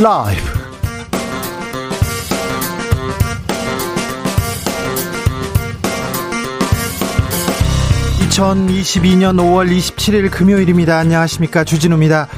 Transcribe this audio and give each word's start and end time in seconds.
라이브. 0.00 0.40
2022년 8.20 9.34
5월 9.38 9.68
27일 9.76 10.30
금요일입니다. 10.30 10.98
안녕하십니까. 10.98 11.64
주진우입니다. 11.64 12.28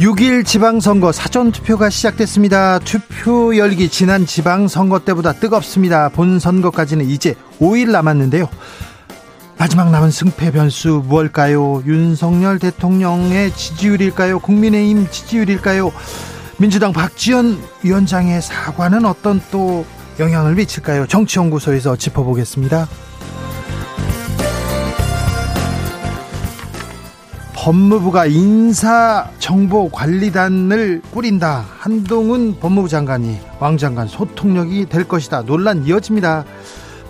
6일 0.00 0.44
지방선거 0.44 1.12
사전투표가 1.12 1.88
시작됐습니다. 1.88 2.78
투표 2.80 3.56
열기 3.56 3.88
지난 3.88 4.26
지방선거 4.26 4.98
때보다 4.98 5.32
뜨겁습니다. 5.32 6.10
본 6.10 6.38
선거까지는 6.38 7.08
이제 7.08 7.34
5일 7.58 7.90
남았는데요. 7.90 8.50
마지막 9.56 9.90
남은 9.90 10.10
승패 10.10 10.52
변수 10.52 11.02
무엇일까요? 11.06 11.84
윤석열 11.86 12.58
대통령의 12.58 13.52
지지율일까요? 13.52 14.40
국민의힘 14.40 15.08
지지율일까요? 15.10 15.90
민주당 16.58 16.92
박지원 16.92 17.58
위원장의 17.82 18.40
사과는 18.40 19.04
어떤 19.04 19.42
또 19.50 19.84
영향을 20.18 20.54
미칠까요? 20.54 21.06
정치연구소에서 21.06 21.96
짚어보겠습니다. 21.96 22.88
법무부가 27.54 28.24
인사정보관리단을 28.26 31.02
꾸린다. 31.10 31.66
한동훈 31.78 32.58
법무부 32.58 32.88
장관이 32.88 33.38
왕 33.58 33.76
장관 33.76 34.08
소통력이 34.08 34.86
될 34.86 35.06
것이다. 35.06 35.42
논란 35.42 35.84
이어집니다. 35.84 36.46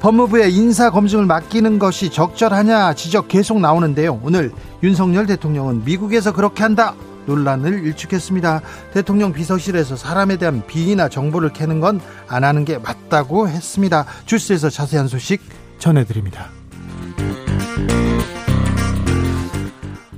법무부에 0.00 0.48
인사 0.48 0.90
검증을 0.90 1.26
맡기는 1.26 1.78
것이 1.78 2.10
적절하냐 2.10 2.94
지적 2.94 3.28
계속 3.28 3.60
나오는데요. 3.60 4.18
오늘 4.24 4.50
윤석열 4.82 5.26
대통령은 5.26 5.84
미국에서 5.84 6.32
그렇게 6.32 6.64
한다. 6.64 6.94
논란을 7.26 7.84
일축했습니다. 7.84 8.62
대통령 8.92 9.32
비서실에서 9.32 9.96
사람에 9.96 10.36
대한 10.36 10.64
비위나 10.66 11.08
정보를 11.08 11.52
캐는 11.52 11.80
건 11.80 12.00
안 12.28 12.44
하는 12.44 12.64
게 12.64 12.78
맞다고 12.78 13.48
했습니다. 13.48 14.04
주스에서 14.24 14.70
자세한 14.70 15.08
소식 15.08 15.40
전해드립니다. 15.78 16.48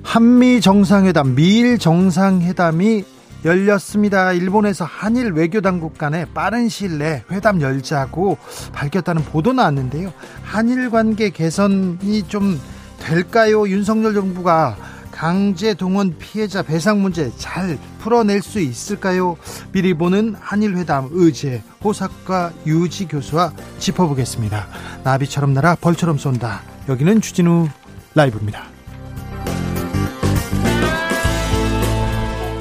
한미 0.03 0.61
정상회담, 0.61 1.35
미일 1.35 1.79
정상회담이 1.79 3.05
열렸습니다. 3.45 4.33
일본에서 4.33 4.85
한일 4.85 5.33
외교 5.33 5.61
당국 5.61 5.97
간에 5.97 6.25
빠른 6.35 6.69
시일 6.69 6.99
내 6.99 7.23
회담 7.31 7.61
열자고 7.61 8.37
밝혔다는 8.73 9.23
보도 9.25 9.53
나왔는데요. 9.53 10.13
한일 10.43 10.91
관계 10.91 11.31
개선이 11.31 12.25
좀 12.27 12.59
될까요? 12.99 13.69
윤석열 13.69 14.15
정부가 14.15 14.77
강제 15.19 15.75
동원 15.75 16.17
피해자 16.17 16.63
배상 16.63 17.03
문제 17.03 17.33
잘 17.37 17.77
풀어낼 17.99 18.41
수 18.41 18.61
있을까요? 18.61 19.37
미리 19.73 19.93
보는 19.93 20.37
한일 20.39 20.77
회담 20.77 21.09
의제 21.11 21.61
호사카 21.83 22.53
유지 22.67 23.09
교수와 23.09 23.53
짚어보겠습니다. 23.81 24.69
나비처럼 25.03 25.55
날아 25.55 25.75
벌처럼 25.81 26.19
쏜다. 26.19 26.63
여기는 26.89 27.21
주진우 27.21 27.67
라이브입니다. 28.15 28.67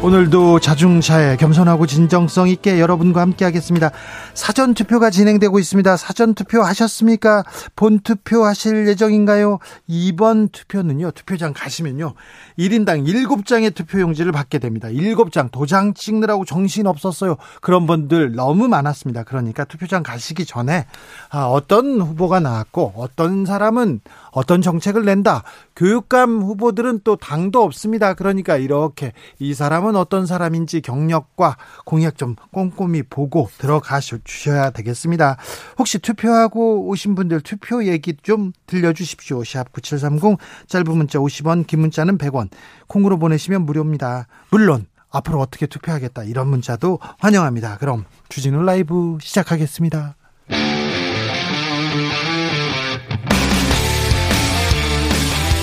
오늘도 0.08 0.60
자중차에 0.60 1.38
겸손하고 1.38 1.88
진정성 1.88 2.50
있게 2.50 2.80
여러분과 2.80 3.20
함께 3.20 3.44
하겠습니다. 3.46 3.90
사전 4.36 4.76
투표가 4.76 5.10
진행되고 5.10 5.58
있습니다. 5.58 5.98
사전 5.98 6.36
투표 6.36 6.62
하셨습니까? 6.62 7.44
본 7.76 8.00
투표 8.00 8.46
하실 8.46 8.88
예정인가요? 8.88 9.58
이번 9.88 10.50
투표는요. 10.50 11.12
투표장 11.12 11.52
가시면요. 11.54 12.14
1인당 12.58 13.06
7장의 13.06 13.74
투표용지를 13.76 14.32
받게 14.32 14.60
됩니다. 14.60 14.88
7장 14.90 15.52
도장 15.52 15.94
찍느라고 15.94 16.46
정신 16.46 16.88
없었어요. 16.88 17.38
그런 17.62 17.86
분들 17.86 18.34
너무 18.34 18.68
많았습니다. 18.68 19.24
그러니까 19.24 19.64
투표장 19.66 20.04
가시기 20.04 20.46
전에 20.46 20.86
아, 21.30 21.46
어떤 21.46 22.02
후보가 22.02 22.40
나왔고 22.40 22.94
어떤 22.96 23.46
사람은 23.46 24.02
어떤 24.32 24.62
정책을 24.62 25.06
낸다. 25.06 25.44
교육감 25.76 26.42
후보들은 26.42 27.02
또 27.04 27.16
당도 27.16 27.64
없습니다. 27.64 28.14
그러니까 28.14 28.58
이렇게 28.58 29.14
이 29.40 29.54
사람은 29.54 29.96
어떤 29.96 30.26
사람인지 30.26 30.82
경력과 30.82 31.58
공약 31.86 32.18
좀 32.18 32.36
꼼꼼히 32.52 33.04
보고 33.04 33.50
들어가 33.58 34.00
주셔야 34.00 34.72
되겠습니다. 34.72 35.38
혹시 35.78 36.00
투표하고 36.00 36.88
오신 36.88 37.16
분들 37.16 37.42
투표 37.42 37.86
얘기 37.86 38.16
좀 38.22 38.52
들려주십시오. 38.66 39.44
샵 39.44 39.72
9730 39.72 40.38
짧은 40.68 40.98
문자 40.98 41.20
50원 41.20 41.66
긴 41.68 41.82
문자는 41.82 42.18
100원 42.18 42.47
콩으로 42.88 43.18
보내시면 43.20 43.66
무료입니다. 43.66 44.28
물론 44.50 44.86
앞으로 45.10 45.40
어떻게 45.40 45.66
투표하겠다 45.68 46.24
이런 46.24 46.50
문자도 46.50 47.00
환영합니다. 47.20 47.78
그럼 47.78 48.06
주진우 48.30 48.64
라이브 48.64 49.18
시작하겠습니다. 49.22 50.16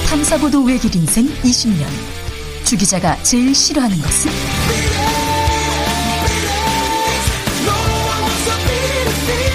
탐사보도 0.09 0.63
외길 0.65 0.95
인생 0.95 1.27
20년. 1.27 1.87
주 2.65 2.77
기자가 2.77 3.17
제일 3.23 3.55
싫어하는 3.55 3.97
것은? 3.99 4.31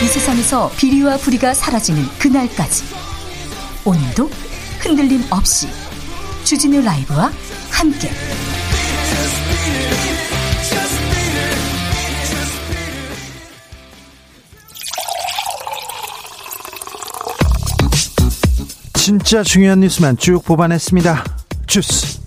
이 0.04 0.06
세상에서 0.06 0.72
비리와 0.78 1.18
부리가 1.18 1.54
사라지는 1.54 2.04
그날까지. 2.20 2.84
오늘도 3.86 4.30
흔들림 4.80 5.24
없이 5.32 5.68
주진우 6.50 6.82
라이브와 6.82 7.32
함께. 7.70 8.10
진짜 18.96 19.44
중요한 19.44 19.82
뉴스만 19.82 20.18
쭉 20.18 20.44
뽑아냈습니다. 20.44 21.24
주스. 21.68 22.20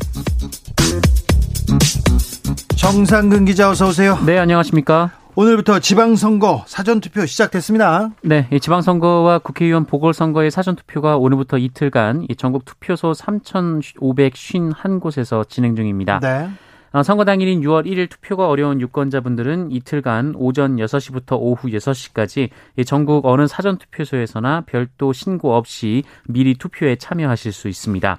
정상근 2.76 3.44
기자 3.44 3.70
어서 3.70 3.88
오세요. 3.88 4.20
네, 4.24 4.38
안녕하십니까? 4.38 5.10
오늘부터 5.34 5.78
지방선거 5.78 6.64
사전투표 6.66 7.24
시작됐습니다. 7.24 8.10
네, 8.20 8.48
이 8.52 8.60
지방선거와 8.60 9.38
국회의원 9.38 9.86
보궐선거의 9.86 10.50
사전투표가 10.50 11.16
오늘부터 11.16 11.56
이틀간 11.56 12.26
이 12.28 12.36
전국 12.36 12.66
투표소 12.66 13.12
3,551곳에서 13.12 15.48
진행 15.48 15.74
중입니다. 15.74 16.20
네. 16.20 16.50
어, 16.92 17.02
선거 17.02 17.24
당일인 17.24 17.62
6월 17.62 17.86
1일 17.86 18.10
투표가 18.10 18.46
어려운 18.46 18.78
유권자분들은 18.82 19.70
이틀간 19.70 20.34
오전 20.36 20.76
6시부터 20.76 21.38
오후 21.40 21.68
6시까지 21.68 22.50
전국 22.84 23.24
어느 23.24 23.46
사전투표소에서나 23.46 24.64
별도 24.66 25.14
신고 25.14 25.54
없이 25.54 26.02
미리 26.28 26.52
투표에 26.52 26.96
참여하실 26.96 27.52
수 27.52 27.68
있습니다. 27.68 28.18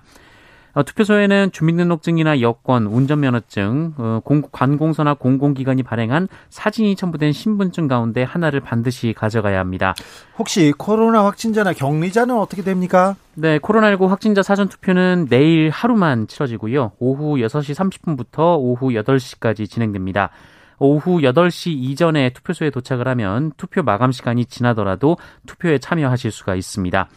어, 0.73 0.83
투표소에는 0.83 1.51
주민등록증이나 1.51 2.41
여권, 2.41 2.87
운전면허증, 2.87 3.93
어, 3.97 4.21
관공서나 4.51 5.13
공공기관이 5.13 5.83
발행한 5.83 6.27
사진이 6.49 6.95
첨부된 6.95 7.31
신분증 7.31 7.87
가운데 7.87 8.23
하나를 8.23 8.59
반드시 8.59 9.13
가져가야 9.13 9.59
합니다. 9.59 9.93
혹시 10.37 10.73
코로나 10.75 11.25
확진자나 11.25 11.73
격리자는 11.73 12.35
어떻게 12.35 12.63
됩니까? 12.63 13.15
네, 13.35 13.59
코로나19 13.59 14.07
확진자 14.07 14.41
사전 14.41 14.67
투표는 14.67 15.27
내일 15.29 15.69
하루만 15.69 16.27
치러지고요. 16.27 16.93
오후 16.99 17.35
6시 17.35 17.75
30분부터 17.75 18.57
오후 18.59 18.89
8시까지 18.89 19.69
진행됩니다. 19.69 20.31
오후 20.79 21.21
8시 21.21 21.67
이전에 21.69 22.31
투표소에 22.31 22.69
도착을 22.71 23.07
하면 23.07 23.51
투표 23.57 23.83
마감 23.83 24.11
시간이 24.11 24.45
지나더라도 24.45 25.17
투표에 25.45 25.77
참여하실 25.77 26.31
수가 26.31 26.55
있습니다. 26.55 27.07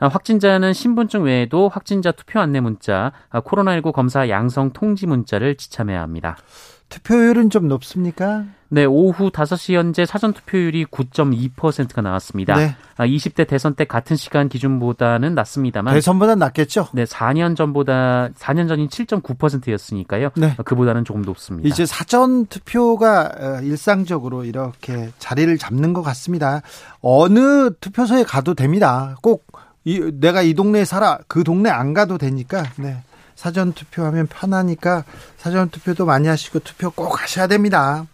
아, 0.00 0.08
확진자는 0.08 0.72
신분증 0.72 1.24
외에도 1.24 1.68
확진자 1.68 2.10
투표 2.10 2.40
안내 2.40 2.60
문자, 2.60 3.12
아, 3.28 3.40
코로나19 3.40 3.92
검사 3.92 4.28
양성 4.28 4.72
통지 4.72 5.06
문자를 5.06 5.56
지참해야 5.56 6.00
합니다. 6.00 6.36
투표율은 6.88 7.50
좀 7.50 7.68
높습니까? 7.68 8.44
네, 8.68 8.84
오후 8.84 9.30
5시 9.30 9.74
현재 9.74 10.04
사전 10.04 10.32
투표율이 10.32 10.86
9.2%가 10.86 12.02
나왔습니다. 12.02 12.54
네. 12.56 12.76
20대 12.98 13.42
아, 13.42 13.44
대선 13.44 13.74
때 13.74 13.84
같은 13.84 14.16
시간 14.16 14.48
기준보다는 14.48 15.34
낮습니다만 15.34 15.94
대선보다 15.94 16.34
낮겠죠? 16.34 16.88
네, 16.92 17.04
4년 17.04 17.56
전보다 17.56 18.30
4년 18.36 18.68
전인 18.68 18.88
7.9%였으니까요. 18.88 20.30
네. 20.36 20.56
그보다는 20.64 21.04
조금 21.04 21.22
높습니다. 21.22 21.68
이제 21.68 21.86
사전 21.86 22.46
투표가 22.46 23.32
어, 23.38 23.60
일상적으로 23.62 24.44
이렇게 24.44 25.10
자리를 25.18 25.56
잡는 25.58 25.92
것 25.92 26.02
같습니다. 26.02 26.62
어느 27.00 27.70
투표소에 27.80 28.24
가도 28.24 28.54
됩니다. 28.54 29.16
꼭 29.22 29.46
이, 29.84 30.10
내가 30.14 30.42
이 30.42 30.54
동네에 30.54 30.84
살아 30.84 31.18
그 31.26 31.44
동네 31.44 31.70
안 31.70 31.94
가도 31.94 32.18
되니까 32.18 32.64
네. 32.76 33.02
사전 33.34 33.72
투표하면 33.72 34.26
편하니까 34.26 35.04
사전 35.38 35.70
투표도 35.70 36.04
많이 36.04 36.28
하시고 36.28 36.58
투표 36.58 36.90
꼭 36.90 37.22
하셔야 37.22 37.46
됩니다. 37.46 38.06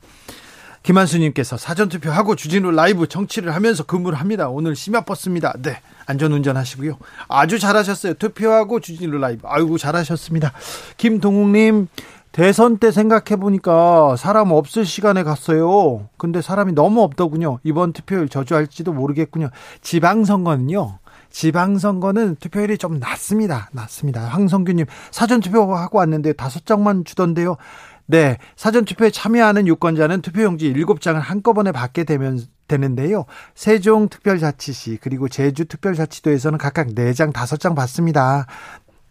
김한수님께서 0.84 1.56
사전 1.56 1.88
투표하고 1.88 2.36
주진우 2.36 2.70
라이브 2.70 3.08
정치를 3.08 3.52
하면서 3.52 3.82
근무를 3.82 4.20
합니다. 4.20 4.48
오늘 4.48 4.76
심야 4.76 5.00
버스입니다. 5.00 5.54
네. 5.58 5.80
안전 6.06 6.32
운전 6.32 6.56
하시고요. 6.56 6.96
아주 7.26 7.58
잘하셨어요. 7.58 8.14
투표하고 8.14 8.78
주진우 8.78 9.18
라이브. 9.18 9.42
아이고, 9.48 9.78
잘하셨습니다. 9.78 10.52
김동욱님, 10.96 11.88
대선 12.30 12.78
때 12.78 12.92
생각해 12.92 13.40
보니까 13.40 14.14
사람 14.16 14.52
없을 14.52 14.86
시간에 14.86 15.24
갔어요. 15.24 16.08
근데 16.16 16.40
사람이 16.40 16.74
너무 16.74 17.02
없더군요. 17.02 17.58
이번 17.64 17.92
투표율 17.92 18.28
저주할지도 18.28 18.92
모르겠군요. 18.92 19.50
지방선거는요. 19.80 20.98
지방선거는 21.36 22.36
투표율이 22.36 22.78
좀 22.78 22.98
낮습니다. 22.98 23.68
낮습니다. 23.72 24.22
황성규님 24.22 24.86
사전 25.10 25.40
투표하고 25.40 25.98
왔는데 25.98 26.32
다섯 26.32 26.64
장만 26.64 27.04
주던데요. 27.04 27.58
네, 28.06 28.38
사전 28.56 28.86
투표에 28.86 29.10
참여하는 29.10 29.66
유권자는 29.66 30.22
투표용지 30.22 30.72
7장을 30.72 31.16
한꺼번에 31.16 31.72
받게 31.72 32.04
되면 32.04 32.40
되는데요. 32.68 33.26
세종 33.54 34.08
특별자치시 34.08 34.98
그리고 35.02 35.28
제주 35.28 35.66
특별자치도에서는 35.66 36.56
각각 36.56 36.88
4장, 36.88 37.34
5장 37.34 37.76
받습니다. 37.76 38.46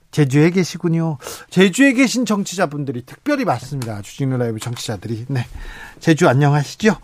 제주에 0.10 0.50
계시군요. 0.50 1.20
제주에 1.52 1.94
계신 1.94 2.26
정치자분들이 2.26 3.06
특별히 3.06 3.46
많습니다. 3.46 4.02
주진우 4.02 4.38
라이브 4.38 4.60
정치자들이. 4.60 5.26
네. 5.28 5.46
제주 6.00 6.28
안녕하시죠? 6.28 6.98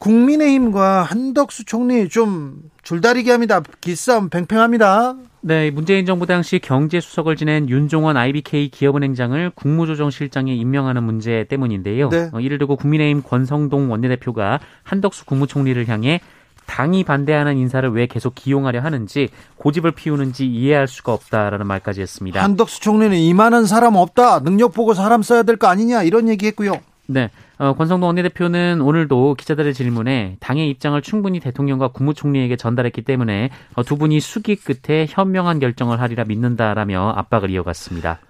국민의힘과 0.00 1.02
한덕수 1.02 1.64
총리 1.66 2.08
좀 2.08 2.56
줄다리기 2.82 3.30
합니다. 3.30 3.62
기싸움 3.80 4.28
팽팽합니다. 4.30 5.14
네, 5.42 5.70
문재인 5.70 6.04
정부 6.06 6.26
당시 6.26 6.58
경제수석을 6.58 7.36
지낸 7.36 7.68
윤종원 7.68 8.16
IBK 8.16 8.70
기업은행장을 8.70 9.52
국무조정실장에 9.54 10.54
임명하는 10.54 11.02
문제 11.02 11.44
때문인데요. 11.48 12.08
네. 12.08 12.30
어, 12.32 12.40
이를 12.40 12.58
두고 12.58 12.76
국민의힘 12.76 13.22
권성동 13.22 13.90
원내대표가 13.90 14.60
한덕수 14.82 15.24
국무총리를 15.26 15.86
향해 15.88 16.20
당이 16.66 17.04
반대하는 17.04 17.56
인사를 17.56 17.88
왜 17.90 18.06
계속 18.06 18.34
기용하려 18.34 18.80
하는지 18.80 19.28
고집을 19.56 19.92
피우는지 19.92 20.46
이해할 20.46 20.88
수가 20.88 21.12
없다라는 21.12 21.66
말까지 21.66 22.00
했습니다. 22.00 22.42
한덕수 22.42 22.80
총리는 22.80 23.16
이만한 23.16 23.66
사람 23.66 23.96
없다. 23.96 24.40
능력 24.40 24.72
보고 24.72 24.94
사람 24.94 25.22
써야 25.22 25.42
될 25.42 25.56
거 25.56 25.66
아니냐 25.66 26.02
이런 26.04 26.28
얘기했고요. 26.28 26.74
네. 27.10 27.28
어, 27.58 27.74
권성동 27.74 28.06
원내대표는 28.06 28.80
오늘도 28.80 29.34
기자들의 29.34 29.74
질문에 29.74 30.36
당의 30.38 30.70
입장을 30.70 31.00
충분히 31.02 31.40
대통령과 31.40 31.88
국무총리에게 31.88 32.56
전달했기 32.56 33.02
때문에 33.02 33.50
어, 33.74 33.82
두 33.82 33.96
분이 33.96 34.20
수기 34.20 34.54
끝에 34.54 35.06
현명한 35.08 35.58
결정을 35.58 36.00
하리라 36.00 36.24
믿는다라며 36.24 37.14
압박을 37.16 37.50
이어갔습니다. 37.50 38.20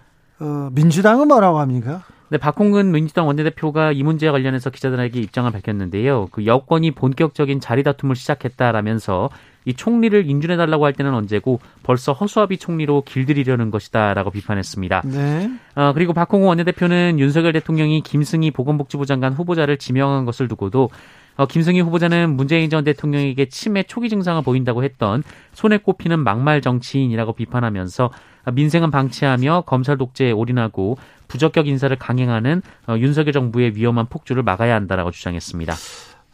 어, 0.40 0.70
민주당은 0.72 1.28
뭐라고 1.28 1.58
합니까? 1.58 2.02
네, 2.30 2.38
박홍근 2.38 2.92
민주당 2.92 3.26
원내대표가 3.26 3.92
이 3.92 4.02
문제와 4.02 4.32
관련해서 4.32 4.70
기자들에게 4.70 5.20
입장을 5.20 5.50
밝혔는데요. 5.50 6.28
그 6.30 6.46
여권이 6.46 6.92
본격적인 6.92 7.60
자리 7.60 7.82
다툼을 7.82 8.16
시작했다라면서 8.16 9.30
이 9.64 9.74
총리를 9.74 10.28
인준해 10.28 10.56
달라고 10.56 10.84
할 10.84 10.92
때는 10.92 11.12
언제고 11.12 11.60
벌써 11.82 12.12
허수아비 12.12 12.58
총리로 12.58 13.02
길들이려는 13.02 13.70
것이다라고 13.70 14.30
비판했습니다. 14.30 15.02
네. 15.04 15.50
어, 15.74 15.92
그리고 15.94 16.12
박홍근 16.12 16.48
원내대표는 16.48 17.18
윤석열 17.18 17.52
대통령이 17.52 18.00
김승희 18.00 18.50
보건복지부 18.52 19.06
장관 19.06 19.32
후보자를 19.32 19.76
지명한 19.76 20.24
것을 20.24 20.48
두고도 20.48 20.90
어, 21.36 21.46
김승희 21.46 21.80
후보자는 21.80 22.36
문재인 22.36 22.70
전 22.70 22.84
대통령에게 22.84 23.48
치매 23.48 23.82
초기 23.82 24.08
증상을 24.08 24.42
보인다고 24.42 24.82
했던 24.84 25.22
손에 25.52 25.78
꼽히는 25.78 26.18
막말 26.20 26.60
정치인이라고 26.60 27.34
비판하면서 27.34 28.10
민생은 28.52 28.90
방치하며 28.90 29.64
검찰 29.66 29.98
독재에 29.98 30.32
올인하고 30.32 30.96
부적격 31.28 31.68
인사를 31.68 31.94
강행하는 31.96 32.62
어, 32.88 32.96
윤석열 32.98 33.32
정부의 33.32 33.76
위험한 33.76 34.06
폭주를 34.06 34.42
막아야 34.42 34.74
한다라고 34.74 35.10
주장했습니다. 35.10 35.74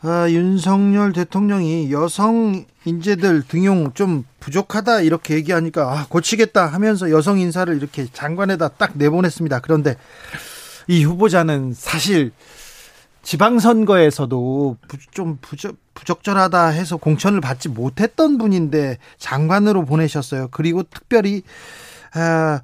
아, 0.03 0.27
윤석열 0.31 1.13
대통령이 1.13 1.91
여성 1.91 2.65
인재들 2.85 3.43
등용 3.49 3.93
좀 3.95 4.25
부족하다 4.41 5.01
이렇게 5.01 5.35
얘기하니까 5.35 5.93
아, 5.93 6.07
고치겠다 6.09 6.67
하면서 6.67 7.11
여성 7.11 7.39
인사를 7.39 7.75
이렇게 7.75 8.07
장관에다 8.13 8.69
딱 8.69 8.93
내보냈습니다. 8.95 9.61
그런데 9.61 9.97
이 10.87 11.03
후보자는 11.03 11.73
사실 11.75 12.33
지방선거에서도 13.23 14.77
좀 15.11 15.39
부적, 15.41 15.77
부적절하다 15.95 16.69
해서 16.69 16.97
공천을 16.97 17.41
받지 17.41 17.69
못했던 17.69 18.39
분인데 18.39 18.99
장관으로 19.19 19.85
보내셨어요. 19.85 20.49
그리고 20.53 20.85
특별히 20.85 21.43
아, 21.43 21.43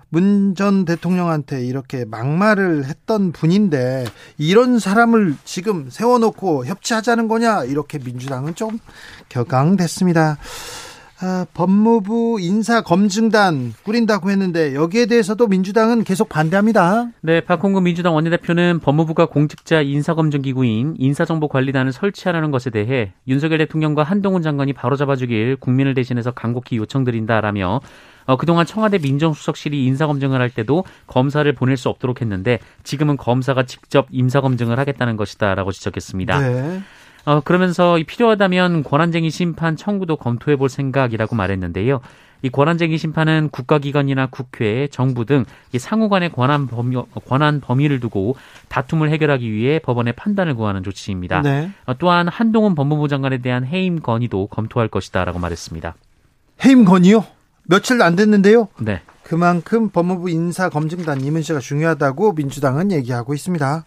문전 0.09 0.85
대통령한테 0.85 1.65
이렇게 1.65 2.05
막말을 2.05 2.85
했던 2.87 3.33
분인데 3.33 4.05
이런 4.39 4.79
사람을 4.79 5.37
지금 5.45 5.89
세워놓고 5.91 6.67
협치하자는 6.67 7.29
거냐 7.29 7.65
이렇게 7.65 7.99
민주당은 7.99 8.55
좀 8.55 8.79
격앙됐습니다. 9.29 10.39
아, 11.25 11.47
법무부 11.55 12.39
인사검증단 12.41 13.75
꾸린다고 13.85 14.29
했는데 14.31 14.75
여기에 14.75 15.07
대해서도 15.07 15.47
민주당은 15.47 16.03
계속 16.03 16.29
반대합니다. 16.29 17.11
네, 17.21 17.41
박홍근 17.41 17.85
민주당 17.85 18.17
원내대표는 18.17 18.81
법무부가 18.81 19.27
공직자 19.27 19.83
인사검증기구인 19.83 20.97
인사정보관리단을 20.99 21.93
설치하라는 21.93 22.51
것에 22.51 22.71
대해 22.71 23.13
윤석열 23.29 23.59
대통령과 23.59 24.03
한동훈 24.03 24.43
장관이 24.43 24.73
바로잡아주길 24.73 25.59
국민을 25.61 25.95
대신해서 25.95 26.33
간곡히 26.33 26.77
요청드린다라며 26.79 27.81
어, 28.25 28.37
그동안 28.37 28.67
청와대 28.67 28.99
민정수석실이 28.99 29.85
인사검증을 29.85 30.41
할 30.41 30.51
때도 30.51 30.85
검사를 31.07 31.51
보낼 31.53 31.77
수 31.77 31.89
없도록 31.89 32.21
했는데 32.21 32.59
지금은 32.85 33.17
검사가 33.17 33.65
직접 33.65 34.07
인사검증을 34.11 34.79
하겠다는 34.79 35.17
것이다라고 35.17 35.73
지적했습니다. 35.73 36.39
네. 36.41 36.83
어, 37.25 37.41
그러면서 37.41 37.99
필요하다면 38.07 38.83
권한쟁의 38.83 39.31
심판 39.31 39.77
청구도 39.77 40.17
검토해 40.17 40.57
볼 40.57 40.69
생각이라고 40.69 41.37
말했는데요. 41.37 42.01
이 42.43 42.51
권한쟁의 42.51 42.99
심판은 42.99 43.51
국가기관이나 43.51 44.27
국회, 44.27 44.89
정부 44.89 45.25
등 45.25 45.45
상호 45.79 46.09
간의 46.09 46.33
권한 46.33 46.67
범위, 46.67 46.97
권한 47.29 47.61
범위를 47.61 48.01
두고 48.01 48.35
다툼을 48.69 49.11
해결하기 49.11 49.51
위해 49.51 49.79
법원의 49.79 50.15
판단을 50.15 50.57
구하는 50.57 50.83
조치입니다. 50.83 51.43
네. 51.43 51.71
어, 51.87 51.95
또한 51.95 52.27
한동훈 52.27 52.75
법무부 52.75 53.07
장관에 53.07 53.39
대한 53.39 53.65
해임 53.65 54.01
건의도 54.01 54.49
검토할 54.49 54.89
것이다라고 54.89 55.39
말했습니다. 55.39 55.95
해임 56.65 56.85
건의요? 56.85 57.25
며칠 57.65 58.01
안 58.03 58.17
됐는데요? 58.17 58.69
네. 58.81 59.01
그만큼 59.23 59.89
법무부 59.91 60.31
인사검증단 60.31 61.21
이문제가 61.21 61.61
중요하다고 61.61 62.33
민주당은 62.33 62.91
얘기하고 62.93 63.35
있습니다. 63.35 63.85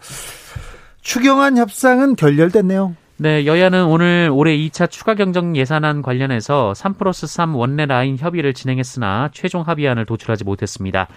추경안 1.02 1.58
협상은 1.58 2.16
결렬됐네요. 2.16 2.96
네, 3.18 3.46
여야는 3.46 3.86
오늘 3.86 4.30
올해 4.34 4.58
2차 4.58 4.90
추가 4.90 5.16
경정 5.16 5.56
예산안 5.56 6.02
관련해서 6.02 6.74
3 6.74 6.96
플러스 6.96 7.28
3 7.28 7.56
원내 7.56 7.86
라인 7.86 8.18
협의를 8.18 8.54
진행했으나 8.54 9.30
최종 9.32 9.62
합의안을 9.62 10.06
도출하지 10.06 10.44
못했습니다. 10.44 11.08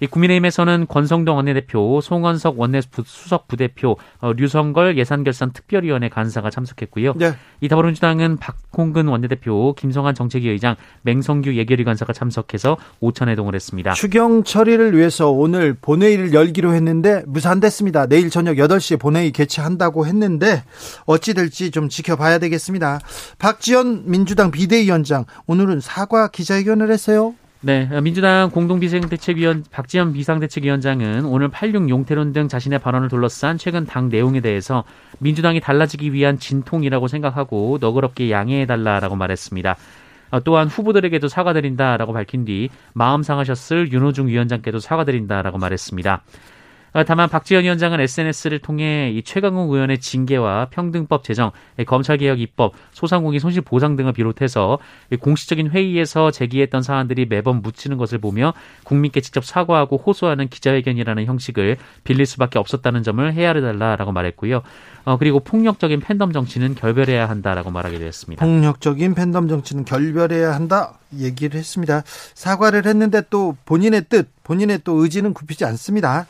이 0.00 0.06
국민의힘에서는 0.06 0.86
권성동 0.88 1.36
원내대표, 1.36 2.00
송원석 2.00 2.58
원내 2.58 2.80
수석 3.04 3.48
부대표, 3.48 3.96
어, 4.20 4.32
류성걸 4.32 4.98
예산결산 4.98 5.52
특별위원회 5.52 6.08
간사가 6.08 6.50
참석했고요. 6.50 7.14
네. 7.16 7.34
이 7.60 7.68
더불어민주당은 7.68 8.36
박홍근 8.36 9.08
원내대표, 9.08 9.74
김성한 9.74 10.14
정책위 10.14 10.48
의장, 10.48 10.76
맹성규 11.02 11.54
예결위 11.54 11.84
간사가 11.84 12.12
참석해서 12.12 12.76
오찬 13.00 13.28
회동을 13.28 13.54
했습니다. 13.54 13.92
추경 13.94 14.44
처리를 14.44 14.96
위해서 14.96 15.30
오늘 15.30 15.74
본회의를 15.74 16.34
열기로 16.34 16.74
했는데 16.74 17.22
무산됐습니다. 17.26 18.06
내일 18.06 18.30
저녁 18.30 18.56
8시에 18.56 18.98
본회의 18.98 19.30
개최한다고 19.30 20.06
했는데 20.06 20.64
어찌 21.06 21.34
될지 21.34 21.70
좀 21.70 21.88
지켜봐야 21.88 22.38
되겠습니다. 22.38 23.00
박지원 23.38 24.04
민주당 24.06 24.50
비대위원장 24.50 25.24
오늘은 25.46 25.80
사과 25.80 26.28
기자회견을 26.28 26.90
했어요. 26.90 27.34
네, 27.62 27.88
민주당 28.02 28.50
공동비상대책위원 28.50 29.64
박지원 29.70 30.12
비상대책위원장은 30.12 31.24
오늘 31.24 31.48
86 31.48 31.88
용태론 31.88 32.32
등 32.32 32.48
자신의 32.48 32.78
발언을 32.78 33.08
둘러싼 33.08 33.56
최근 33.56 33.86
당 33.86 34.10
내용에 34.10 34.40
대해서 34.40 34.84
민주당이 35.20 35.60
달라지기 35.60 36.12
위한 36.12 36.38
진통이라고 36.38 37.08
생각하고 37.08 37.78
너그럽게 37.80 38.30
양해해달라라고 38.30 39.16
말했습니다. 39.16 39.76
어, 40.32 40.40
또한 40.40 40.68
후보들에게도 40.68 41.28
사과드린다라고 41.28 42.12
밝힌 42.12 42.44
뒤 42.44 42.68
마음 42.92 43.22
상하셨을 43.22 43.90
윤호중 43.90 44.28
위원장께도 44.28 44.78
사과드린다라고 44.78 45.56
말했습니다. 45.58 46.22
어, 46.96 47.04
다만 47.04 47.28
박지원 47.28 47.64
위원장은 47.64 48.00
SNS를 48.00 48.58
통해 48.58 49.10
이 49.10 49.22
최강욱 49.22 49.70
의원의 49.70 49.98
징계와 49.98 50.68
평등법 50.70 51.24
제정, 51.24 51.50
검찰개혁 51.86 52.40
입법, 52.40 52.72
소상공인 52.92 53.38
손실 53.38 53.60
보상 53.60 53.96
등을 53.96 54.14
비롯해서 54.14 54.78
공식적인 55.20 55.68
회의에서 55.68 56.30
제기했던 56.30 56.80
사안들이 56.80 57.26
매번 57.26 57.60
묻히는 57.60 57.98
것을 57.98 58.16
보며 58.16 58.54
국민께 58.84 59.20
직접 59.20 59.44
사과하고 59.44 59.98
호소하는 59.98 60.48
기자회견이라는 60.48 61.26
형식을 61.26 61.76
빌릴 62.04 62.24
수밖에 62.24 62.58
없었다는 62.58 63.02
점을 63.02 63.30
헤아려 63.30 63.60
달라라고 63.60 64.12
말했고요. 64.12 64.62
어, 65.06 65.16
그리고 65.18 65.38
폭력적인 65.38 66.00
팬덤 66.00 66.32
정치는 66.32 66.74
결별해야 66.74 67.28
한다라고 67.28 67.70
말하게 67.70 68.00
되었습니다. 68.00 68.44
폭력적인 68.44 69.14
팬덤 69.14 69.46
정치는 69.46 69.84
결별해야 69.84 70.52
한다 70.52 70.98
얘기를 71.16 71.58
했습니다. 71.58 72.02
사과를 72.34 72.86
했는데 72.86 73.22
또 73.30 73.56
본인의 73.66 74.06
뜻, 74.08 74.28
본인의 74.42 74.80
또 74.82 74.94
의지는 74.94 75.32
굽히지 75.32 75.64
않습니다. 75.64 76.26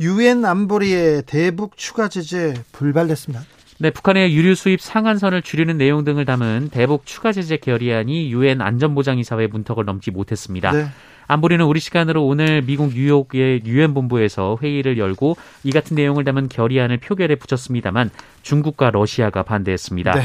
유엔 0.00 0.44
안보리의 0.44 1.22
대북 1.26 1.76
추가 1.76 2.08
제재 2.08 2.54
불발됐습니다. 2.72 3.44
네, 3.78 3.90
북한의 3.90 4.34
유류 4.34 4.56
수입 4.56 4.80
상한선을 4.80 5.42
줄이는 5.42 5.78
내용 5.78 6.02
등을 6.02 6.24
담은 6.24 6.70
대북 6.72 7.06
추가 7.06 7.30
제재 7.30 7.58
결의안이 7.58 8.32
유엔 8.32 8.60
안전보장이사회 8.60 9.46
문턱을 9.46 9.84
넘지 9.84 10.10
못했습니다. 10.10 10.72
네. 10.72 10.86
안보리는 11.28 11.64
우리 11.64 11.80
시간으로 11.80 12.24
오늘 12.26 12.62
미국 12.62 12.94
뉴욕의 12.94 13.62
유엔 13.66 13.94
본부에서 13.94 14.58
회의를 14.62 14.98
열고 14.98 15.36
이 15.64 15.72
같은 15.72 15.94
내용을 15.94 16.24
담은 16.24 16.48
결의안을 16.48 16.98
표결에 16.98 17.36
붙였습니다만 17.36 18.10
중국과 18.42 18.90
러시아가 18.90 19.42
반대했습니다. 19.42 20.14
네. 20.14 20.22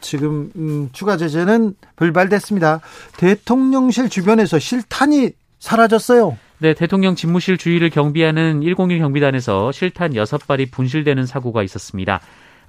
지금 0.00 0.50
음, 0.56 0.90
추가 0.92 1.16
제재는 1.16 1.74
불발됐습니다. 1.96 2.80
대통령실 3.16 4.08
주변에서 4.08 4.58
실탄이 4.58 5.30
사라졌어요. 5.60 6.36
네, 6.58 6.74
대통령 6.74 7.14
집무실 7.14 7.56
주위를 7.56 7.90
경비하는 7.90 8.60
101 8.60 8.98
경비단에서 8.98 9.72
실탄 9.72 10.12
6발이 10.12 10.70
분실되는 10.70 11.26
사고가 11.26 11.62
있었습니다. 11.62 12.20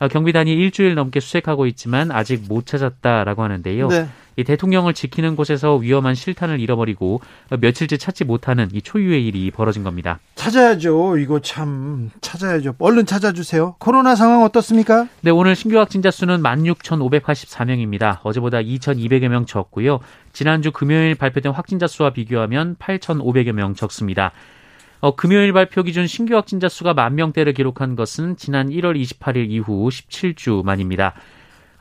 어, 0.03 0.07
경비단이 0.09 0.51
일주일 0.51 0.95
넘게 0.95 1.21
수색하고 1.21 1.65
있지만 1.67 2.11
아직 2.11 2.43
못 2.49 2.65
찾았다라고 2.65 3.41
하는데요. 3.41 3.87
네. 3.87 4.07
이 4.35 4.43
대통령을 4.43 4.93
지키는 4.93 5.35
곳에서 5.37 5.75
위험한 5.75 6.15
실탄을 6.15 6.59
잃어버리고 6.59 7.21
며칠째 7.57 7.97
찾지 7.97 8.25
못하는 8.25 8.67
이 8.73 8.81
초유의 8.81 9.25
일이 9.25 9.51
벌어진 9.51 9.83
겁니다. 9.83 10.19
찾아야죠. 10.35 11.19
이거 11.19 11.39
참 11.39 12.09
찾아야죠. 12.19 12.75
얼른 12.79 13.05
찾아주세요. 13.05 13.75
코로나 13.77 14.15
상황 14.15 14.43
어떻습니까? 14.43 15.07
네, 15.21 15.31
오늘 15.31 15.55
신규 15.55 15.77
확진자 15.77 16.11
수는 16.11 16.41
16,584명입니다. 16.41 18.17
어제보다 18.23 18.57
2,200여 18.57 19.27
명 19.29 19.45
적고요. 19.45 19.99
지난주 20.33 20.71
금요일 20.71 21.15
발표된 21.15 21.53
확진자 21.53 21.87
수와 21.87 22.09
비교하면 22.09 22.75
8,500여 22.77 23.53
명 23.53 23.75
적습니다. 23.75 24.31
어, 25.03 25.17
금요일 25.17 25.51
발표 25.51 25.83
기준 25.83 26.07
신규 26.07 26.33
확진자 26.33 26.69
수가 26.69 26.93
만 26.93 27.15
명대를 27.15 27.51
기록한 27.51 27.97
것은 27.97 28.37
지난 28.37 28.69
1월 28.69 28.97
28일 28.97 29.49
이후 29.49 29.89
17주 29.89 30.63
만입니다. 30.63 31.13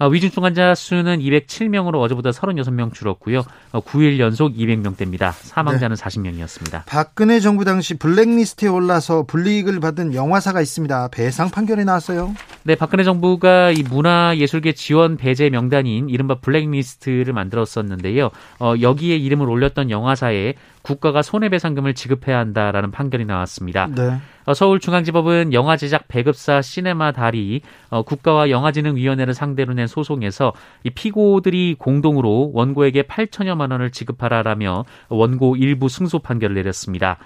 어, 0.00 0.08
위중증 0.08 0.42
환자 0.42 0.74
수는 0.74 1.20
207명으로 1.20 2.00
어제보다 2.00 2.30
36명 2.30 2.92
줄었고요. 2.92 3.44
9일 3.70 4.16
어, 4.16 4.24
연속 4.24 4.56
200명대입니다. 4.56 5.30
사망자는 5.34 5.94
네. 5.94 6.02
40명이었습니다. 6.02 6.82
박근혜 6.86 7.38
정부 7.38 7.64
당시 7.64 7.94
블랙리스트에 7.96 8.68
올라서 8.68 9.22
불이익을 9.26 9.78
받은 9.78 10.14
영화사가 10.14 10.60
있습니다. 10.60 11.10
배상 11.12 11.48
판결이 11.48 11.84
나왔어요. 11.84 12.34
네, 12.64 12.76
박근혜 12.76 13.02
정부가 13.02 13.73
이 13.73 13.83
문화예술계 13.83 14.73
지원 14.73 15.16
배제 15.16 15.50
명단인 15.50 16.09
이른바 16.09 16.37
블랙리스트를 16.37 17.33
만들었었는데요. 17.33 18.31
어, 18.61 18.75
여기에 18.81 19.16
이름을 19.16 19.49
올렸던 19.50 19.90
영화사에 19.90 20.54
국가가 20.83 21.23
손해배상금을 21.23 21.95
지급해야 21.95 22.38
한다라는 22.38 22.92
판결이 22.92 23.25
나왔습니다. 23.25 23.88
네. 23.88 24.19
어, 24.45 24.54
서울중앙지법은 24.54 25.52
영화 25.52 25.76
제작 25.76 26.07
배급사 26.07 26.62
시네마 26.62 27.12
달이 27.12 27.62
어, 27.90 28.02
국가와 28.02 28.50
영화진흥위원회를 28.50 29.35
상대로 29.35 29.75
낸 29.75 29.88
소송에서 29.88 30.52
이 30.85 30.90
피고들이 30.90 31.76
공동으로 31.78 32.52
원고에게 32.54 33.02
8천여만 33.02 33.73
원을 33.73 33.90
지급하라라며 33.90 34.85
원고 35.09 35.57
일부 35.57 35.88
승소 35.88 36.21
판결을 36.21 36.54
내렸습니다. 36.54 37.19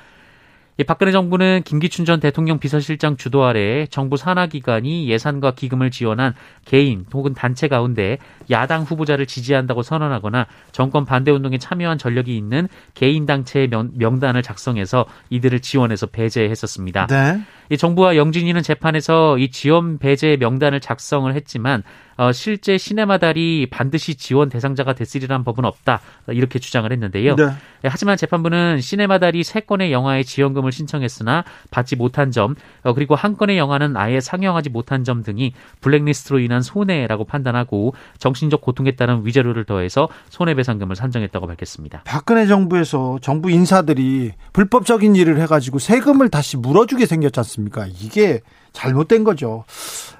이 0.78 0.84
박근혜 0.84 1.10
정부는 1.10 1.62
김기춘 1.64 2.04
전 2.04 2.20
대통령 2.20 2.58
비서실장 2.58 3.16
주도 3.16 3.44
아래 3.44 3.86
정부 3.86 4.18
산하기관이 4.18 5.08
예산과 5.08 5.52
기금을 5.52 5.90
지원한 5.90 6.34
개인 6.66 7.06
혹은 7.14 7.32
단체 7.32 7.66
가운데 7.66 8.18
야당 8.50 8.82
후보자를 8.82 9.24
지지한다고 9.26 9.82
선언하거나 9.82 10.46
정권 10.72 11.06
반대 11.06 11.30
운동에 11.30 11.56
참여한 11.56 11.96
전력이 11.96 12.36
있는 12.36 12.68
개인 12.92 13.24
단체의 13.24 13.68
명, 13.68 14.20
단을 14.20 14.42
작성해서 14.42 15.06
이들을 15.30 15.60
지원해서 15.60 16.06
배제했었습니다. 16.06 17.06
네. 17.06 17.40
이 17.70 17.76
정부와 17.76 18.16
영진이는 18.16 18.62
재판에서 18.62 19.38
이 19.38 19.50
지원 19.50 19.98
배제 19.98 20.36
명단을 20.38 20.80
작성을 20.80 21.32
했지만 21.34 21.82
어, 22.18 22.32
실제 22.32 22.78
시네마달이 22.78 23.68
반드시 23.70 24.14
지원 24.14 24.48
대상자가 24.48 24.94
됐으리란 24.94 25.44
법은 25.44 25.64
없다 25.64 26.00
이렇게 26.28 26.58
주장을 26.58 26.90
했는데요. 26.90 27.36
네. 27.36 27.44
예, 27.84 27.88
하지만 27.88 28.16
재판부는 28.16 28.80
시네마달이 28.80 29.44
세 29.44 29.60
건의 29.60 29.92
영화에 29.92 30.22
지원금을 30.22 30.72
신청했으나 30.72 31.44
받지 31.70 31.94
못한 31.94 32.30
점 32.30 32.54
어, 32.84 32.94
그리고 32.94 33.14
한 33.14 33.36
건의 33.36 33.58
영화는 33.58 33.96
아예 33.96 34.20
상영하지 34.20 34.70
못한 34.70 35.04
점 35.04 35.22
등이 35.22 35.52
블랙리스트로 35.80 36.38
인한 36.38 36.62
손해라고 36.62 37.24
판단하고 37.24 37.94
정신적 38.18 38.62
고통에 38.62 38.92
따른 38.92 39.26
위자료를 39.26 39.64
더해서 39.64 40.08
손해배상금을 40.30 40.96
산정했다고 40.96 41.46
밝혔습니다. 41.46 42.02
박근혜 42.04 42.46
정부에서 42.46 43.18
정부 43.20 43.50
인사들이 43.50 44.32
불법적인 44.54 45.16
일을 45.16 45.38
해가지고 45.40 45.78
세금을 45.78 46.30
다시 46.30 46.56
물어주게 46.56 47.04
생겼지 47.04 47.38
않습니까? 47.40 47.55
이게 47.86 48.40
잘못된 48.72 49.24
거죠. 49.24 49.64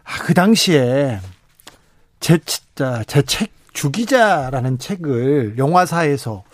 아, 0.04 0.18
그 0.22 0.34
당시에 0.34 1.20
제, 2.20 2.38
제 3.06 3.22
책, 3.22 3.50
주기자라는 3.72 4.78
책을 4.78 5.58
영화사에서 5.58 6.44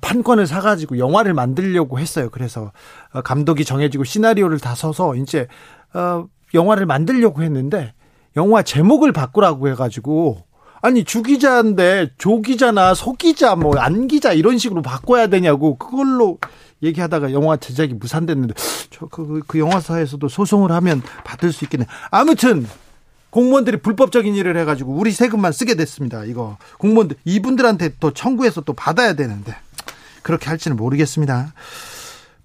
판권을 0.00 0.46
사가지고 0.46 0.98
영화를 0.98 1.34
만들려고 1.34 1.98
했어요. 1.98 2.28
그래서 2.30 2.72
어, 3.12 3.22
감독이 3.22 3.64
정해지고 3.64 4.04
시나리오를 4.04 4.58
다 4.58 4.74
써서 4.74 5.14
이제 5.16 5.48
어, 5.92 6.26
영화를 6.54 6.86
만들려고 6.86 7.42
했는데 7.42 7.92
영화 8.36 8.62
제목을 8.62 9.12
바꾸라고 9.12 9.68
해가지고 9.68 10.44
아니 10.82 11.04
주기자인데 11.04 12.10
조기자나 12.18 12.94
소기자 12.94 13.56
뭐 13.56 13.76
안기자 13.76 14.32
이런 14.32 14.58
식으로 14.58 14.82
바꿔야 14.82 15.26
되냐고 15.26 15.76
그걸로 15.76 16.38
얘기하다가 16.86 17.32
영화 17.32 17.56
제작이 17.56 17.94
무산됐는데 17.94 18.54
저그 18.90 19.42
그 19.46 19.58
영화사에서도 19.58 20.28
소송을 20.28 20.72
하면 20.72 21.02
받을 21.24 21.52
수 21.52 21.64
있겠네. 21.64 21.86
아무튼 22.10 22.66
공무원들이 23.30 23.78
불법적인 23.78 24.34
일을 24.34 24.56
해가지고 24.56 24.92
우리 24.92 25.10
세금만 25.12 25.52
쓰게 25.52 25.74
됐습니다. 25.74 26.24
이거 26.24 26.56
공무원들 26.78 27.16
이분들한테 27.24 27.94
또 28.00 28.12
청구해서 28.12 28.62
또 28.62 28.72
받아야 28.72 29.12
되는데 29.12 29.54
그렇게 30.22 30.48
할지는 30.48 30.76
모르겠습니다. 30.76 31.52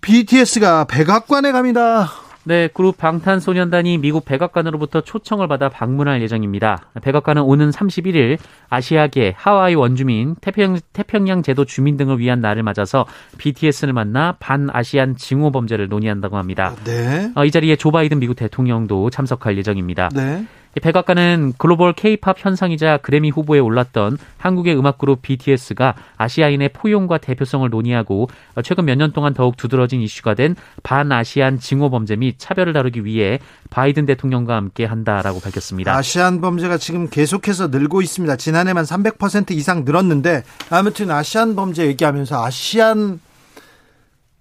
BTS가 0.01 0.85
백악관에 0.85 1.51
갑니다. 1.51 2.11
네, 2.43 2.67
그룹 2.67 2.97
방탄소년단이 2.97 3.99
미국 3.99 4.25
백악관으로부터 4.25 5.01
초청을 5.01 5.47
받아 5.47 5.69
방문할 5.69 6.21
예정입니다. 6.21 6.87
백악관은 7.01 7.43
오는 7.43 7.69
31일 7.69 8.37
아시아계, 8.69 9.35
하와이 9.37 9.75
원주민, 9.75 10.35
태평, 10.41 10.79
태평양 10.93 11.43
제도 11.43 11.65
주민 11.65 11.97
등을 11.97 12.19
위한 12.19 12.41
날을 12.41 12.63
맞아서 12.63 13.05
BTS를 13.37 13.93
만나 13.93 14.35
반아시안 14.39 15.15
징후 15.15 15.51
범죄를 15.51 15.87
논의한다고 15.87 16.37
합니다. 16.37 16.75
네. 16.83 17.31
어, 17.35 17.45
이 17.45 17.51
자리에 17.51 17.75
조 17.75 17.91
바이든 17.91 18.19
미국 18.19 18.35
대통령도 18.35 19.11
참석할 19.11 19.57
예정입니다. 19.57 20.09
네. 20.15 20.45
백악관은 20.79 21.53
글로벌 21.57 21.91
케이팝 21.93 22.37
현상이자 22.39 22.97
그래미 22.97 23.29
후보에 23.29 23.59
올랐던 23.59 24.17
한국의 24.37 24.77
음악 24.77 24.97
그룹 24.97 25.21
BTS가 25.21 25.95
아시아인의 26.17 26.69
포용과 26.69 27.17
대표성을 27.17 27.69
논의하고 27.69 28.29
최근 28.63 28.85
몇 28.85 28.95
년 28.95 29.11
동안 29.11 29.33
더욱 29.33 29.57
두드러진 29.57 30.01
이슈가 30.01 30.33
된 30.35 30.55
반아시안 30.83 31.59
징후 31.59 31.89
범죄 31.89 32.15
및 32.15 32.35
차별을 32.37 32.71
다루기 32.73 33.03
위해 33.03 33.39
바이든 33.69 34.05
대통령과 34.05 34.55
함께 34.55 34.85
한다라고 34.85 35.39
밝혔습니다. 35.41 35.95
아시안 35.95 36.39
범죄가 36.39 36.77
지금 36.77 37.09
계속해서 37.09 37.67
늘고 37.67 38.01
있습니다. 38.01 38.35
지난해만 38.37 38.83
300% 38.85 39.51
이상 39.51 39.83
늘었는데 39.83 40.43
아무튼 40.69 41.11
아시안 41.11 41.55
범죄 41.55 41.85
얘기하면서 41.87 42.45
아시안 42.45 43.19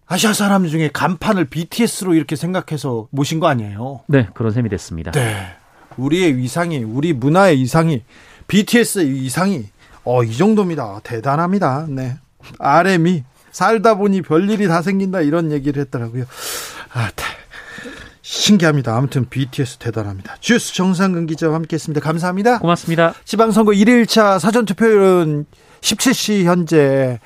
아시아 0.06 0.32
사람 0.32 0.66
중에 0.66 0.90
간판을 0.92 1.44
BTS로 1.46 2.14
이렇게 2.14 2.34
생각해서 2.36 3.06
모신 3.10 3.38
거 3.40 3.46
아니에요? 3.46 4.00
네, 4.08 4.28
그런 4.34 4.52
셈이 4.52 4.68
됐습니다. 4.68 5.12
네. 5.12 5.56
우리의 5.96 6.36
위상이 6.36 6.78
우리 6.78 7.12
문화의 7.12 7.60
이상이 7.60 8.02
BTS의 8.48 9.18
이상이 9.24 9.66
어 10.04 10.24
이 10.24 10.36
정도입니다. 10.36 11.00
대단합니다. 11.04 11.86
네. 11.88 12.16
RM이 12.58 13.24
살다 13.52 13.94
보니 13.96 14.22
별일이 14.22 14.66
다 14.68 14.82
생긴다 14.82 15.20
이런 15.20 15.52
얘기를 15.52 15.80
했더라고요. 15.82 16.24
아, 16.92 17.10
신기합니다. 18.22 18.96
아무튼 18.96 19.28
BTS 19.28 19.78
대단합니다. 19.78 20.36
주스 20.40 20.72
정상근 20.74 21.26
기자와 21.26 21.54
함께했습니다. 21.56 22.00
감사합니다. 22.00 22.60
고맙습니다. 22.60 23.12
지방선거 23.24 23.72
1일차 23.72 24.38
사전투표율은 24.38 25.46
17시 25.80 26.44
현재 26.44 27.18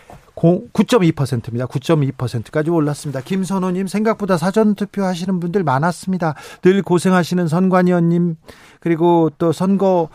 9.2%입니다. 0.44 1.66
9.2%까지 1.66 2.70
올랐습니다. 2.70 3.20
김선호님 3.20 3.86
생각보다 3.86 4.36
사전 4.36 4.74
투표 4.74 5.02
하시는 5.04 5.40
분들 5.40 5.64
많았습니다. 5.64 6.34
늘 6.62 6.82
고생하시는 6.82 7.48
선관위원님 7.48 8.36
그리고 8.80 9.30
또 9.38 9.52
선거 9.52 10.08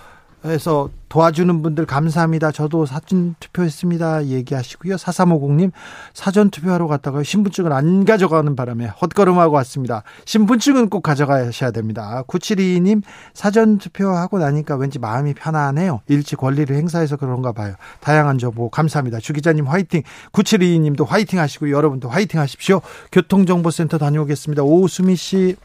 해서 0.46 0.89
도와주는 1.10 1.62
분들 1.62 1.86
감사합니다. 1.86 2.51
저도 2.51 2.86
사전 2.86 3.36
투표했습니다. 3.39 4.27
얘기하시고요. 4.27 4.96
4350님 4.96 5.72
사전 6.13 6.50
투표하러 6.50 6.88
갔다가 6.88 7.24
신분증을 7.24 7.74
안 7.74 8.05
가져가는 8.05 8.55
바람에 8.55 8.88
헛걸음하고 8.88 9.55
왔습니다. 9.55 10.03
신분증은 10.25 10.89
꼭 10.89 11.01
가져가셔야 11.01 11.72
됩니다. 11.72 12.24
972님 12.27 13.01
사전 13.34 13.79
투표하고 13.79 14.39
나니까 14.39 14.75
왠지 14.75 15.00
마음이 15.00 15.34
편안해요. 15.34 16.01
일찍 16.08 16.38
권리를 16.38 16.74
행사해서 16.75 17.17
그런가 17.17 17.51
봐요. 17.51 17.75
다양한 18.00 18.38
정보 18.38 18.69
감사합니다. 18.69 19.19
주 19.19 19.34
기자님 19.34 19.67
화이팅. 19.67 20.03
9722님도 20.31 21.05
화이팅 21.05 21.39
하시고 21.39 21.72
여러분도 21.72 22.08
화이팅 22.08 22.39
하십시오. 22.39 22.81
교통정보센터 23.12 23.98
다녀오겠습니다. 23.98 24.63
오수미 24.63 25.15
씨. 25.15 25.55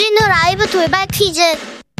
주진우 0.00 0.16
라이브 0.16 0.66
돌발 0.66 1.06
퀴즈. 1.08 1.42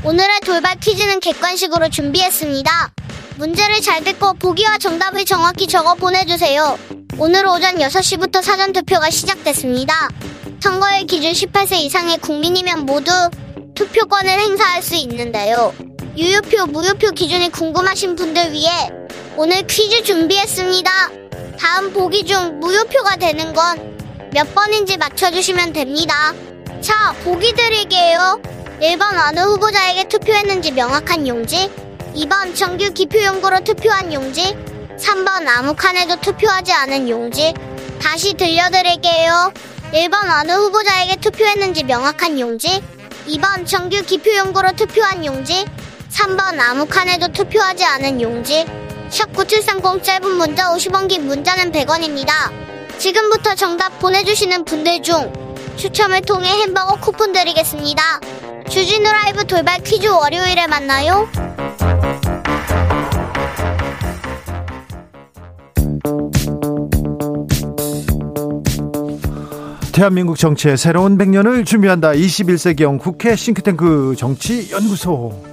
오늘의 0.05 0.41
돌발 0.47 0.81
퀴즈는 0.81 1.21
객관식으로 1.21 1.91
준비했습니다. 1.91 2.93
문제를 3.37 3.83
잘 3.83 4.03
듣고 4.03 4.33
보기와 4.33 4.79
정답을 4.79 5.27
정확히 5.27 5.67
적어 5.67 5.93
보내주세요. 5.97 6.79
오늘 7.19 7.47
오전 7.47 7.77
6시부터 7.77 8.41
사전 8.41 8.73
투표가 8.73 9.11
시작됐습니다. 9.11 10.09
선거일 10.61 11.05
기준 11.05 11.33
18세 11.33 11.75
이상의 11.81 12.17
국민이면 12.17 12.87
모두 12.87 13.13
투표권을 13.75 14.31
행사할 14.31 14.83
수 14.83 14.95
있는데요. 14.95 15.75
유효표, 16.17 16.65
무효표 16.69 17.11
기준이 17.11 17.51
궁금하신 17.51 18.17
분들 18.17 18.55
위해 18.55 18.89
오늘 19.37 19.67
퀴즈 19.67 20.05
준비했습니다. 20.05 20.91
다음 21.59 21.93
보기 21.93 22.25
중 22.25 22.61
무효표가 22.61 23.17
되는 23.17 23.53
건 23.53 23.91
몇 24.33 24.55
번인지 24.55 24.97
맞춰주시면 24.97 25.73
됩니다. 25.73 26.33
자, 26.81 27.13
보기 27.25 27.53
드릴게요. 27.53 28.41
1번 28.81 29.29
어느 29.29 29.41
후보자에게 29.41 30.05
투표했는지 30.05 30.73
명확한 30.73 31.29
용지 31.29 31.71
2번 32.15 32.57
정규 32.57 32.91
기표용구로 32.95 33.61
투표한 33.61 34.13
용지 34.15 34.57
3번 34.97 35.47
아무 35.47 35.75
칸에도 35.75 36.17
투표하지 36.17 36.73
않은 36.73 37.11
용지 37.11 37.53
다시 38.01 38.33
들려드릴게요. 38.33 39.53
1번 39.93 40.41
어느 40.41 40.53
후보자에게 40.53 41.17
투표했는지 41.17 41.85
명확한 41.85 42.41
용지 42.41 42.83
2번 43.29 43.67
정규 43.67 44.03
기표용구로 44.03 44.73
투표한 44.73 45.27
용지 45.27 45.67
3번 46.11 46.59
아무 46.61 46.87
칸에도 46.87 47.29
투표하지 47.29 47.85
않은 47.85 48.23
용지 48.23 48.65
샵 49.11 49.31
9730 49.35 50.03
짧은 50.03 50.31
문자 50.31 50.71
50원 50.71 51.09
긴 51.09 51.27
문자는 51.27 51.73
100원입니다. 51.73 52.31
지금부터 52.99 53.55
정답 53.55 53.99
보내주시는 53.99 54.65
분들 54.65 55.03
중 55.03 55.50
추첨을 55.77 56.23
통해 56.23 56.49
햄버거 56.49 56.97
쿠폰 56.97 57.33
드리겠습니다. 57.33 58.03
주진우 58.69 59.03
라이브 59.03 59.45
돌발 59.47 59.83
퀴즈 59.83 60.07
월요일에 60.07 60.67
만나요. 60.67 61.29
대한민국 69.93 70.39
정치의 70.39 70.79
새로운 70.79 71.19
100년을 71.19 71.67
준비한다. 71.67 72.13
21세기형 72.13 72.99
국회 72.99 73.37
싱크탱크 73.37 74.15
정치연구소. 74.17 75.50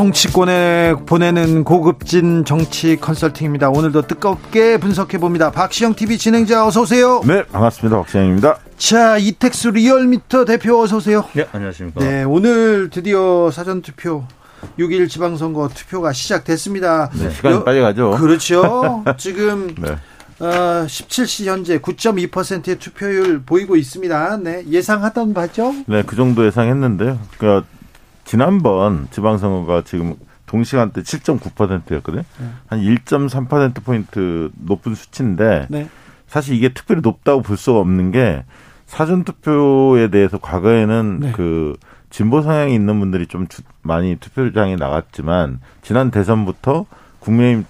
정치권에 0.00 0.94
보내는 1.04 1.62
고급진 1.62 2.46
정치 2.46 2.96
컨설팅입니다. 2.96 3.68
오늘도 3.68 4.06
뜨겁게 4.06 4.78
분석해 4.78 5.18
봅니다. 5.18 5.50
박시영 5.50 5.94
TV 5.94 6.16
진행자 6.16 6.66
어서 6.66 6.80
오세요. 6.80 7.20
네, 7.26 7.44
반갑습니다. 7.44 7.98
박시영입니다. 7.98 8.60
자, 8.78 9.18
이택수 9.18 9.72
리얼미터 9.72 10.46
대표 10.46 10.80
어서 10.80 10.96
오세요. 10.96 11.26
네, 11.34 11.46
안녕하십니까. 11.52 12.00
네, 12.00 12.22
오늘 12.22 12.88
드디어 12.88 13.50
사전 13.50 13.82
투표 13.82 14.24
6일 14.78 15.10
지방선거 15.10 15.68
투표가 15.68 16.14
시작됐습니다. 16.14 17.10
네, 17.12 17.28
시간이 17.28 17.56
여, 17.56 17.64
빨리 17.64 17.82
가죠. 17.82 18.12
그렇죠. 18.12 19.04
지금 19.18 19.74
네. 19.74 19.90
어, 20.38 20.86
17시 20.86 21.44
현재 21.44 21.78
9.2%의 21.78 22.78
투표율 22.78 23.42
보이고 23.42 23.76
있습니다. 23.76 24.38
네, 24.38 24.64
예상하던 24.66 25.34
바죠? 25.34 25.74
네, 25.86 26.02
그 26.06 26.16
정도 26.16 26.46
예상했는데요. 26.46 27.18
그러니까 27.36 27.68
지난번 28.30 29.08
지방선거가 29.10 29.82
지금 29.82 30.14
동시간대 30.46 31.02
7.9%였거든요. 31.02 32.22
네. 32.38 32.46
한 32.68 32.80
1.3% 32.80 33.82
포인트 33.82 34.50
높은 34.54 34.94
수치인데 34.94 35.66
네. 35.68 35.88
사실 36.28 36.54
이게 36.54 36.68
특별히 36.72 37.00
높다고 37.02 37.42
볼 37.42 37.56
수가 37.56 37.80
없는 37.80 38.12
게 38.12 38.44
사전 38.86 39.24
투표에 39.24 40.10
대해서 40.10 40.38
과거에는 40.38 41.18
네. 41.18 41.32
그 41.32 41.76
진보 42.10 42.40
성향이 42.40 42.72
있는 42.72 43.00
분들이 43.00 43.26
좀 43.26 43.48
많이 43.82 44.14
투표장에 44.14 44.76
나갔지만 44.76 45.58
지난 45.82 46.12
대선부터 46.12 46.86
국민의힘 47.18 47.66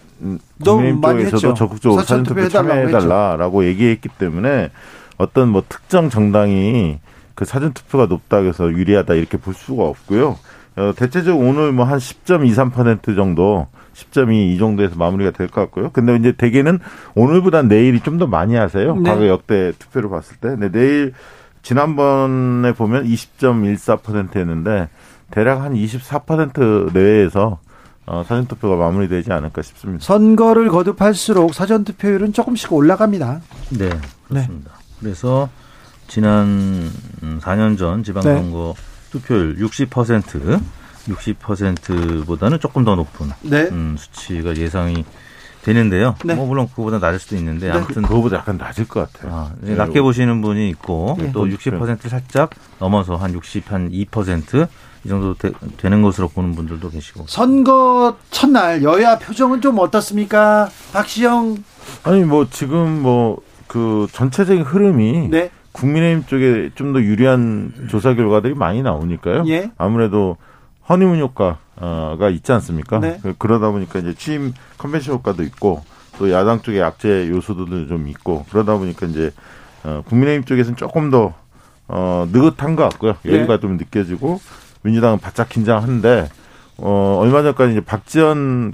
국민의힘 0.62 1.00
쪽에서도 1.00 1.54
적극적으로 1.54 2.02
사전 2.02 2.22
투표에 2.22 2.50
참여해달라라고 2.50 3.64
얘기했기 3.64 4.10
때문에 4.10 4.72
어떤 5.16 5.48
뭐 5.48 5.62
특정 5.66 6.10
정당이 6.10 6.98
그 7.40 7.46
사전 7.46 7.72
투표가 7.72 8.04
높다고 8.04 8.48
해서 8.48 8.70
유리하다 8.70 9.14
이렇게 9.14 9.38
볼 9.38 9.54
수가 9.54 9.84
없고요. 9.84 10.38
어, 10.76 10.92
대체적으로 10.94 11.48
오늘 11.48 11.72
뭐 11.72 11.86
한 11.86 11.98
10.23% 11.98 13.16
정도 13.16 13.66
10.2 13.94 14.34
이 14.54 14.58
정도에서 14.58 14.96
마무리가 14.96 15.30
될 15.30 15.48
것 15.48 15.62
같고요. 15.62 15.88
근데 15.90 16.16
이제 16.16 16.32
대개는 16.32 16.80
오늘보다 17.14 17.62
내일이 17.62 18.00
좀 18.00 18.18
더 18.18 18.26
많이 18.26 18.56
하세요. 18.56 18.94
네. 18.94 19.08
과거 19.08 19.26
역대 19.26 19.72
투표를 19.78 20.10
봤을 20.10 20.36
때. 20.36 20.48
근데 20.50 20.70
내일 20.70 21.14
지난번에 21.62 22.72
보면 22.74 23.06
20.14%였는데 23.06 24.90
대략 25.30 25.62
한 25.62 25.72
24% 25.74 26.92
내외에서 26.92 27.58
어, 28.06 28.22
사전투표가 28.28 28.76
마무리되지 28.76 29.32
않을까 29.32 29.62
싶습니다. 29.62 30.04
선거를 30.04 30.68
거듭할수록 30.68 31.54
사전투표율은 31.54 32.34
조금씩 32.34 32.70
올라갑니다. 32.72 33.40
네, 33.78 33.88
그렇습니다. 34.28 34.70
네. 34.72 34.96
그래서 35.00 35.48
지난 36.10 36.90
4년 37.40 37.78
전 37.78 38.02
지방선거 38.02 38.74
네. 38.76 38.82
투표율 39.12 39.56
60% 39.58 40.60
60%보다는 41.08 42.58
조금 42.58 42.84
더 42.84 42.96
높은 42.96 43.30
네. 43.42 43.68
음, 43.70 43.94
수치가 43.96 44.56
예상이 44.56 45.04
되는데요. 45.62 46.16
네. 46.24 46.34
뭐 46.34 46.46
물론 46.46 46.68
그거보다 46.68 46.98
낮을 46.98 47.20
수도 47.20 47.36
있는데 47.36 47.68
네. 47.68 47.72
아무튼 47.72 48.02
그거보다 48.02 48.38
약간 48.38 48.56
낮을 48.56 48.88
것 48.88 49.12
같아요. 49.12 49.32
아, 49.32 49.52
네. 49.60 49.76
낮게 49.76 50.00
보시는 50.00 50.42
분이 50.42 50.68
있고 50.70 51.16
네. 51.18 51.32
또60% 51.32 52.08
살짝 52.08 52.50
넘어서 52.80 53.14
한 53.14 53.32
60, 53.32 53.72
한 53.72 53.90
2%. 53.90 54.68
이 55.02 55.08
정도 55.08 55.32
되, 55.34 55.50
는 55.88 56.02
것으로 56.02 56.28
보는 56.28 56.54
분들도 56.54 56.90
계시고. 56.90 57.24
선거 57.28 58.16
첫날 58.30 58.82
여야 58.82 59.18
표정은 59.18 59.60
좀 59.62 59.78
어떻습니까? 59.78 60.68
박시영. 60.92 61.62
아니 62.02 62.24
뭐 62.24 62.48
지금 62.50 63.00
뭐 63.00 63.40
그 63.70 64.08
전체적인 64.12 64.64
흐름이 64.64 65.28
네. 65.28 65.48
국민의힘 65.72 66.26
쪽에 66.26 66.70
좀 66.74 66.92
더 66.92 67.00
유리한 67.00 67.72
조사 67.88 68.14
결과들이 68.14 68.54
많이 68.54 68.82
나오니까요. 68.82 69.44
예. 69.48 69.70
아무래도 69.78 70.36
허니문 70.88 71.20
효과가 71.20 72.30
있지 72.30 72.52
않습니까? 72.52 72.98
네. 72.98 73.18
그, 73.22 73.34
그러다 73.38 73.70
보니까 73.70 74.00
이제 74.00 74.14
취임 74.14 74.52
컨벤션 74.78 75.14
효과도 75.14 75.42
있고 75.44 75.84
또 76.18 76.30
야당 76.32 76.60
쪽에 76.62 76.82
악재 76.82 77.28
요소들도 77.28 77.86
좀 77.86 78.08
있고 78.08 78.44
그러다 78.50 78.76
보니까 78.76 79.06
이제 79.06 79.30
어, 79.84 80.02
국민의힘 80.06 80.44
쪽에서는 80.44 80.76
조금 80.76 81.10
더 81.10 81.34
어, 81.88 82.26
느긋한 82.32 82.76
것 82.76 82.88
같고요. 82.90 83.14
여유가 83.24 83.54
네. 83.56 83.60
좀 83.60 83.76
느껴지고 83.76 84.40
민주당은 84.82 85.18
바짝 85.18 85.48
긴장한데 85.48 86.28
어, 86.78 87.18
얼마 87.20 87.42
전까지 87.42 87.72
이제 87.72 87.80
박지원 87.80 88.72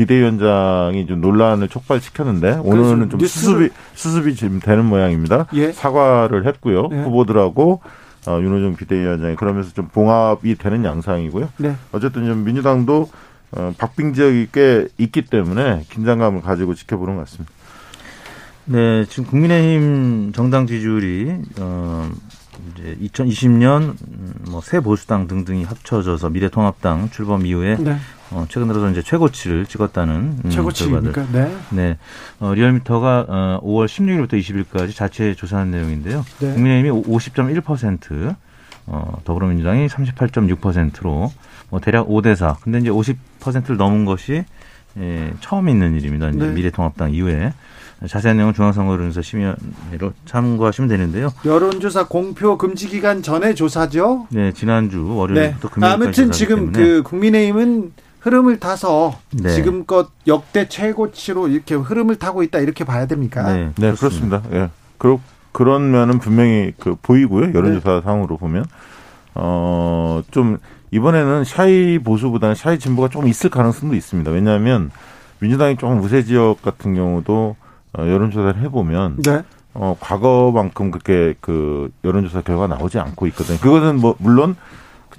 비대위원장이 0.00 1.06
좀 1.06 1.20
논란을 1.20 1.68
촉발시켰는데 1.68 2.60
오늘은 2.64 3.10
좀 3.10 3.20
수습이 3.20 3.68
수습이 3.94 4.34
지금 4.34 4.58
되는 4.58 4.86
모양입니다. 4.86 5.46
예. 5.52 5.72
사과를 5.72 6.46
했고요. 6.46 6.88
예. 6.92 7.02
후보들하고 7.02 7.82
어, 8.26 8.38
윤호중 8.40 8.76
비대위원장이 8.76 9.36
그러면서 9.36 9.72
좀 9.74 9.88
봉합이 9.88 10.56
되는 10.56 10.84
양상이고요. 10.84 11.50
네. 11.58 11.76
어쨌든 11.92 12.26
좀 12.26 12.44
민주당도 12.44 13.10
어, 13.52 13.74
박빙 13.76 14.14
지역이 14.14 14.48
꽤 14.52 14.88
있기 14.96 15.26
때문에 15.26 15.84
긴장감을 15.90 16.40
가지고 16.40 16.74
지켜보는 16.74 17.16
것 17.16 17.26
같습니다. 17.26 17.52
네, 18.64 19.04
지금 19.06 19.24
국민의힘 19.26 20.32
정당 20.32 20.66
지지율이 20.66 21.42
어, 21.60 22.08
이제 22.74 22.96
2020년 23.02 23.94
음, 24.00 24.34
뭐새 24.50 24.80
보수당 24.80 25.26
등등이 25.26 25.64
합쳐져서 25.64 26.30
미래통합당 26.30 27.10
출범 27.10 27.46
이후에 27.46 27.76
네. 27.76 27.96
어, 28.30 28.46
최근 28.48 28.68
들어서 28.68 28.88
이제 28.90 29.02
최고치를 29.02 29.66
찍었다는 29.66 30.40
음, 30.44 30.50
최고치입니까? 30.50 31.26
네. 31.32 31.56
네. 31.70 31.98
어, 32.38 32.54
리얼미터가 32.54 33.26
어, 33.28 33.60
5월 33.62 33.86
16일부터 33.86 34.34
20일까지 34.40 34.94
자체 34.94 35.34
조사한 35.34 35.70
내용인데요. 35.70 36.24
네. 36.38 36.52
국민의힘이 36.54 37.02
50.1%, 37.02 38.36
어, 38.86 39.20
더불어민주당이 39.24 39.86
38.6%로 39.88 41.32
뭐 41.70 41.80
대략 41.80 42.08
5대 42.08 42.34
4. 42.34 42.56
근데 42.62 42.78
이제 42.78 42.90
50%를 42.90 43.76
넘은 43.76 44.04
것이 44.04 44.44
예, 44.98 45.32
처음 45.40 45.68
있는 45.68 45.94
일입니다. 45.94 46.30
이제 46.30 46.38
네. 46.38 46.52
미래통합당 46.52 47.12
이후에. 47.14 47.52
자세한 48.08 48.38
내용은 48.38 48.54
중앙선거론에서 48.54 49.20
심의로 49.20 50.14
참고하시면 50.24 50.88
되는데요. 50.88 51.28
여론조사 51.44 52.06
공표 52.06 52.56
금지 52.56 52.88
기간 52.88 53.22
전에 53.22 53.52
조사죠? 53.52 54.26
네, 54.30 54.52
지난주 54.52 55.14
월요일부터 55.14 55.68
네. 55.68 55.74
금요일까지 55.74 56.04
아무튼 56.04 56.32
지금 56.32 56.72
그 56.72 57.02
국민의힘은 57.02 57.92
흐름을 58.20 58.58
타서 58.58 59.18
네. 59.32 59.50
지금껏 59.50 60.08
역대 60.26 60.66
최고치로 60.66 61.48
이렇게 61.48 61.74
흐름을 61.74 62.16
타고 62.16 62.42
있다 62.42 62.60
이렇게 62.60 62.84
봐야 62.84 63.06
됩니까? 63.06 63.52
네, 63.52 63.70
네 63.76 63.92
그렇습니다. 63.92 64.42
예. 64.52 64.58
네. 64.60 64.68
그렇 64.96 65.20
그런 65.52 65.90
면은 65.90 66.20
분명히 66.20 66.72
그 66.78 66.96
보이고요. 67.02 67.52
여론조사 67.52 67.96
네. 67.96 68.00
상으로 68.02 68.38
보면 68.38 68.64
어 69.34 70.22
좀 70.30 70.58
이번에는 70.90 71.44
샤이 71.44 71.98
보수보다는 71.98 72.54
샤이 72.54 72.78
진보가 72.78 73.08
조금 73.08 73.28
있을 73.28 73.50
가능성도 73.50 73.94
있습니다. 73.94 74.30
왜냐하면 74.30 74.90
민주당이 75.40 75.76
조금 75.76 76.00
우세 76.00 76.22
지역 76.22 76.62
같은 76.62 76.94
경우도 76.94 77.56
어, 77.98 78.02
여론조사를 78.02 78.60
해보면 78.62 79.22
네. 79.22 79.42
어, 79.74 79.96
과거만큼 80.00 80.90
그렇게 80.90 81.34
그 81.40 81.90
여론조사 82.04 82.42
결과 82.42 82.66
나오지 82.66 82.98
않고 82.98 83.26
있거든요. 83.28 83.58
그것은 83.58 84.00
뭐 84.00 84.14
물론 84.18 84.56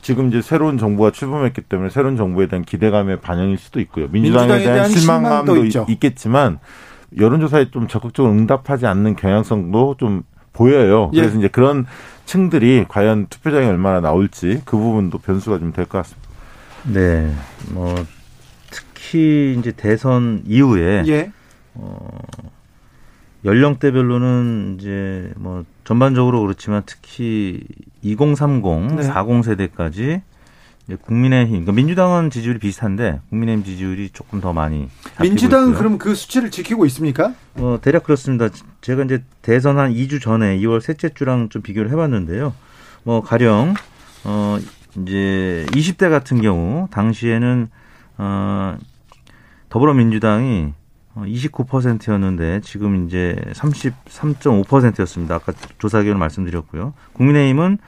지금 0.02 0.30
이제 0.30 0.42
새로운 0.42 0.78
정부가 0.78 1.12
출범했기 1.12 1.62
때문에 1.62 1.90
새로운 1.90 2.18
정부에 2.18 2.48
대한 2.48 2.64
기대감의 2.64 3.22
반영일 3.22 3.58
수도 3.58 3.80
있고요. 3.80 4.08
민주당에, 4.12 4.48
민주당에 4.48 4.64
대한, 4.64 4.76
대한, 4.76 4.90
실망감도 4.90 5.66
있겠지만 5.90 6.60
여론조사에 7.18 7.72
좀 7.72 7.88
적극적으로 7.88 8.34
응답하지 8.34 8.88
않는 8.88 9.16
경향성도 9.16 9.96
좀 9.98 10.24
보여요. 10.54 11.12
예. 11.14 11.22
그래서 11.22 11.38
이제 11.38 11.48
그런 11.48 11.86
층들이 12.32 12.86
과연 12.88 13.28
투표장에 13.28 13.68
얼마나 13.68 14.00
나올지 14.00 14.62
그 14.64 14.78
부분도 14.78 15.18
변수가 15.18 15.60
좀 15.60 15.74
될 15.74 15.86
것 15.86 15.98
같습니다. 15.98 16.30
네, 16.86 17.36
뭐 17.74 17.94
특히 18.70 19.58
이제 19.60 19.72
대선 19.74 20.42
이후에 20.46 21.04
예. 21.08 21.32
어, 21.74 22.08
연령대별로는 23.44 24.78
이제 24.80 25.34
뭐 25.36 25.66
전반적으로 25.84 26.40
그렇지만 26.42 26.84
특히 26.86 27.66
2030, 28.02 28.96
네. 28.96 29.04
40 29.04 29.44
세대까지 29.44 30.22
국민의힘, 31.04 31.52
그러니까 31.52 31.72
민주당은 31.72 32.30
지지율이 32.30 32.60
비슷한데 32.60 33.22
국민의힘 33.30 33.64
지지율이 33.64 34.10
조금 34.12 34.42
더 34.42 34.52
많이 34.54 34.90
민주당은 35.22 35.74
그럼 35.74 35.98
그 35.98 36.16
수치를 36.16 36.52
지키고 36.52 36.86
있습니까? 36.88 37.34
어, 37.56 37.80
대략 37.82 38.04
그렇습니다. 38.04 38.50
제가 38.82 39.04
이제 39.04 39.24
대선 39.42 39.78
한 39.78 39.94
2주 39.94 40.22
전에 40.22 40.58
2월 40.60 40.82
셋째 40.82 41.10
주랑 41.10 41.50
좀 41.50 41.62
비교를 41.62 41.92
해봤는데요. 41.92 42.54
뭐 43.04 43.22
가령 43.22 43.74
어 44.24 44.58
이제 44.98 45.66
20대 45.70 46.10
같은 46.10 46.42
경우 46.42 46.88
당시에는 46.92 47.70
어 48.18 48.78
더불어민주당이 49.70 50.74
29%였는데 51.16 52.62
지금 52.62 53.06
이제 53.06 53.36
33.5%였습니다. 53.54 55.36
아까 55.36 55.54
조사 55.78 55.98
결과를 55.98 56.20
말씀드렸고요. 56.20 56.94
국민의힘은 57.14 57.80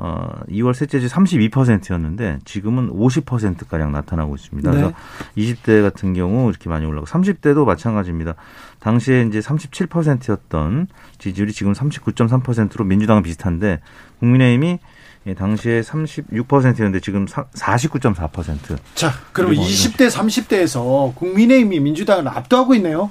어 0.00 0.30
2월 0.48 0.74
셋째 0.74 1.00
주 1.00 1.08
32%였는데 1.08 2.38
지금은 2.44 2.88
50%가량 2.90 3.90
나타나고 3.90 4.36
있습니다. 4.36 4.70
네. 4.70 4.76
그래서 4.76 4.94
20대 5.36 5.82
같은 5.82 6.14
경우 6.14 6.48
이렇게 6.48 6.68
많이 6.68 6.86
올라가고 6.86 7.06
30대도 7.06 7.64
마찬가지입니다. 7.64 8.34
당시에 8.78 9.22
이제 9.22 9.40
37%였던 9.40 10.86
지지율이 11.18 11.52
지금 11.52 11.72
39.3%로 11.72 12.84
민주당은 12.84 13.24
비슷한데 13.24 13.80
국민의힘이 14.20 14.78
예, 15.26 15.34
당시에 15.34 15.80
36%였는데 15.80 17.00
지금 17.00 17.26
49.4%. 17.26 18.78
자, 18.94 19.10
그럼 19.32 19.52
20대, 19.52 20.08
30대에서 20.10 21.14
국민의힘이 21.16 21.80
민주당을 21.80 22.28
압도하고 22.28 22.74
있네요. 22.76 23.10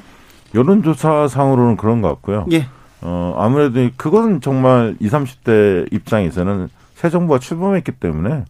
여론조사상으로는 0.56 1.76
그런 1.76 2.02
것 2.02 2.08
같고요. 2.08 2.45
예. 2.54 2.69
어, 3.02 3.36
아무래도 3.38 3.89
그건 3.97 4.41
정말 4.41 4.95
20, 5.00 5.12
30대 5.12 5.93
입장에서는 5.93 6.69
새 6.98 7.10
정부가 7.12 7.38
출범했기 7.40 7.92
때문에 7.94 8.44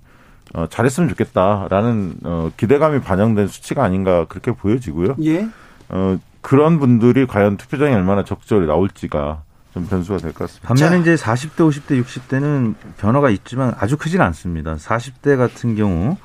어, 0.53 0.67
잘했으면 0.69 1.09
좋겠다라는 1.09 2.15
어, 2.23 2.49
기대감이 2.55 3.01
반영된 3.01 3.49
수치가 3.49 3.83
아닌가 3.83 4.25
그렇게 4.25 4.53
보여지고요. 4.53 5.17
예. 5.25 5.47
어, 5.89 6.17
그런 6.41 6.79
분들이 6.79 7.27
과연 7.27 7.57
투표장에 7.57 7.93
얼마나 7.93 8.23
적절히 8.23 8.65
나올지가 8.67 9.41
좀 9.73 9.85
변수가 9.85 10.19
될 10.19 10.31
것 10.31 10.45
같습니다. 10.47 10.67
반면에 10.69 11.01
이제 11.01 11.15
40대, 11.15 11.57
50대, 11.57 12.01
60대는 12.01 12.75
변화가 12.97 13.29
있지만 13.31 13.73
아주 13.77 13.97
크지는 13.97 14.25
않습니다. 14.27 14.75
40대 14.75 15.35
같은 15.37 15.75
경우 15.75 16.15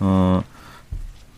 어 0.00 0.42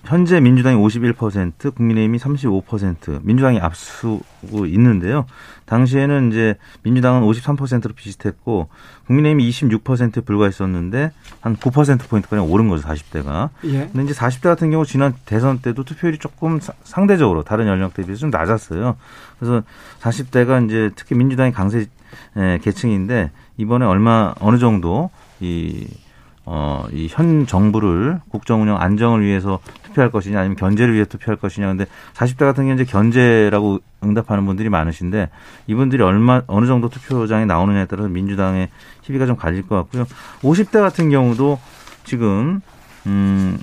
현재 0.04 0.40
민주당이 0.40 0.76
51%, 0.76 1.74
국민의힘이 1.74 2.18
35%, 2.18 3.20
민주당이 3.22 3.60
앞서고 3.60 4.66
있는데요. 4.66 5.26
당시에는 5.66 6.32
이제 6.32 6.56
민주당은 6.82 7.22
53%로 7.22 7.94
비슷했고 7.94 8.68
국민의힘이 9.06 9.48
26%에 9.48 10.20
불과했었는데 10.22 11.12
한 11.40 11.56
9%포인트 11.56 12.28
가량 12.28 12.50
오른 12.50 12.68
거죠, 12.68 12.86
40대가. 12.86 13.50
예. 13.64 13.88
근데 13.92 14.04
이제 14.04 14.12
40대 14.12 14.42
같은 14.42 14.70
경우 14.70 14.84
지난 14.84 15.14
대선 15.24 15.60
때도 15.60 15.84
투표율이 15.84 16.18
조금 16.18 16.58
상대적으로 16.82 17.44
다른 17.44 17.68
연령대에 17.68 18.04
비해서 18.04 18.20
좀 18.20 18.30
낮았어요. 18.30 18.96
그래서 19.38 19.62
40대가 20.00 20.66
이제 20.66 20.90
특히 20.96 21.14
민주당이 21.14 21.52
강세 21.52 21.86
계층인데 22.62 23.30
이번에 23.56 23.86
얼마 23.86 24.34
어느 24.40 24.58
정도 24.58 25.10
이 25.40 25.86
어, 26.44 26.84
이 26.92 27.06
현 27.08 27.46
정부를 27.46 28.20
국정 28.28 28.62
운영 28.62 28.80
안정을 28.80 29.22
위해서 29.22 29.60
투표할 29.92 30.10
것이냐 30.10 30.40
아니면 30.40 30.56
견제를 30.56 30.94
위해 30.94 31.04
투표할 31.04 31.36
것이냐 31.36 31.68
근데 31.68 31.86
40대 32.14 32.38
같은 32.38 32.64
경우 32.64 32.74
이제 32.74 32.84
견제라고 32.84 33.78
응답하는 34.02 34.44
분들이 34.46 34.68
많으신데 34.68 35.30
이분들이 35.66 36.02
얼마 36.02 36.42
어느 36.46 36.66
정도 36.66 36.88
투표장에 36.88 37.44
나오느냐에 37.44 37.86
따라서 37.86 38.08
민주당의 38.08 38.68
희비가 39.02 39.26
좀 39.26 39.36
갈릴 39.36 39.66
것 39.66 39.76
같고요. 39.76 40.06
50대 40.40 40.80
같은 40.80 41.10
경우도 41.10 41.58
지금 42.04 42.60
음 43.06 43.58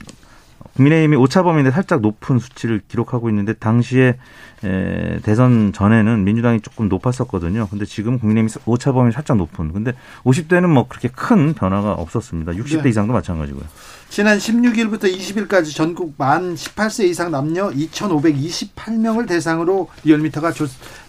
국민의힘이 0.76 1.16
오차 1.18 1.44
범위인데 1.44 1.72
살짝 1.72 2.02
높은 2.02 2.40
수치를 2.40 2.82
기록하고 2.88 3.30
있는데 3.30 3.54
당시에 3.54 4.18
에, 4.64 5.20
대선 5.24 5.72
전에는 5.74 6.24
민주당이 6.24 6.62
조금 6.62 6.90
높았었거든요. 6.90 7.68
근데 7.70 7.86
지금 7.86 8.20
국민의힘이 8.20 8.64
오차 8.66 8.92
범위 8.92 9.12
살짝 9.12 9.38
높은. 9.38 9.74
근데 9.74 9.94
50대는 10.24 10.68
뭐 10.68 10.88
그렇게 10.88 11.08
큰 11.10 11.54
변화가 11.54 11.94
없었습니다. 11.94 12.54
60대 12.54 12.84
네. 12.84 12.90
이상도 12.90 13.14
마찬가지고요. 13.14 13.64
지난 14.10 14.38
16일부터 14.38 15.04
20일까지 15.04 15.76
전국 15.76 16.16
만 16.18 16.56
18세 16.56 17.06
이상 17.06 17.32
남녀 17.32 17.70
2,528명을 17.70 19.28
대상으로 19.28 19.90
리얼미터가 20.04 20.52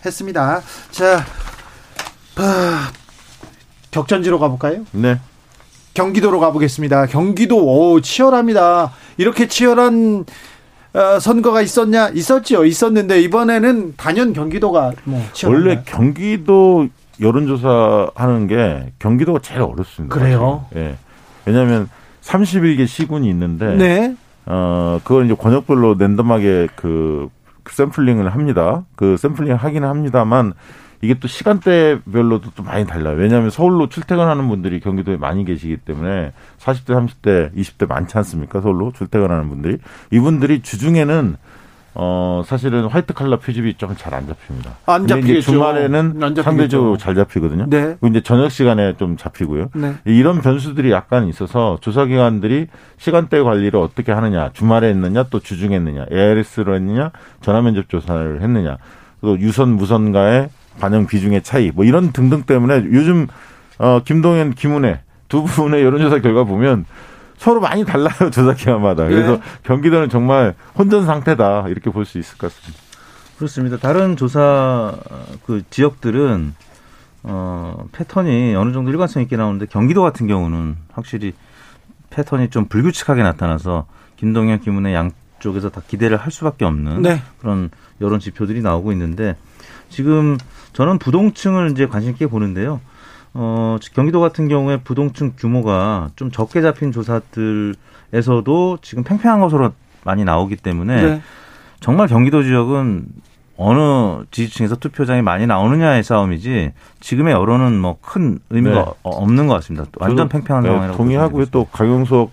했습니다. 0.05 0.61
자, 0.91 1.25
아, 2.37 2.93
격전지로 3.91 4.39
가볼까요? 4.39 4.85
네. 4.93 5.19
경기도로 6.01 6.41
가보겠습니다. 6.41 7.07
경기도 7.07 7.59
오 7.59 8.01
치열합니다. 8.01 8.93
이렇게 9.19 9.47
치열한 9.47 10.25
어, 10.95 11.21
선거가 11.21 11.61
있었냐? 11.61 12.09
있었지요. 12.15 12.65
있었는데 12.65 13.21
이번에는 13.21 13.95
단연 13.97 14.33
경기도가 14.33 14.93
뭐 15.05 15.23
원래 15.45 15.83
경기도 15.85 16.89
여론조사 17.21 18.13
하는 18.15 18.47
게 18.47 18.93
경기도가 18.99 19.41
제일 19.43 19.61
어렵습니다. 19.61 20.17
그래요? 20.17 20.65
예. 20.75 20.97
왜냐하면 21.45 21.91
31개 22.23 22.87
시군이 22.87 23.29
있는데 23.29 23.77
네. 23.77 24.17
어 24.47 25.01
그걸 25.05 25.27
이제 25.27 25.35
권역별로 25.35 25.97
랜덤하게 25.99 26.69
그 26.77 27.29
샘플링을 27.69 28.31
합니다. 28.31 28.85
그 28.97 29.19
샘플링 29.19 29.55
하기는 29.55 29.87
합니다만 29.87 30.55
이게 31.03 31.15
또 31.15 31.29
시간대별로도 31.29 32.51
또 32.55 32.63
많이 32.63 32.87
달라요. 32.87 33.17
왜냐하면 33.17 33.51
서울로 33.51 33.89
출퇴근하는 33.89 34.49
분들이 34.49 34.81
경기도에 34.81 35.17
많이 35.17 35.45
계시기 35.45 35.79
때문에 35.79 36.33
40대, 36.59 36.89
30대, 36.89 37.55
20대 37.55 37.89
많지 37.89 38.19
않습니까? 38.19 38.61
서울로 38.61 38.93
출퇴근하는 38.93 39.49
분들이 39.49 39.79
이분들이 40.11 40.63
주중에는 40.63 41.37
어 41.93 42.43
사실은 42.47 42.87
화이트 42.87 43.15
칼라 43.15 43.39
표집이 43.39 43.75
좀 43.75 43.97
잘 43.97 44.15
안 44.15 44.25
잡힙니다. 44.29 44.77
안 44.87 45.09
잡히죠. 45.09 45.41
주말에는 45.41 46.23
안 46.23 46.35
상대적으로 46.37 46.97
잘 46.97 47.17
잡히거든요. 47.17 47.67
네. 47.69 47.97
그리고 47.99 48.07
이제 48.07 48.21
저녁 48.21 48.51
시간에 48.51 48.97
좀 48.97 49.17
잡히고요. 49.17 49.71
네. 49.75 49.95
이런 50.05 50.41
변수들이 50.41 50.93
약간 50.93 51.27
있어서 51.27 51.79
조사 51.81 52.05
기관들이 52.05 52.69
시간대 52.97 53.43
관리를 53.43 53.81
어떻게 53.81 54.13
하느냐, 54.13 54.51
주말에 54.53 54.89
했느냐, 54.91 55.25
또 55.31 55.41
주중에 55.41 55.75
했느냐, 55.77 56.07
ARS로 56.13 56.77
했느냐, 56.77 57.11
전화 57.41 57.61
면접 57.61 57.89
조사를 57.89 58.41
했느냐, 58.41 58.77
또 59.21 59.39
유선 59.41 59.71
무선과의 59.71 60.49
반영 60.81 61.07
비중의 61.07 61.43
차이 61.43 61.71
뭐 61.71 61.85
이런 61.85 62.13
등등 62.13 62.43
때문에 62.43 62.85
요즘 62.93 63.27
어 63.79 64.01
김동연 64.05 64.55
김은혜 64.55 65.01
두 65.29 65.45
분의 65.45 65.85
여론조사 65.85 66.21
결과 66.21 66.45
보면 66.45 66.87
서로 67.37 67.61
많이 67.61 67.85
달라요 67.85 68.15
조사 68.33 68.55
기관마다. 68.55 69.05
그래서 69.07 69.37
네. 69.37 69.41
경기도는 69.63 70.09
정말 70.09 70.55
혼전 70.77 71.07
상태다 71.07 71.67
이렇게 71.69 71.91
볼 71.91 72.05
수 72.05 72.19
있을 72.19 72.37
것 72.39 72.53
같습니다. 72.53 72.83
그렇습니다. 73.37 73.77
다른 73.79 74.17
조사 74.17 74.95
그 75.47 75.63
지역들은 75.71 76.55
어 77.23 77.85
패턴이 77.93 78.55
어느 78.57 78.73
정도 78.73 78.91
일관성 78.91 79.23
있게 79.23 79.37
나오는데 79.37 79.67
경기도 79.67 80.03
같은 80.03 80.27
경우는 80.27 80.77
확실히 80.93 81.33
패턴이 82.11 82.49
좀 82.51 82.67
불규칙하게 82.67 83.23
나타나서 83.23 83.87
김동연 84.17 84.61
김은혜 84.61 84.95
양 84.95 85.11
쪽에서 85.39 85.71
다 85.71 85.81
기대를 85.87 86.19
할 86.19 86.31
수밖에 86.31 86.65
없는 86.67 87.01
네. 87.03 87.23
그런 87.41 87.71
여론 88.03 88.21
지표들이 88.21 88.61
나오고 88.61 88.93
있는데 88.93 89.37
지금 89.91 90.39
저는 90.73 90.99
부동층을 90.99 91.71
이제 91.73 91.87
관심 91.87 92.13
있게 92.13 92.27
보는데요. 92.27 92.81
어, 93.35 93.77
경기도 93.95 94.21
같은 94.21 94.49
경우에 94.49 94.79
부동층 94.79 95.35
규모가 95.37 96.11
좀 96.17 96.31
적게 96.31 96.63
잡힌 96.63 96.91
조사들에서도 96.93 98.79
지금 98.83 99.05
팽팽한 99.05 99.41
것으로 99.41 99.73
많이 100.05 100.25
나오기 100.25 100.57
때문에 100.57 101.03
네. 101.03 101.23
정말 101.81 102.09
경기도 102.09 102.43
지역은 102.43 103.07
어느 103.57 104.25
지지층에서 104.31 104.77
투표장이 104.77 105.21
많이 105.23 105.47
나오느냐의 105.47 106.03
싸움이지 106.03 106.73
지금의 107.01 107.35
여론은 107.35 107.79
뭐 107.79 107.99
큰 108.01 108.39
의미가 108.49 108.85
네. 108.85 108.93
없는 109.03 109.47
것 109.47 109.55
같습니다. 109.55 109.87
완전 109.99 110.29
팽팽한 110.29 110.63
네, 110.63 110.69
상황이라고 110.71 110.97
동의하고요. 110.97 111.47
또 111.47 111.67
강용석 111.67 112.31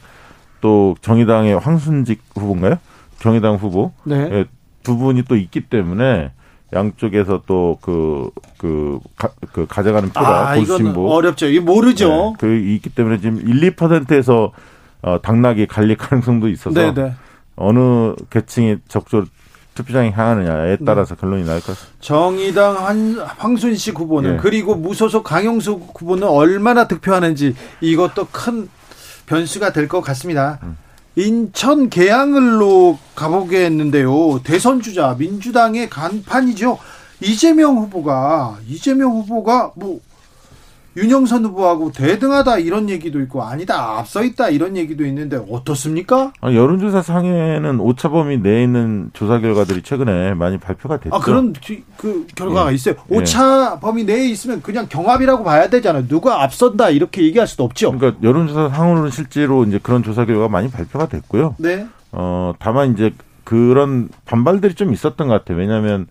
또 0.61 0.95
정의당의 1.01 1.59
황순직 1.59 2.23
후보인가요? 2.35 2.77
정의당 3.19 3.55
후보 3.55 3.91
네. 4.05 4.29
네, 4.29 4.45
두 4.83 4.97
분이 4.97 5.23
또 5.23 5.35
있기 5.35 5.61
때문에 5.61 6.31
양쪽에서 6.73 7.43
또 7.47 7.77
그, 7.81 8.29
그, 8.57 8.99
가, 9.17 9.29
그 9.53 9.65
가져가는 9.67 10.09
표가 10.09 10.49
아, 10.49 10.55
이건 10.57 10.95
어렵죠. 10.97 11.47
이 11.47 11.59
모르죠. 11.59 12.09
네, 12.09 12.33
그 12.39 12.55
있기 12.55 12.89
때문에 12.89 13.19
지금 13.19 13.37
1, 13.39 13.75
2%에서 13.75 14.51
어, 15.01 15.21
당락이 15.21 15.67
갈릴 15.67 15.95
가능성도 15.97 16.49
있어서 16.49 16.73
네네. 16.73 16.93
네. 16.93 17.13
어느 17.55 18.13
계층이 18.29 18.77
적극적으로 18.87 19.27
투표장에 19.75 20.11
향하느냐에 20.11 20.77
네. 20.77 20.85
따라서 20.85 21.15
네. 21.15 21.21
결론이 21.21 21.45
날 21.45 21.59
것 21.61 21.67
같습니다. 21.67 21.97
정의당 22.01 22.85
한, 22.85 23.17
황순식 23.19 23.97
후보는 23.99 24.33
예. 24.33 24.37
그리고 24.37 24.75
무소속 24.75 25.23
강용수 25.23 25.79
후보는 25.95 26.27
얼마나 26.27 26.87
득표하는지 26.87 27.55
이것도 27.81 28.27
큰 28.31 28.69
변수가 29.27 29.71
될 29.73 29.87
것 29.87 30.01
같습니다. 30.01 30.59
음. 30.63 30.77
인천 31.17 31.89
계양을로 31.89 32.99
가보겠는데요. 33.15 34.39
대선 34.43 34.81
주자 34.83 35.15
민주당의 35.17 35.89
간판이죠. 35.89 36.77
이재명 37.21 37.77
후보가 37.77 38.59
이재명 38.67 39.13
후보가 39.13 39.71
뭐 39.75 39.99
윤영선 40.97 41.45
후보하고 41.45 41.91
대등하다 41.91 42.57
이런 42.57 42.89
얘기도 42.89 43.21
있고 43.21 43.43
아니다 43.43 43.99
앞서 43.99 44.23
있다 44.23 44.49
이런 44.49 44.75
얘기도 44.75 45.05
있는데 45.05 45.39
어떻습니까? 45.49 46.33
아, 46.41 46.51
여론조사 46.51 47.03
상에는 47.03 47.79
오차범위 47.79 48.39
내에 48.39 48.63
있는 48.63 49.11
조사 49.13 49.39
결과들이 49.39 49.83
최근에 49.83 50.33
많이 50.33 50.57
발표가 50.57 50.97
됐죠. 50.97 51.15
아 51.15 51.19
그런 51.19 51.53
그 51.97 52.25
결과가 52.35 52.71
예. 52.71 52.75
있어요. 52.75 52.95
예. 53.11 53.15
오차 53.15 53.79
범위 53.79 54.05
내에 54.05 54.27
있으면 54.29 54.63
그냥 54.63 54.87
경합이라고 54.89 55.43
봐야 55.43 55.69
되잖아요. 55.69 56.07
누가 56.07 56.41
앞선다 56.41 56.89
이렇게 56.89 57.21
얘기할 57.21 57.47
수도 57.47 57.63
없죠. 57.63 57.91
그러니까 57.91 58.19
여론조사 58.27 58.69
상으로는 58.69 59.11
실제로 59.11 59.63
이제 59.65 59.79
그런 59.81 60.01
조사 60.01 60.25
결과가 60.25 60.49
많이 60.49 60.69
발표가 60.71 61.07
됐고요. 61.07 61.55
네. 61.59 61.85
어 62.11 62.53
다만 62.57 62.93
이제 62.93 63.13
그런 63.43 64.09
반발들이 64.25 64.73
좀 64.73 64.91
있었던 64.93 65.27
것 65.27 65.33
같아요. 65.33 65.59
왜냐하면 65.59 66.07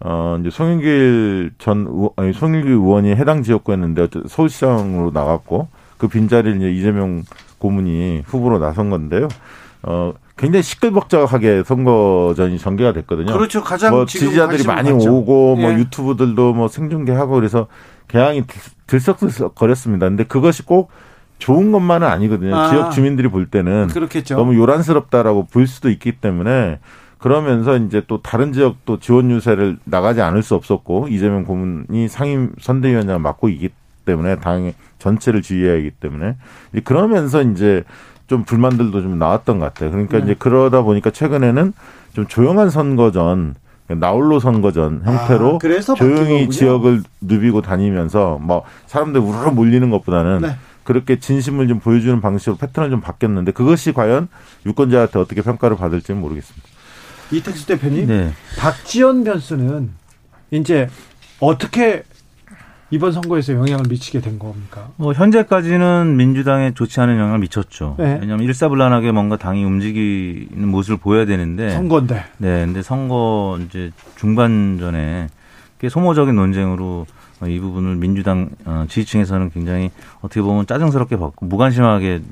어, 0.00 0.38
이제 0.40 0.50
송영길 0.50 1.52
전, 1.58 1.86
의원, 1.86 2.10
아니, 2.16 2.32
송영길 2.32 2.70
의원이 2.70 3.10
해당 3.10 3.42
지역구였는데, 3.42 4.02
어쨌든 4.02 4.28
서울시장으로 4.28 5.10
나갔고, 5.12 5.68
그 5.96 6.08
빈자리를 6.08 6.58
이제 6.58 6.70
이재명 6.70 7.24
고문이 7.58 8.22
후보로 8.26 8.58
나선 8.58 8.90
건데요. 8.90 9.28
어, 9.82 10.12
굉장히 10.36 10.62
시끌벅적하게 10.62 11.64
선거전이 11.64 12.58
전개가 12.58 12.92
됐거든요. 12.92 13.32
그렇죠. 13.32 13.62
가장 13.62 13.92
뭐 13.92 14.06
지지자들이 14.06 14.64
많이 14.64 14.92
많죠. 14.92 15.12
오고, 15.16 15.56
뭐 15.56 15.72
예. 15.72 15.78
유튜브들도 15.78 16.54
뭐 16.54 16.68
생중계하고 16.68 17.34
그래서 17.34 17.66
개항이 18.06 18.44
들썩들썩 18.86 19.54
거렸습니다. 19.54 20.08
근데 20.08 20.24
그것이 20.24 20.64
꼭 20.64 20.90
좋은 21.38 21.72
것만은 21.72 22.06
아니거든요. 22.06 22.56
아, 22.56 22.70
지역 22.70 22.90
주민들이 22.90 23.28
볼 23.28 23.46
때는 23.46 23.88
그렇겠죠. 23.88 24.36
너무 24.36 24.56
요란스럽다라고 24.56 25.46
보일 25.46 25.66
수도 25.66 25.90
있기 25.90 26.12
때문에 26.12 26.78
그러면서 27.18 27.76
이제 27.76 28.02
또 28.06 28.22
다른 28.22 28.52
지역 28.52 28.76
또 28.84 28.98
지원 28.98 29.30
유세를 29.30 29.78
나가지 29.84 30.22
않을 30.22 30.42
수 30.42 30.54
없었고 30.54 31.08
이재명 31.08 31.44
고문이 31.44 32.08
상임 32.08 32.52
선대위원장을 32.60 33.20
맡고 33.20 33.48
있기 33.48 33.70
때문에 34.04 34.36
당 34.36 34.72
전체를 34.98 35.42
지휘해야 35.42 35.74
하기 35.74 35.90
때문에 35.92 36.36
그러면서 36.84 37.42
이제 37.42 37.84
좀 38.28 38.44
불만들도 38.44 39.02
좀 39.02 39.18
나왔던 39.18 39.58
것 39.58 39.66
같아요. 39.66 39.90
그러니까 39.90 40.18
네. 40.18 40.24
이제 40.24 40.36
그러다 40.38 40.82
보니까 40.82 41.10
최근에는 41.10 41.72
좀 42.14 42.26
조용한 42.26 42.70
선거전 42.70 43.54
나홀로 43.88 44.38
선거전 44.38 45.02
형태로 45.04 45.56
아, 45.62 45.94
조용히 45.94 46.50
지역을 46.50 47.02
누비고 47.22 47.62
다니면서 47.62 48.38
뭐 48.40 48.64
사람들 48.86 49.20
우르르 49.20 49.50
몰리는 49.50 49.88
것보다는 49.90 50.40
네. 50.42 50.56
그렇게 50.84 51.18
진심을 51.18 51.68
좀 51.68 51.80
보여주는 51.80 52.20
방식으로 52.20 52.56
패턴을 52.56 52.90
좀 52.90 53.00
바뀌었는데 53.00 53.52
그것이 53.52 53.92
과연 53.92 54.28
유권자한테 54.66 55.18
어떻게 55.18 55.42
평가를 55.42 55.76
받을지는 55.76 56.20
모르겠습니다. 56.20 56.77
이택수 57.32 57.66
대표님, 57.66 58.06
네. 58.06 58.32
박지원 58.58 59.24
변수는 59.24 59.90
이제 60.50 60.88
어떻게 61.40 62.04
이번 62.90 63.12
선거에서 63.12 63.52
영향을 63.52 63.84
미치게 63.88 64.20
된 64.20 64.38
겁니까? 64.38 64.88
뭐 64.96 65.12
현재까지는 65.12 66.16
민주당에 66.16 66.72
좋지 66.72 67.00
않은 67.00 67.18
영향을 67.18 67.38
미쳤죠. 67.40 67.96
네. 67.98 68.18
왜냐하면 68.20 68.46
일사불란하게 68.46 69.12
뭔가 69.12 69.36
당이 69.36 69.62
움직이는 69.62 70.68
모습을 70.68 70.96
보여야 70.96 71.26
되는데 71.26 71.70
선거인데. 71.70 72.24
네, 72.38 72.64
근데 72.64 72.80
선거 72.80 73.58
이제 73.66 73.90
중반전에 74.16 75.28
꽤 75.78 75.88
소모적인 75.88 76.34
논쟁으로 76.34 77.06
이 77.46 77.60
부분을 77.60 77.96
민주당 77.96 78.48
어, 78.64 78.86
지지층에서는 78.88 79.50
굉장히 79.50 79.90
어떻게 80.22 80.40
보면 80.40 80.66
짜증스럽게 80.66 81.18
받고 81.18 81.46
무관심하게 81.46 82.22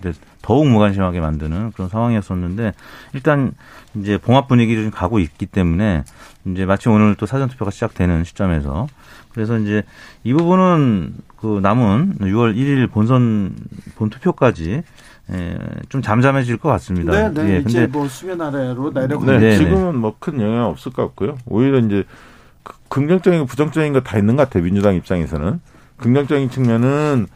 더욱 0.46 0.68
무관심하게 0.68 1.18
만드는 1.18 1.72
그런 1.72 1.88
상황이었었는데 1.88 2.72
일단 3.14 3.52
이제 3.96 4.16
봉합 4.16 4.46
분위기를 4.46 4.84
좀 4.84 4.92
가고 4.92 5.18
있기 5.18 5.44
때문에 5.46 6.04
이제 6.44 6.64
마치 6.64 6.88
오늘 6.88 7.16
또 7.16 7.26
사전 7.26 7.48
투표가 7.48 7.72
시작되는 7.72 8.22
시점에서 8.22 8.86
그래서 9.32 9.58
이제 9.58 9.82
이 10.22 10.32
부분은 10.32 11.14
그 11.40 11.58
남은 11.60 12.18
6월 12.20 12.54
1일 12.54 12.88
본선 12.92 13.56
본 13.96 14.08
투표까지 14.08 14.84
예, 15.32 15.58
좀 15.88 16.00
잠잠해질 16.00 16.58
것 16.58 16.68
같습니다. 16.68 17.10
네, 17.10 17.42
네. 17.42 17.54
예, 17.54 17.58
이제 17.66 17.88
뭐 17.88 18.06
수면 18.06 18.40
아래로 18.40 18.92
내려고 18.92 19.24
네, 19.24 19.38
네, 19.40 19.56
지금은 19.56 19.96
뭐 19.96 20.14
큰 20.20 20.40
영향 20.40 20.66
없을 20.66 20.92
것 20.92 21.02
같고요. 21.08 21.36
오히려 21.46 21.80
이제 21.80 22.04
긍정적인 22.88 23.46
부정적인 23.46 23.92
거 23.92 24.00
다 24.00 24.16
있는 24.16 24.36
것 24.36 24.44
같아요. 24.44 24.62
민주당 24.62 24.94
입장에서는. 24.94 25.60
긍정적인 25.96 26.50
측면은 26.50 27.26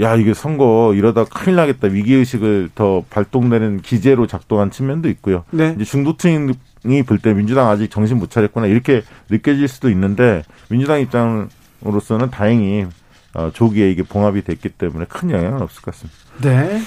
야, 0.00 0.16
이게 0.16 0.34
선거 0.34 0.92
이러다 0.94 1.24
큰일 1.24 1.56
나겠다. 1.56 1.88
위기 1.88 2.14
의식을 2.14 2.70
더 2.74 3.04
발동되는 3.10 3.80
기제로 3.82 4.26
작동한 4.26 4.70
측면도 4.70 5.08
있고요. 5.08 5.44
네. 5.50 5.72
이제 5.76 5.84
중도층이 5.84 7.02
볼 7.06 7.18
때 7.22 7.32
민주당 7.32 7.68
아직 7.68 7.90
정신 7.90 8.18
못 8.18 8.30
차렸구나. 8.30 8.66
이렇게 8.66 9.02
느껴질 9.30 9.68
수도 9.68 9.88
있는데 9.90 10.42
민주당 10.68 11.00
입장으로서는 11.00 12.30
다행히 12.30 12.86
어, 13.34 13.50
조기에 13.52 13.90
이게 13.90 14.02
봉합이 14.02 14.42
됐기 14.42 14.70
때문에 14.70 15.06
큰 15.06 15.30
영향은 15.30 15.62
없을 15.62 15.82
것 15.82 15.94
같습니다. 15.94 16.18
네. 16.42 16.80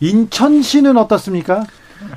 인천시는 0.00 0.96
어떻습니까? 0.96 1.64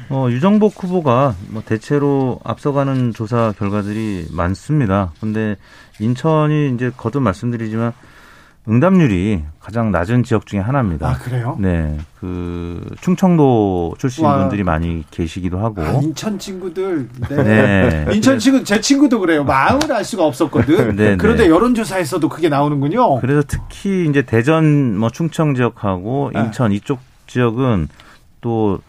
어, 0.10 0.28
유정복 0.30 0.84
후보가 0.84 1.36
뭐 1.50 1.63
대체로 1.65 2.39
앞서가는 2.44 3.13
조사 3.13 3.54
결과들이 3.58 4.28
많습니다. 4.32 5.13
근데 5.22 5.56
인천이 6.00 6.74
이제 6.76 6.92
거듭 6.96 7.22
말씀드리지만 7.22 7.94
응답률이 8.69 9.43
가장 9.60 9.91
낮은 9.91 10.23
지역 10.23 10.45
중에 10.45 10.60
하나입니다. 10.60 11.10
아, 11.10 11.13
그래요? 11.17 11.58
네. 11.60 11.97
그 12.19 12.86
충청도 13.01 13.95
출신 13.97 14.25
와. 14.25 14.38
분들이 14.38 14.63
많이 14.63 15.03
계시기도 15.10 15.58
하고. 15.60 15.82
아, 15.82 15.99
인천 16.01 16.38
친구들. 16.38 17.10
네. 17.29 17.43
네. 17.43 18.05
인천 18.13 18.38
친구 18.38 18.63
제 18.63 18.79
친구도 18.79 19.19
그래요. 19.19 19.43
마음을 19.43 19.91
알 19.91 20.03
수가 20.03 20.23
없었거든. 20.23 20.95
네, 20.95 21.10
네, 21.12 21.17
그런데 21.17 21.49
여론 21.49 21.73
조사에서도 21.73 22.29
그게 22.29 22.47
나오는군요. 22.47 23.19
그래서 23.21 23.41
특히 23.47 24.08
이제 24.08 24.21
대전 24.21 24.97
뭐 24.97 25.10
충청 25.10 25.55
지역하고 25.55 26.32
네. 26.34 26.41
인천 26.41 26.69
네. 26.69 26.75
이쪽 26.75 26.99
지역은 27.25 27.88
또 28.41 28.79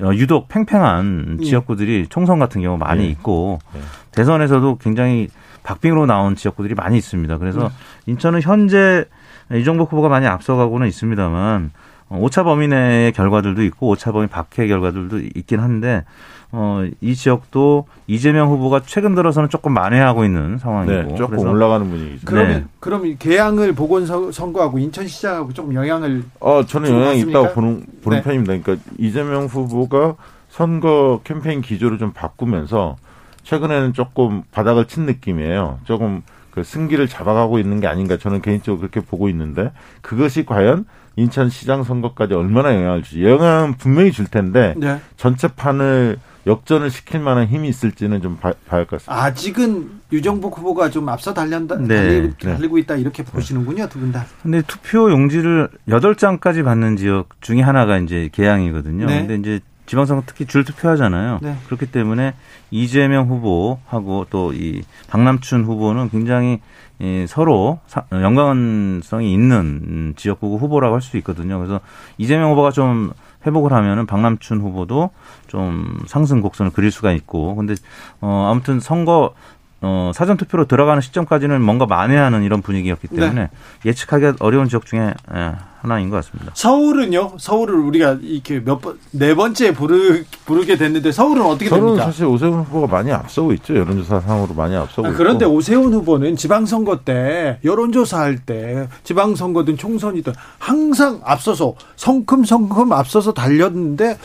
어, 0.00 0.10
유독 0.14 0.48
팽팽한 0.48 1.38
예. 1.40 1.44
지역구들이 1.44 2.06
총선 2.08 2.38
같은 2.38 2.62
경우 2.62 2.76
많이 2.76 3.04
네. 3.04 3.08
있고 3.10 3.58
네. 3.74 3.80
대선에서도 4.12 4.78
굉장히 4.78 5.28
박빙으로 5.62 6.06
나온 6.06 6.36
지역구들이 6.36 6.74
많이 6.74 6.96
있습니다. 6.96 7.38
그래서 7.38 7.60
네. 7.60 7.68
인천은 8.06 8.40
현재 8.42 9.04
이정복 9.52 9.92
후보가 9.92 10.08
많이 10.08 10.26
앞서가고는 10.26 10.86
있습니다만 10.88 11.70
어, 12.08 12.18
오차 12.20 12.44
범위 12.44 12.68
내의 12.68 13.12
결과들도 13.12 13.62
있고 13.64 13.88
오차 13.88 14.12
범위 14.12 14.26
밖의 14.26 14.68
결과들도 14.68 15.18
있긴 15.34 15.60
한데 15.60 16.04
어, 16.52 16.84
이 17.00 17.14
지역도 17.14 17.86
이재명 18.06 18.48
후보가 18.50 18.82
최근 18.86 19.14
들어서는 19.14 19.48
조금 19.48 19.72
만회하고 19.72 20.24
있는 20.24 20.58
상황이고 20.58 20.92
네, 21.10 21.14
조금 21.16 21.38
올라가는 21.38 21.88
분위기죠. 21.88 22.24
그러면 22.24 22.52
네. 22.52 22.64
그럼 22.78 23.16
계양을 23.18 23.72
보건 23.72 24.06
선거하고 24.06 24.78
인천시장하고 24.78 25.52
조금 25.52 25.74
영향을 25.74 26.22
어 26.40 26.64
저는 26.64 26.90
영향이 26.90 27.20
있다고 27.20 27.52
보는 27.52 27.86
보는 28.02 28.18
네. 28.18 28.22
편입니다. 28.22 28.56
그러니까 28.62 28.84
이재명 28.98 29.46
후보가 29.46 30.14
선거 30.48 31.20
캠페인 31.24 31.60
기조를 31.60 31.98
좀 31.98 32.12
바꾸면서 32.12 32.96
최근에는 33.42 33.92
조금 33.92 34.42
바닥을 34.52 34.86
친 34.86 35.04
느낌이에요. 35.06 35.80
조금 35.84 36.22
그 36.56 36.64
승기를 36.64 37.06
잡아가고 37.06 37.58
있는 37.58 37.80
게 37.80 37.86
아닌가 37.86 38.16
저는 38.16 38.40
개인적으로 38.40 38.80
그렇게 38.80 39.00
보고 39.00 39.28
있는데 39.28 39.72
그것이 40.00 40.46
과연 40.46 40.86
인천시장 41.16 41.84
선거까지 41.84 42.32
얼마나 42.32 42.74
영향을 42.74 43.02
주지 43.02 43.22
영향은 43.24 43.74
분명히 43.74 44.10
줄 44.10 44.24
텐데 44.26 44.72
네. 44.78 44.98
전체 45.18 45.48
판을 45.48 46.16
역전을 46.46 46.88
시킬 46.90 47.20
만한 47.20 47.46
힘이 47.46 47.68
있을지는 47.68 48.22
좀 48.22 48.38
봐, 48.38 48.52
봐야 48.68 48.80
할 48.80 48.86
것 48.86 49.04
같습니다. 49.04 49.22
아직은 49.22 49.90
유정복 50.12 50.56
후보가 50.58 50.88
좀 50.88 51.10
앞서 51.10 51.34
달린다, 51.34 51.76
네. 51.76 51.88
달리고, 51.94 52.34
네. 52.44 52.52
달리고 52.54 52.78
있다 52.78 52.96
이렇게 52.96 53.22
보시는군요, 53.22 53.88
두 53.90 53.98
분 53.98 54.10
다. 54.12 54.24
근데 54.42 54.62
투표 54.66 55.10
용지를 55.10 55.68
8장까지 55.90 56.64
받는 56.64 56.96
지역 56.96 57.28
중에 57.42 57.60
하나가 57.60 57.98
이제 57.98 58.30
계양이거든요. 58.32 59.04
네. 59.06 59.26
근데 59.26 59.34
이제 59.34 59.60
지방선거 59.86 60.24
특히 60.26 60.46
줄 60.46 60.64
투표하잖아요. 60.64 61.38
네. 61.42 61.56
그렇기 61.66 61.86
때문에 61.86 62.34
이재명 62.70 63.28
후보하고 63.28 64.26
또 64.30 64.52
이 64.52 64.82
박남춘 65.08 65.64
후보는 65.64 66.10
굉장히 66.10 66.60
이 66.98 67.26
서로 67.28 67.78
연관성이 68.10 69.32
있는 69.32 70.14
지역구 70.16 70.56
후보라고 70.56 70.94
할 70.94 71.02
수 71.02 71.16
있거든요. 71.18 71.58
그래서 71.58 71.80
이재명 72.18 72.50
후보가 72.52 72.70
좀 72.70 73.12
회복을 73.46 73.72
하면은 73.72 74.06
박남춘 74.06 74.60
후보도 74.60 75.10
좀 75.46 76.00
상승 76.06 76.40
곡선을 76.40 76.72
그릴 76.72 76.90
수가 76.90 77.12
있고 77.12 77.54
근데 77.54 77.74
어 78.20 78.48
아무튼 78.50 78.80
선거 78.80 79.34
어, 79.82 80.10
사전 80.14 80.36
투표로 80.38 80.64
들어가는 80.64 81.00
시점까지는 81.02 81.60
뭔가 81.62 81.84
만회하는 81.86 82.42
이런 82.42 82.62
분위기였기 82.62 83.08
때문에 83.08 83.42
네. 83.42 83.48
예측하기 83.84 84.38
어려운 84.40 84.68
지역 84.68 84.86
중에 84.86 85.12
예, 85.34 85.52
하나인 85.86 86.10
것 86.10 86.16
같습니다. 86.16 86.50
서울은요? 86.54 87.34
서울을 87.38 87.76
우리가 87.76 88.18
이렇게 88.20 88.58
몇 88.60 88.80
번, 88.80 88.98
네 89.12 89.34
번째 89.34 89.72
부르, 89.72 90.24
부르게 90.44 90.76
됐는데 90.76 91.12
서울은 91.12 91.42
어떻게 91.42 91.68
서울은 91.68 91.86
됩니까? 91.86 92.06
사실 92.06 92.24
오세훈 92.26 92.62
후보가 92.64 92.88
많이 92.88 93.12
앞서고 93.12 93.52
있죠. 93.54 93.76
여론조사 93.76 94.20
상으로 94.20 94.52
많이 94.54 94.74
앞서고 94.74 95.06
아, 95.06 95.12
그런데 95.12 95.44
있고. 95.44 95.54
오세훈 95.54 95.94
후보는 95.94 96.34
지방선거 96.34 97.04
때 97.04 97.58
여론조사할 97.64 98.38
때 98.44 98.88
지방선거든 99.04 99.76
총선이든 99.76 100.32
항상 100.58 101.20
앞서서 101.24 101.74
성큼성큼 101.94 102.92
앞서서 102.92 103.32
달렸는데 103.32 104.18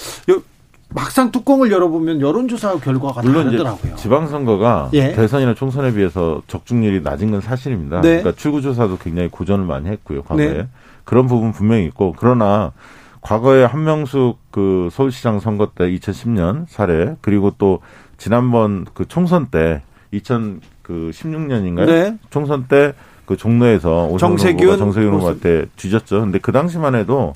막상 0.93 1.31
뚜껑을 1.31 1.71
열어보면 1.71 2.21
여론조사 2.21 2.79
결과가 2.79 3.21
물론 3.21 3.45
다르더라고요. 3.45 3.95
지방선거가 3.95 4.89
예. 4.93 5.13
대선이나 5.13 5.53
총선에 5.53 5.93
비해서 5.93 6.41
적중률이 6.47 7.01
낮은 7.01 7.31
건 7.31 7.41
사실입니다. 7.41 8.01
네. 8.01 8.19
그러니까 8.19 8.33
출구조사도 8.33 8.97
굉장히 8.97 9.29
고전을 9.29 9.65
많이 9.65 9.89
했고요. 9.89 10.23
과거에 10.23 10.53
네. 10.53 10.67
그런 11.03 11.27
부분 11.27 11.51
분명히 11.51 11.85
있고 11.85 12.13
그러나 12.17 12.73
과거에 13.21 13.63
한명숙 13.63 14.39
그 14.51 14.89
서울시장 14.91 15.39
선거 15.39 15.71
때 15.73 15.85
2010년 15.85 16.65
사례 16.67 17.15
그리고 17.21 17.53
또 17.57 17.79
지난번 18.17 18.85
그 18.93 19.07
총선 19.07 19.47
때 19.47 19.81
2016년인가요? 20.13 21.85
네. 21.85 22.17
총선 22.29 22.67
때 22.67 22.93
그 23.31 23.37
종로에서 23.37 24.17
정세균 24.17 24.77
정세균 24.77 25.13
후보한테 25.13 25.65
뒤졌죠. 25.77 26.19
근데 26.19 26.37
그 26.37 26.51
당시만 26.51 26.95
해도 26.95 27.33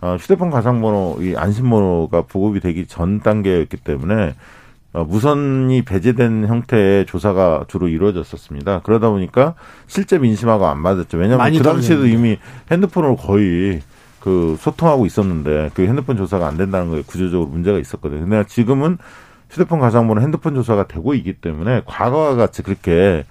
어, 0.00 0.16
휴대폰 0.18 0.50
가상번호, 0.50 1.18
이 1.20 1.34
안심번호가 1.36 2.22
보급이 2.22 2.60
되기 2.60 2.86
전 2.86 3.20
단계였기 3.20 3.78
때문에 3.78 4.34
어, 4.92 5.04
무선이 5.04 5.82
배제된 5.82 6.46
형태의 6.48 7.06
조사가 7.06 7.66
주로 7.68 7.88
이루어졌었습니다. 7.88 8.80
그러다 8.82 9.10
보니까 9.10 9.54
실제 9.86 10.18
민심하고 10.18 10.66
안 10.66 10.78
맞았죠. 10.78 11.18
왜냐하면 11.18 11.52
그 11.52 11.62
당시에도 11.62 12.06
이미 12.06 12.38
핸드폰으로 12.70 13.16
거의 13.16 13.82
그 14.18 14.56
소통하고 14.58 15.06
있었는데 15.06 15.70
그 15.74 15.86
핸드폰 15.86 16.16
조사가 16.16 16.46
안 16.46 16.56
된다는 16.56 16.90
거에 16.90 17.02
구조적으로 17.06 17.48
문제가 17.48 17.78
있었거든요. 17.78 18.20
근데 18.20 18.44
지금은 18.46 18.98
휴대폰 19.48 19.80
가상번호 19.80 20.22
핸드폰 20.22 20.54
조사가 20.54 20.86
되고 20.86 21.14
있기 21.14 21.34
때문에 21.34 21.82
과거와 21.86 22.34
같이 22.34 22.62
그렇게 22.62 23.24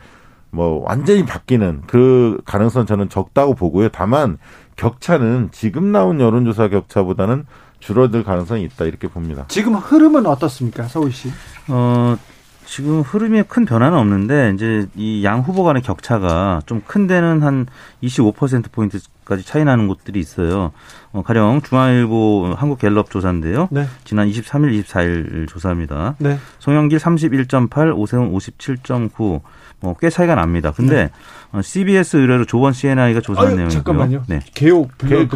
뭐 0.52 0.84
완전히 0.86 1.26
바뀌는 1.26 1.84
그 1.88 2.40
가능성 2.46 2.86
저는 2.86 3.10
적다고 3.10 3.54
보고요. 3.56 3.90
다만 3.90 4.38
격차는 4.76 5.50
지금 5.52 5.92
나온 5.92 6.20
여론조사 6.20 6.70
격차보다는 6.70 7.46
줄어들 7.80 8.24
가능성이 8.24 8.64
있다 8.64 8.86
이렇게 8.86 9.08
봅니다. 9.08 9.46
지금 9.48 9.76
흐름은 9.76 10.26
어떻습니까, 10.26 10.84
서울시? 10.84 11.30
어, 11.70 12.18
지금 12.66 13.02
흐름에 13.02 13.44
큰 13.44 13.66
변화는 13.66 13.98
없는데 13.98 14.52
이제 14.56 14.88
이 14.96 15.24
양 15.24 15.40
후보 15.42 15.64
간의 15.64 15.82
격차가 15.82 16.62
좀 16.66 16.82
큰 16.86 17.08
데는 17.08 17.42
한 17.42 17.66
25% 18.04 18.72
포인트까지 18.72 19.44
차이 19.46 19.64
나는 19.64 19.88
곳들이 19.88 20.20
있어요. 20.20 20.72
어, 21.14 21.24
가령 21.24 21.62
중앙일보 21.62 22.54
한국갤럽 22.56 23.10
조사인데요. 23.12 23.70
네. 23.72 23.86
지난 24.04 24.30
23일, 24.30 24.84
24일 24.84 25.48
조사입니다. 25.48 26.16
네. 26.20 26.38
송영길 26.60 26.98
31.8, 27.00 27.98
오세훈 27.98 28.32
57.9, 28.34 29.42
뭐꽤 29.82 30.10
차이가 30.10 30.36
납니다. 30.36 30.72
근데 30.76 31.10
네. 31.54 31.62
CBS 31.62 32.18
어, 32.18 32.20
의뢰로 32.20 32.46
조원 32.46 32.74
CNI가 32.74 33.22
조사한 33.22 33.56
내용이고요. 33.56 33.70
잠깐만요. 33.70 34.24
네. 34.28 34.40
개옥 34.54 34.92
예, 35.10 35.28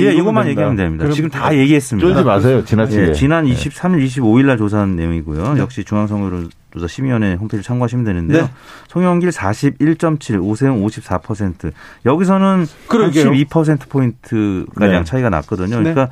예, 0.00 0.12
이것만 0.14 0.48
얘기하면 0.48 0.76
됩니다. 0.76 1.08
지금 1.10 1.30
다 1.30 1.54
얘기했습니다. 1.54 2.06
쫄지 2.08 2.24
마세요. 2.24 2.64
지나치게. 2.64 3.08
예, 3.08 3.12
지난 3.12 3.44
23일, 3.44 4.04
25일 4.06 4.46
날 4.46 4.58
조사한 4.58 4.96
내용이고요. 4.96 5.54
네. 5.54 5.60
역시 5.60 5.84
중앙선거조사 5.84 6.86
심의위원회 6.88 7.34
홈페이지 7.34 7.66
참고하시면 7.66 8.04
되는데요. 8.04 8.42
네. 8.44 8.50
송영길 8.88 9.30
41.7, 9.30 10.42
오세훈 10.42 10.82
54%. 10.82 11.72
여기서는 12.06 12.66
그러게요. 12.88 13.30
12% 13.30 13.88
포인트 13.88 14.66
가량 14.74 15.00
네. 15.00 15.04
차이가 15.04 15.28
났거든요. 15.30 15.80
네. 15.80 15.92
그러니까 15.92 16.08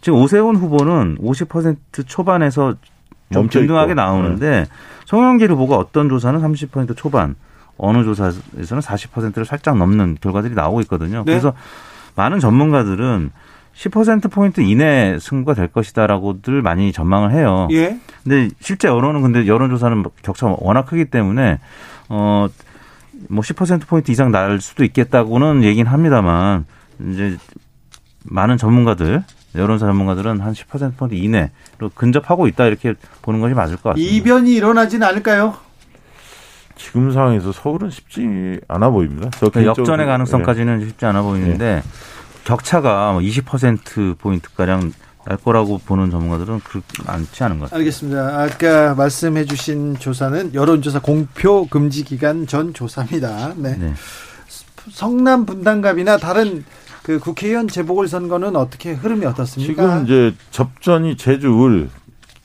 지금 0.00 0.18
오세훈 0.20 0.56
후보는 0.56 1.18
50% 1.18 2.06
초반에서 2.06 2.74
좀 3.32 3.48
균등하게 3.48 3.94
나오는데 3.94 4.50
네. 4.50 4.66
송영길 5.06 5.50
후보가 5.52 5.76
어떤 5.76 6.08
조사는 6.08 6.40
30% 6.40 6.96
초반, 6.96 7.36
어느 7.76 8.04
조사에서는 8.04 8.82
40%를 8.82 9.44
살짝 9.44 9.76
넘는 9.76 10.18
결과들이 10.20 10.54
나오고 10.54 10.80
있거든요. 10.82 11.18
네. 11.18 11.32
그래서 11.32 11.52
많은 12.14 12.40
전문가들은 12.40 13.30
10%포인트 13.74 14.60
이내 14.60 15.18
승부가 15.18 15.54
될 15.54 15.68
것이다라고들 15.68 16.62
많이 16.62 16.92
전망을 16.92 17.32
해요. 17.32 17.66
예. 17.72 17.98
근데 18.22 18.48
실제 18.60 18.88
여론은 18.88 19.22
근데 19.22 19.46
여론조사는 19.46 20.04
격차가 20.22 20.56
워낙 20.58 20.86
크기 20.86 21.06
때문에, 21.06 21.58
어, 22.08 22.46
뭐 23.28 23.42
10%포인트 23.42 24.12
이상 24.12 24.30
날 24.30 24.60
수도 24.60 24.84
있겠다고는 24.84 25.64
얘기는 25.64 25.90
합니다만, 25.90 26.66
이제 27.10 27.36
많은 28.24 28.56
전문가들, 28.56 29.24
여론사 29.54 29.86
전문가들은 29.86 30.40
한 30.40 30.52
10%포인트 30.52 31.14
이내로 31.14 31.90
근접하고 31.94 32.46
있다 32.48 32.66
이렇게 32.66 32.94
보는 33.22 33.40
것이 33.40 33.54
맞을 33.54 33.76
것 33.76 33.90
같습니다. 33.90 34.12
이변이 34.12 34.52
일어나지는 34.52 35.06
않을까요? 35.06 35.54
지금 36.76 37.12
상황에서 37.12 37.52
서울은 37.52 37.90
쉽지 37.90 38.60
않아 38.68 38.90
보입니다. 38.90 39.30
그러니까 39.38 39.64
역전의 39.64 40.06
가능성까지는 40.06 40.80
네. 40.80 40.86
쉽지 40.86 41.06
않아 41.06 41.22
보이는데 41.22 41.76
네. 41.76 41.82
격차가 42.44 43.16
20% 43.20 44.18
포인트 44.18 44.52
가량 44.54 44.92
날 45.24 45.38
거라고 45.38 45.78
보는 45.78 46.10
전문가들은 46.10 46.60
그렇게 46.60 47.02
많지 47.06 47.44
않은 47.44 47.58
것 47.58 47.70
같습니다. 47.70 47.76
알겠습니다. 47.76 48.42
아까 48.42 48.94
말씀해 48.94 49.46
주신 49.46 49.96
조사는 49.96 50.52
여론조사 50.52 51.00
공표 51.00 51.66
금지 51.66 52.04
기간 52.04 52.46
전 52.46 52.74
조사입니다. 52.74 53.54
네. 53.56 53.76
네. 53.76 53.94
성남 54.90 55.46
분당갑이나 55.46 56.18
다른 56.18 56.64
그 57.04 57.18
국회의원 57.18 57.68
재보궐 57.68 58.08
선거는 58.08 58.56
어떻게 58.56 58.92
흐름이 58.92 59.26
어떻습니까? 59.26 59.82
지금 59.98 60.04
이제 60.04 60.34
접전이 60.50 61.18
제주 61.18 61.64
을 61.66 61.90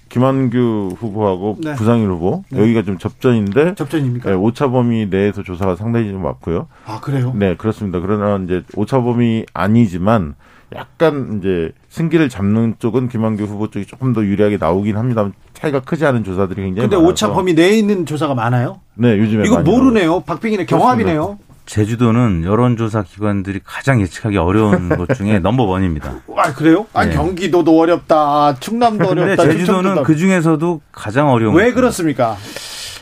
김한규 0.10 0.95
후보하고 1.00 1.58
네. 1.63 1.76
부상일 1.76 2.10
후보 2.10 2.43
네. 2.50 2.60
여기가 2.62 2.82
좀 2.84 2.98
접전인데 2.98 3.76
접전입니까? 3.76 4.32
네, 4.32 4.36
오차 4.36 4.69
범위 4.69 5.06
내에서 5.06 5.43
조사가 5.43 5.78
상당히 5.78 6.10
좀 6.12 6.22
많고요. 6.24 6.67
아 6.86 7.00
그래요? 7.00 7.32
네 7.38 7.56
그렇습니다. 7.56 8.02
그러나 8.02 8.43
이제 8.43 8.63
오차 8.76 9.02
범위 9.02 9.45
아니지만 9.54 10.36
약간 10.76 11.39
이제 11.39 11.72
승기를 11.88 12.28
잡는 12.28 12.76
쪽은 12.80 13.08
김한규 13.08 13.45
후보 13.45 13.69
쪽이 13.69 13.86
조금 13.86 14.12
더 14.12 14.26
유리하게 14.26 14.58
나오긴 14.58 14.98
합니다. 14.98 15.30
차이가 15.54 15.80
크지 15.80 16.06
않은 16.06 16.26
조사들이 16.26 16.63
굉장히 16.63 16.89
근데 16.89 16.98
많아서. 16.98 17.10
오차 17.12 17.32
범위 17.34 17.54
내에 17.54 17.78
있는 17.78 18.06
조사가 18.06 18.36
많아요? 18.36 18.82
네 18.95 19.17
요즘에 19.17 19.45
이거 19.45 19.62
모르네요. 19.62 20.19
박빙이네 20.19 20.65
경합이네요. 20.65 21.38
제주도는 21.69 22.43
여론조사 22.45 23.03
기관들이 23.03 23.60
가장 23.63 24.01
예측하기 24.01 24.38
어려운 24.38 24.89
것 24.97 25.13
중에 25.15 25.38
넘버 25.38 25.63
원입니다. 25.63 26.15
아, 26.36 26.51
그래요? 26.53 26.88
아니, 26.93 27.12
네. 27.12 27.15
경기도도 27.15 27.79
어렵다. 27.79 28.55
충남도 28.60 29.10
어렵다. 29.10 29.43
제주도는 29.43 30.03
그 30.03 30.15
중에서도 30.15 30.82
가장 30.91 31.29
어려운. 31.29 31.55
왜 31.55 31.71
그렇습니까? 31.71 32.38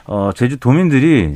어, 0.09 0.31
제주 0.33 0.57
도민들이 0.57 1.33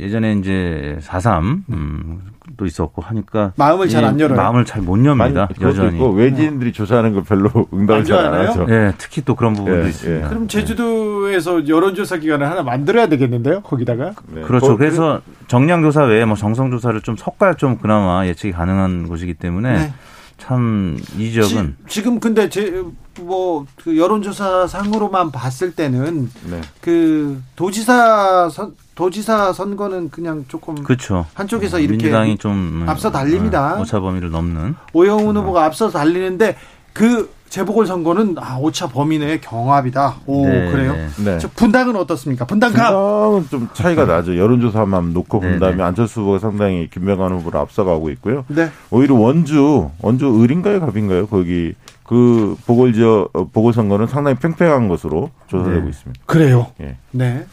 예전에 0.00 0.32
이제 0.34 0.98
4.3, 1.02 1.62
음, 1.70 2.20
도 2.56 2.66
있었고 2.66 3.00
하니까 3.02 3.52
마음을 3.56 3.88
잘 3.88 4.04
안 4.04 4.18
열어요. 4.18 4.36
마음을 4.36 4.64
잘 4.64 4.82
못 4.82 5.02
엽니다. 5.04 5.48
여전히. 5.60 5.94
있고 5.94 6.10
외지인들이 6.10 6.72
조사하는 6.72 7.12
걸 7.14 7.22
별로 7.24 7.48
응답을 7.72 8.04
잘 8.04 8.26
안 8.26 8.48
하죠. 8.48 8.66
예, 8.70 8.92
특히 8.98 9.22
또 9.24 9.34
그런 9.36 9.52
부분도 9.54 9.84
예, 9.84 9.88
있습니다. 9.88 10.24
예. 10.24 10.28
그럼 10.28 10.48
제주도에서 10.48 11.68
여론조사 11.68 12.16
기관을 12.18 12.50
하나 12.50 12.62
만들어야 12.62 13.06
되겠는데요? 13.08 13.60
거기다가? 13.60 14.12
네. 14.28 14.42
그렇죠. 14.42 14.76
그래서 14.76 15.20
정량조사 15.46 16.04
외에 16.04 16.24
뭐 16.24 16.36
정성조사를 16.36 17.00
좀 17.02 17.16
섞어야 17.16 17.54
좀 17.54 17.78
그나마 17.78 18.26
예측이 18.26 18.52
가능한 18.52 19.06
곳이기 19.08 19.34
때문에 19.34 19.72
네. 19.78 19.92
참이 20.40 21.30
지역은 21.32 21.76
지, 21.88 22.02
금 22.02 22.18
근데 22.18 22.48
제 22.48 22.82
뭐 23.20 23.66
그 23.82 23.98
여론조사 23.98 24.66
상으로만 24.66 25.30
봤을 25.30 25.74
때는 25.74 26.30
네. 26.48 26.60
그 26.80 27.42
도지사 27.56 28.48
선 28.50 28.74
도지사 28.94 29.52
선거는 29.52 30.10
그냥 30.10 30.44
조금 30.48 30.76
그렇죠. 30.82 31.26
한쪽에서 31.34 31.80
이렇게 31.80 31.96
민주당이 32.04 32.38
좀 32.38 32.84
앞서 32.88 33.10
달립니다. 33.10 33.76
어, 33.76 33.80
오차 33.82 34.00
범위를 34.00 34.30
넘는 34.30 34.74
오영훈 34.92 35.36
후보가 35.36 35.64
앞서 35.64 35.90
달리는데 35.90 36.56
그 36.92 37.30
재보궐 37.50 37.84
선거는 37.84 38.36
아 38.38 38.58
오차 38.58 38.86
범위 38.86 39.18
내의 39.18 39.40
경합이다. 39.40 40.20
오 40.26 40.46
네, 40.46 40.70
그래요? 40.70 40.94
네. 41.24 41.36
분당은 41.56 41.96
어떻습니까? 41.96 42.44
분당갑 42.46 42.92
분당은 42.92 43.48
좀 43.50 43.68
차이가 43.74 44.04
나죠. 44.06 44.38
여론조사만 44.38 45.12
놓고 45.12 45.40
네, 45.40 45.50
본다면 45.50 45.76
네. 45.78 45.82
안철수 45.82 46.20
후보가 46.20 46.38
상당히 46.38 46.88
김명환 46.88 47.32
후보를 47.32 47.58
앞서가고 47.60 48.10
있고요. 48.10 48.44
네. 48.46 48.70
오히려 48.90 49.16
원주 49.16 49.90
원주 50.00 50.42
을인가요, 50.42 50.78
갑인가요? 50.80 51.26
거기 51.26 51.74
그 52.04 52.56
보궐 52.66 52.92
지역 52.92 53.32
보궐 53.52 53.72
선거는 53.72 54.06
상당히 54.06 54.36
팽팽한 54.38 54.86
것으로 54.88 55.30
조사되고 55.48 55.82
네. 55.82 55.88
있습니다. 55.90 56.22
그래요? 56.26 56.68
예. 56.80 56.96
네. 57.10 57.46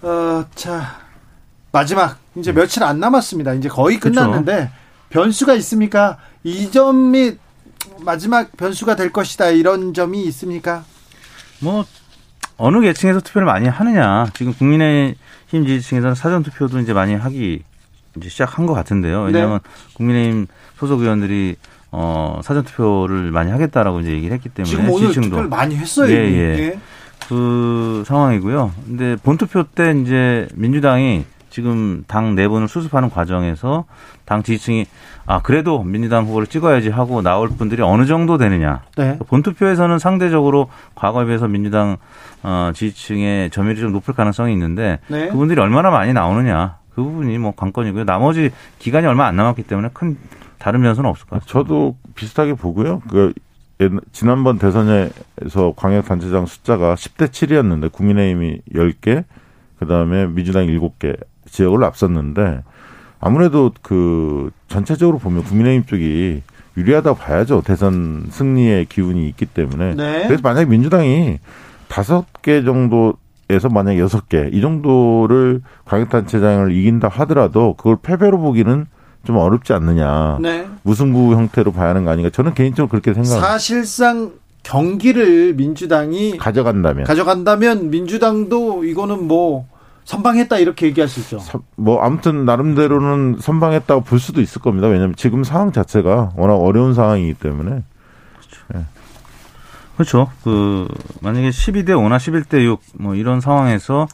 어, 0.00 0.44
자 0.54 0.96
마지막 1.72 2.16
이제 2.36 2.52
며칠 2.52 2.82
안 2.84 3.00
남았습니다. 3.00 3.52
이제 3.52 3.68
거의 3.68 4.00
끝났는데 4.00 4.54
그렇죠. 4.54 4.70
변수가 5.10 5.52
있습니까? 5.54 6.16
이점 6.42 7.10
및 7.10 7.38
마지막 8.00 8.56
변수가 8.56 8.96
될 8.96 9.12
것이다 9.12 9.50
이런 9.50 9.94
점이 9.94 10.22
있습니까? 10.24 10.84
뭐 11.60 11.84
어느 12.56 12.80
계층에서 12.80 13.20
투표를 13.20 13.46
많이 13.46 13.68
하느냐 13.68 14.26
지금 14.34 14.52
국민의 14.54 15.16
국민의힘 15.50 15.66
지지층에서는 15.66 16.14
사전 16.14 16.42
투표도 16.42 16.80
이제 16.80 16.92
많이 16.92 17.14
하기 17.14 17.62
이제 18.16 18.28
시작한 18.28 18.66
것 18.66 18.74
같은데요. 18.74 19.22
왜냐하면 19.22 19.60
네. 19.62 19.94
국민의힘 19.94 20.46
소속 20.78 21.00
의원들이 21.00 21.56
어, 21.92 22.40
사전 22.42 22.64
투표를 22.64 23.30
많이 23.30 23.50
하겠다라고 23.50 24.00
이제 24.00 24.10
얘기를 24.10 24.34
했기 24.34 24.48
때문에 24.48 24.70
지금 24.70 24.90
오늘 24.90 25.08
지지층도 25.08 25.28
투표를 25.28 25.48
많이 25.48 25.76
했어요. 25.76 26.10
예, 26.10 26.16
예. 26.16 26.58
예. 26.58 26.78
그 27.28 28.04
상황이고요. 28.06 28.72
근데 28.86 29.16
본투표 29.16 29.64
때 29.64 29.94
이제 30.02 30.48
민주당이 30.54 31.24
지금 31.50 32.04
당 32.06 32.34
내분을 32.34 32.68
수습하는 32.68 33.10
과정에서 33.10 33.84
당 34.24 34.42
지지층이 34.42 34.86
아 35.26 35.40
그래도 35.42 35.82
민주당 35.82 36.24
후보를 36.24 36.46
찍어야지 36.46 36.90
하고 36.90 37.22
나올 37.22 37.48
분들이 37.48 37.82
어느 37.82 38.06
정도 38.06 38.38
되느냐. 38.38 38.82
네. 38.96 39.18
본투표에서는 39.26 39.98
상대적으로 39.98 40.68
과거에 40.94 41.24
비해서 41.24 41.48
민주당 41.48 41.96
어, 42.42 42.70
지지층의 42.74 43.50
점유율이 43.50 43.80
좀 43.80 43.92
높을 43.92 44.14
가능성이 44.14 44.52
있는데 44.52 44.98
네. 45.08 45.28
그분들이 45.28 45.60
얼마나 45.60 45.90
많이 45.90 46.12
나오느냐. 46.12 46.78
그 46.94 47.02
부분이 47.02 47.36
뭐 47.38 47.52
관건이고요. 47.54 48.04
나머지 48.04 48.50
기간이 48.78 49.06
얼마 49.06 49.26
안 49.26 49.36
남았기 49.36 49.64
때문에 49.64 49.90
큰 49.92 50.16
다른 50.58 50.82
변수는 50.82 51.08
없을 51.08 51.26
것 51.26 51.40
같습니다. 51.40 51.52
저도 51.52 51.96
비슷하게 52.14 52.54
보고요. 52.54 53.02
그 53.08 53.32
지난번 54.12 54.58
대선에서 54.58 55.74
광역단체장 55.76 56.46
숫자가 56.46 56.94
10대 56.94 57.28
7이었는데 57.28 57.92
국민의힘이 57.92 58.62
10개, 58.74 59.24
그다음에 59.78 60.26
민주당 60.26 60.66
7개 60.66 61.16
지역을 61.56 61.82
앞섰는데 61.84 62.62
아무래도 63.18 63.72
그 63.82 64.50
전체적으로 64.68 65.18
보면 65.18 65.42
국민의힘 65.44 65.86
쪽이 65.86 66.42
유리하다고 66.76 67.16
봐야죠. 67.16 67.62
대선 67.64 68.26
승리의 68.30 68.84
기운이 68.86 69.26
있기 69.30 69.46
때문에. 69.46 69.94
네. 69.94 70.24
그래서 70.26 70.42
만약에 70.42 70.66
민주당이 70.66 71.38
다섯 71.88 72.26
개 72.42 72.62
정도에서 72.62 73.70
만약 73.70 73.98
여섯 73.98 74.28
개 74.28 74.50
이 74.52 74.60
정도를 74.60 75.62
광역단체장을 75.86 76.70
이긴다 76.72 77.08
하더라도 77.08 77.74
그걸 77.74 77.96
패배로 78.02 78.38
보기는 78.38 78.86
좀 79.24 79.36
어렵지 79.38 79.72
않느냐. 79.72 80.38
네. 80.42 80.66
무승부 80.82 81.32
형태로 81.32 81.72
봐야 81.72 81.88
하는 81.88 82.04
거 82.04 82.10
아닌가. 82.10 82.28
저는 82.30 82.52
개인적으로 82.52 82.88
그렇게 82.88 83.14
생각합니다. 83.14 83.48
사실상 83.48 84.32
경기를 84.62 85.54
민주당이 85.54 86.36
가져간다면 86.36 87.04
가져간다면 87.04 87.88
민주당도 87.90 88.84
이거는 88.84 89.26
뭐 89.26 89.66
선방했다 90.06 90.58
이렇게 90.58 90.86
얘기할 90.86 91.08
수 91.08 91.20
있죠. 91.20 91.40
뭐 91.74 92.00
아무튼 92.00 92.44
나름대로는 92.44 93.38
선방했다고 93.40 94.02
볼 94.02 94.20
수도 94.20 94.40
있을 94.40 94.62
겁니다. 94.62 94.86
왜냐하면 94.86 95.16
지금 95.16 95.44
상황 95.44 95.72
자체가 95.72 96.32
워낙 96.36 96.54
어려운 96.54 96.94
상황이기 96.94 97.34
때문에. 97.34 97.82
그렇죠. 98.38 98.62
네. 98.68 98.84
그렇죠. 99.96 100.30
그 100.44 100.86
만약에 101.20 101.50
12대 101.50 101.88
5나 101.88 102.18
11대 102.18 102.64
6 102.64 102.80
뭐 102.98 103.16
이런 103.16 103.40
상황에서 103.40 104.06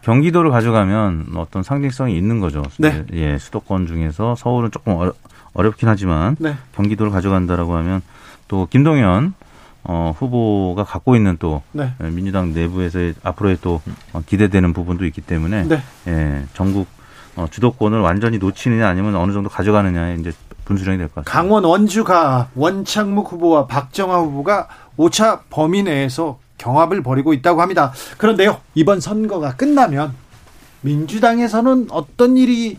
경기도를 0.00 0.50
가져가면 0.50 1.32
어떤 1.36 1.62
상징성이 1.62 2.16
있는 2.16 2.40
거죠. 2.40 2.62
네. 2.78 3.04
예, 3.12 3.36
수도권 3.36 3.86
중에서 3.86 4.34
서울은 4.36 4.70
조금 4.70 4.94
어려, 4.94 5.12
어렵긴 5.52 5.88
하지만 5.90 6.36
네. 6.38 6.56
경기도를 6.74 7.12
가져간다라고 7.12 7.76
하면 7.76 8.00
또 8.48 8.66
김동연 8.70 9.34
어, 9.84 10.14
후보가 10.18 10.84
갖고 10.84 11.14
있는 11.14 11.36
또 11.38 11.62
네. 11.72 11.92
예, 12.02 12.08
민주당 12.10 12.52
내부에서의 12.54 13.14
앞으로의 13.22 13.58
또 13.60 13.80
어, 14.12 14.22
기대되는 14.26 14.72
부분도 14.72 15.04
있기 15.06 15.20
때문에 15.20 15.64
네. 15.64 15.82
예, 16.08 16.44
전국 16.54 16.86
어, 17.36 17.46
주도권을 17.50 18.00
완전히 18.00 18.38
놓치느냐 18.38 18.88
아니면 18.88 19.14
어느 19.16 19.32
정도 19.32 19.48
가져가느냐에 19.50 20.16
이제 20.20 20.32
분수령이 20.64 20.96
될 20.98 21.08
것 21.08 21.16
같습니다. 21.16 21.30
강원 21.32 21.64
원주가 21.64 22.48
원창묵 22.54 23.30
후보와 23.32 23.66
박정아 23.66 24.16
후보가 24.20 24.68
5차 24.96 25.40
범위 25.50 25.82
내에서 25.82 26.38
경합을 26.56 27.02
벌이고 27.02 27.34
있다고 27.34 27.60
합니다. 27.60 27.92
그런데요, 28.16 28.60
이번 28.74 29.00
선거가 29.00 29.56
끝나면 29.56 30.14
민주당에서는 30.80 31.88
어떤 31.90 32.36
일이 32.36 32.78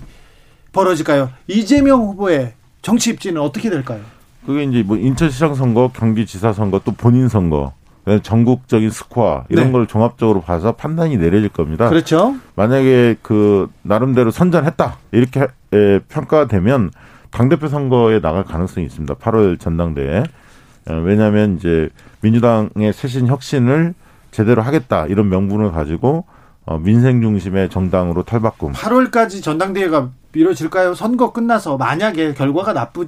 벌어질까요? 0.71 1.29
이재명 1.47 2.01
후보의 2.01 2.53
정치 2.81 3.09
입지는 3.11 3.41
어떻게 3.41 3.69
될까요? 3.69 4.01
그게 4.45 4.63
이제 4.63 4.83
뭐 4.83 4.97
인천시장 4.97 5.55
선거, 5.55 5.89
경기지사 5.93 6.53
선거, 6.53 6.79
또 6.83 6.91
본인 6.91 7.27
선거, 7.27 7.73
전국적인 8.21 8.89
스코어 8.89 9.45
이런 9.49 9.65
네. 9.67 9.71
걸 9.71 9.87
종합적으로 9.87 10.41
봐서 10.41 10.73
판단이 10.73 11.17
내려질 11.17 11.49
겁니다. 11.49 11.89
그렇죠. 11.89 12.35
만약에 12.55 13.15
그 13.21 13.69
나름대로 13.81 14.29
선전했다 14.29 14.97
이렇게 15.11 15.47
에, 15.73 15.99
평가가 16.07 16.47
되면 16.47 16.91
당 17.31 17.49
대표 17.49 17.67
선거에 17.67 18.21
나갈 18.21 18.43
가능성이 18.43 18.85
있습니다. 18.85 19.15
8월 19.15 19.59
전당대회. 19.59 20.23
어, 20.87 20.93
왜냐하면 21.03 21.57
이제 21.57 21.89
민주당의 22.21 22.93
쇄신 22.93 23.27
혁신을 23.27 23.95
제대로 24.29 24.61
하겠다 24.61 25.07
이런 25.07 25.29
명분을 25.29 25.71
가지고 25.71 26.25
어, 26.65 26.77
민생 26.77 27.21
중심의 27.21 27.69
정당으로 27.69 28.23
탈바꿈. 28.23 28.73
8월까지 28.73 29.41
전당대회가 29.41 30.09
미뤄질까요? 30.31 30.93
선거 30.93 31.31
끝나서 31.31 31.77
만약에 31.77 32.33
결과가 32.33 32.73
나쁘 32.73 33.07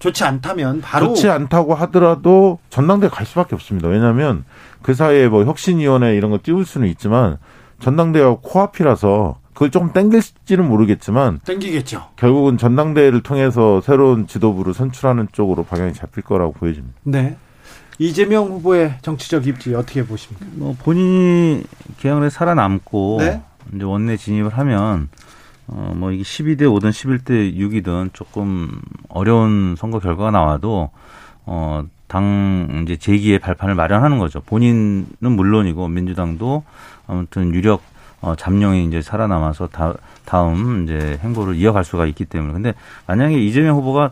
좋지 0.00 0.24
않다면 0.24 0.80
바로 0.80 1.08
좋지 1.08 1.28
않다고 1.28 1.74
하더라도 1.74 2.58
전당대 2.70 3.08
갈 3.08 3.24
수밖에 3.24 3.54
없습니다. 3.54 3.88
왜냐하면 3.88 4.44
그 4.82 4.94
사이에 4.94 5.28
뭐 5.28 5.44
혁신위원회 5.44 6.16
이런 6.16 6.30
거 6.30 6.38
띄울 6.42 6.64
수는 6.66 6.88
있지만 6.88 7.38
전당대회가 7.80 8.38
코앞이라서 8.42 9.38
그걸 9.52 9.70
조금 9.70 9.92
땡길지는 9.92 10.66
모르겠지만 10.66 11.40
땡기겠죠. 11.44 12.08
결국은 12.16 12.56
전당대회를 12.56 13.22
통해서 13.22 13.82
새로운 13.82 14.26
지도부를 14.26 14.72
선출하는 14.72 15.28
쪽으로 15.32 15.64
방향이 15.64 15.92
잡힐 15.92 16.24
거라고 16.24 16.52
보여집니다. 16.52 16.98
네. 17.04 17.36
이재명 17.98 18.46
후보의 18.46 18.94
정치적 19.02 19.46
입지 19.46 19.74
어떻게 19.74 20.06
보십니까? 20.06 20.46
뭐 20.52 20.74
본인이 20.82 21.62
개항을 21.98 22.30
살아남고 22.30 23.18
네? 23.20 23.42
이제 23.74 23.84
원내 23.84 24.16
진입을 24.16 24.56
하면 24.56 25.10
어, 25.72 25.92
뭐 25.94 26.10
이게 26.10 26.22
12대 26.22 26.62
5든 26.62 26.90
11대 26.90 27.54
6이든 27.56 28.10
조금 28.12 28.80
어려운 29.08 29.76
선거 29.76 29.98
결과가 29.98 30.30
나와도 30.30 30.90
어, 31.46 31.84
당 32.08 32.82
이제 32.82 32.96
재기의 32.96 33.38
발판을 33.38 33.74
마련하는 33.76 34.18
거죠. 34.18 34.40
본인은 34.40 35.06
물론이고 35.20 35.86
민주당도 35.88 36.64
아무튼 37.06 37.54
유력 37.54 37.82
어, 38.20 38.34
잠룡이 38.34 38.84
이제 38.84 39.00
살아남아서 39.00 39.68
다, 39.68 39.94
다음 40.24 40.84
이제 40.84 41.18
행보를 41.22 41.54
이어갈 41.54 41.84
수가 41.84 42.06
있기 42.06 42.26
때문에. 42.26 42.52
근데 42.52 42.74
만약에 43.06 43.40
이재명 43.40 43.76
후보가 43.76 44.10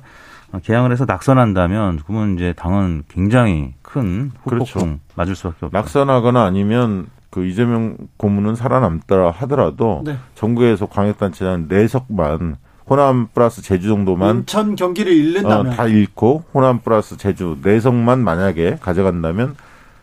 개항을 0.63 0.93
해서 0.93 1.05
낙선한다면 1.07 2.01
그러면 2.07 2.35
이제 2.37 2.55
당은 2.55 3.03
굉장히 3.09 3.75
큰 3.83 4.31
후폭풍 4.45 4.83
그렇죠. 4.83 4.99
맞을 5.15 5.35
수밖에 5.35 5.67
없죠. 5.67 5.77
낙선하거나 5.77 6.43
아니면 6.43 7.09
그 7.31 7.45
이재명 7.47 7.97
고문은 8.17 8.55
살아남더라 8.55 9.31
하더라도 9.33 10.03
네. 10.05 10.17
정부에서 10.35 10.87
광역단체장 10.87 11.69
4석만 11.69 12.57
호남 12.89 13.29
플러스 13.35 13.61
제주 13.61 13.89
정도만 13.89 14.37
인천 14.39 14.75
경기를 14.75 15.13
잃는다면 15.13 15.73
어, 15.73 15.77
다 15.77 15.87
잃고 15.87 16.45
호남 16.55 16.81
플러스 16.81 17.19
제주 17.19 17.59
4석만 17.63 18.21
만약에 18.21 18.79
가져간다면 18.81 19.57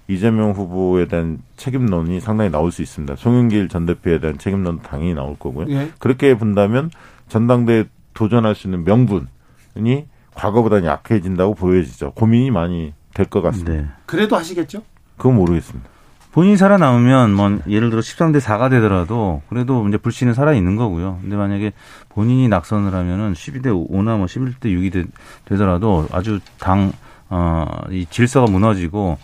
이재명 0.08 0.52
후보에 0.52 1.08
대한 1.08 1.40
책임론이 1.58 2.20
상당히 2.20 2.52
나올 2.52 2.72
수 2.72 2.84
있습니다. 2.84 3.16
송영길 3.16 3.70
전 3.70 3.88
대표에 3.88 4.20
대한 4.20 4.38
책임론도 4.38 4.84
당연히 4.84 5.16
나올 5.16 5.36
거고요. 5.40 5.66
예. 5.70 5.90
그렇게 5.98 6.38
본다면 6.38 6.92
전당대에 7.28 7.86
도전할 8.14 8.54
수 8.54 8.68
있는 8.68 8.84
명분이 8.84 10.06
과거보다 10.36 10.86
약해진다고 10.86 11.56
보여지죠. 11.56 12.12
고민이 12.12 12.52
많이 12.52 12.94
될 13.16 13.26
것 13.26 13.42
같습니다. 13.42 13.72
네. 13.74 13.88
그래도 14.06 14.36
하시겠죠? 14.36 14.84
그건 15.18 15.38
모르겠습니다. 15.38 15.90
본인이 16.36 16.58
살아남으면 16.58 17.34
뭐 17.34 17.60
예를 17.66 17.90
들어 17.90 18.02
13대 18.02 18.42
4가 18.42 18.70
되더라도 18.70 19.42
그래도 19.48 19.88
이제 19.88 19.96
불씨는 19.96 20.34
살아 20.34 20.52
있는 20.52 20.76
거고요. 20.76 21.20
근데 21.22 21.38
만약에 21.38 21.72
본인이 22.10 22.50
낙선을 22.50 22.94
하면은 22.94 23.32
12대 23.32 23.68
5나 23.68 24.18
뭐 24.18 24.26
11대 24.26 24.66
6이 24.66 24.92
되, 24.92 25.06
되더라도 25.46 26.06
아주 26.12 26.42
당 26.60 26.92
어, 27.30 27.66
이 27.90 28.06
질서가 28.10 28.52
무너지고 28.52 29.18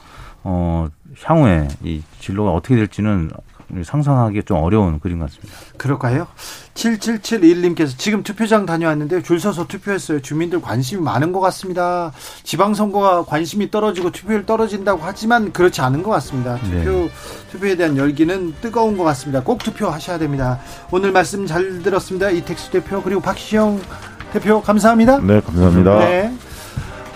어, 0.43 0.87
향후에 1.21 1.67
이 1.83 2.01
진로가 2.19 2.51
어떻게 2.51 2.77
될지는 2.77 3.29
상상하기 3.83 4.43
좀 4.43 4.57
어려운 4.57 4.99
그림 4.99 5.19
같습니다. 5.19 5.53
그럴까요? 5.77 6.27
7771님께서 6.73 7.97
지금 7.97 8.23
투표장 8.23 8.65
다녀왔는데 8.65 9.23
줄 9.23 9.39
서서 9.39 9.67
투표했어요. 9.67 10.21
주민들 10.21 10.61
관심이 10.61 11.01
많은 11.01 11.31
것 11.31 11.39
같습니다. 11.39 12.11
지방선거가 12.43 13.23
관심이 13.25 13.71
떨어지고 13.71 14.11
투표율 14.11 14.45
떨어진다고 14.45 15.01
하지만 15.03 15.51
그렇지 15.51 15.81
않은 15.81 16.03
것 16.03 16.11
같습니다. 16.11 16.57
투표, 16.57 16.91
네. 16.91 17.11
투표에 17.51 17.75
대한 17.75 17.97
열기는 17.97 18.53
뜨거운 18.61 18.97
것 18.97 19.03
같습니다. 19.05 19.43
꼭 19.43 19.59
투표하셔야 19.59 20.17
됩니다. 20.17 20.59
오늘 20.91 21.11
말씀 21.11 21.45
잘 21.45 21.81
들었습니다. 21.81 22.29
이택수 22.29 22.71
대표 22.71 23.01
그리고 23.01 23.21
박시영 23.21 23.81
대표 24.33 24.61
감사합니다. 24.61 25.19
네, 25.19 25.41
감사합니다. 25.41 25.99
네. 25.99 26.33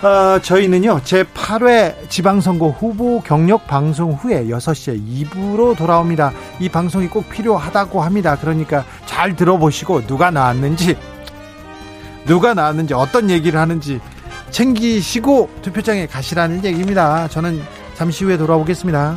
어, 0.02 0.38
저희는요, 0.42 1.00
제8회 1.00 2.10
지방선거 2.10 2.68
후보 2.68 3.22
경력 3.22 3.66
방송 3.66 4.12
후에 4.12 4.44
6시에 4.44 5.00
2부로 5.30 5.74
돌아옵니다. 5.74 6.32
이 6.60 6.68
방송이 6.68 7.08
꼭 7.08 7.30
필요하다고 7.30 8.02
합니다. 8.02 8.36
그러니까 8.38 8.84
잘 9.06 9.34
들어보시고 9.34 10.06
누가 10.06 10.30
나왔는지, 10.30 10.96
누가 12.26 12.52
나왔는지, 12.52 12.92
어떤 12.92 13.30
얘기를 13.30 13.58
하는지 13.58 13.98
챙기시고 14.50 15.50
투표장에 15.62 16.06
가시라는 16.06 16.62
얘기입니다. 16.64 17.26
저는 17.28 17.62
잠시 17.94 18.24
후에 18.24 18.36
돌아오겠습니다. 18.36 19.16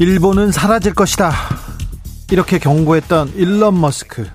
일본은 0.00 0.50
사라질 0.50 0.94
것이다. 0.94 1.30
이렇게 2.30 2.58
경고했던 2.58 3.34
일론 3.34 3.78
머스크. 3.78 4.26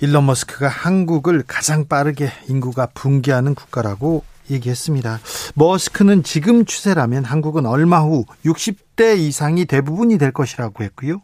일론 0.00 0.26
머스크가 0.26 0.66
한국을 0.66 1.44
가장 1.46 1.86
빠르게 1.86 2.32
인구가 2.48 2.86
붕괴하는 2.86 3.54
국가라고 3.54 4.24
얘기했습니다. 4.50 5.20
머스크는 5.54 6.24
지금 6.24 6.64
추세라면 6.64 7.24
한국은 7.24 7.66
얼마 7.66 8.00
후 8.00 8.24
60대 8.44 9.16
이상이 9.16 9.64
대부분이 9.64 10.18
될 10.18 10.32
것이라고 10.32 10.82
했고요. 10.82 11.20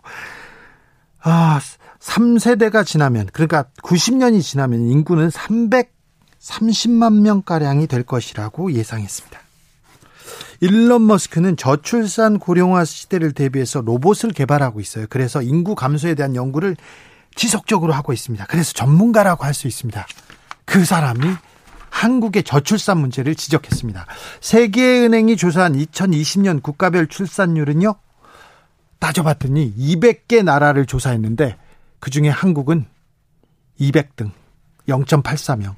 아, 1.25 1.61
3세대가 1.99 2.87
지나면 2.87 3.31
그러니까 3.33 3.65
90년이 3.83 4.43
지나면 4.43 4.83
인구는 4.83 5.31
330만 5.31 7.21
명가량이 7.23 7.89
될 7.89 8.05
것이라고 8.05 8.71
예상했습니다. 8.75 9.46
일론 10.61 11.07
머스크는 11.07 11.57
저출산 11.57 12.39
고령화 12.39 12.85
시대를 12.85 13.33
대비해서 13.33 13.81
로봇을 13.81 14.31
개발하고 14.31 14.81
있어요. 14.81 15.07
그래서 15.09 15.43
인구 15.43 15.75
감소에 15.75 16.15
대한 16.15 16.35
연구를 16.35 16.77
지속적으로 17.35 17.93
하고 17.93 18.13
있습니다. 18.13 18.47
그래서 18.47 18.73
전문가라고 18.73 19.45
할 19.45 19.55
수 19.55 19.67
있습니다. 19.67 20.07
그 20.65 20.85
사람이 20.85 21.27
한국의 21.91 22.43
저출산 22.43 22.99
문제를 22.99 23.35
지적했습니다. 23.35 24.07
세계은행이 24.41 25.37
조사한 25.37 25.75
2020년 25.75 26.63
국가별 26.63 27.07
출산율은요, 27.07 27.95
따져봤더니 28.99 29.75
200개 29.79 30.43
나라를 30.43 30.87
조사했는데 30.87 31.57
그 32.01 32.11
중에 32.11 32.29
한국은 32.29 32.87
200등, 33.81 34.31
0.84명. 34.89 35.75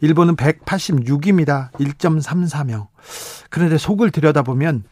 일본은 0.00 0.36
186입니다. 0.36 1.72
1.34명. 1.72 2.86
그런데 3.50 3.78
속을 3.78 4.10
들여다보면 4.10 4.84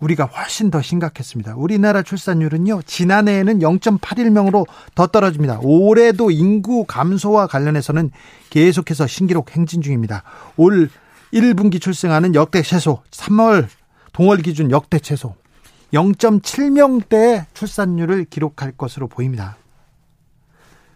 우리가 0.00 0.24
훨씬 0.24 0.70
더 0.70 0.82
심각했습니다. 0.82 1.54
우리나라 1.56 2.02
출산율은요, 2.02 2.82
지난해에는 2.82 3.60
0.81명으로 3.60 4.66
더 4.94 5.06
떨어집니다. 5.06 5.60
올해도 5.62 6.30
인구 6.30 6.84
감소와 6.84 7.46
관련해서는 7.46 8.10
계속해서 8.50 9.06
신기록 9.06 9.54
행진 9.56 9.80
중입니다. 9.80 10.24
올 10.56 10.90
1분기 11.32 11.80
출생하는 11.80 12.34
역대 12.34 12.62
최소, 12.62 13.02
3월 13.12 13.68
동월 14.12 14.38
기준 14.38 14.70
역대 14.72 14.98
최소, 14.98 15.36
0.7명대 15.94 17.46
출산율을 17.54 18.24
기록할 18.24 18.72
것으로 18.72 19.06
보입니다. 19.06 19.56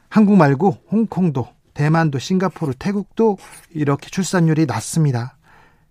한국 0.08 0.36
말고 0.36 0.78
홍콩도 0.90 1.55
대만도 1.76 2.18
싱가포르 2.18 2.72
태국도 2.78 3.36
이렇게 3.70 4.08
출산율이 4.08 4.64
낮습니다. 4.64 5.36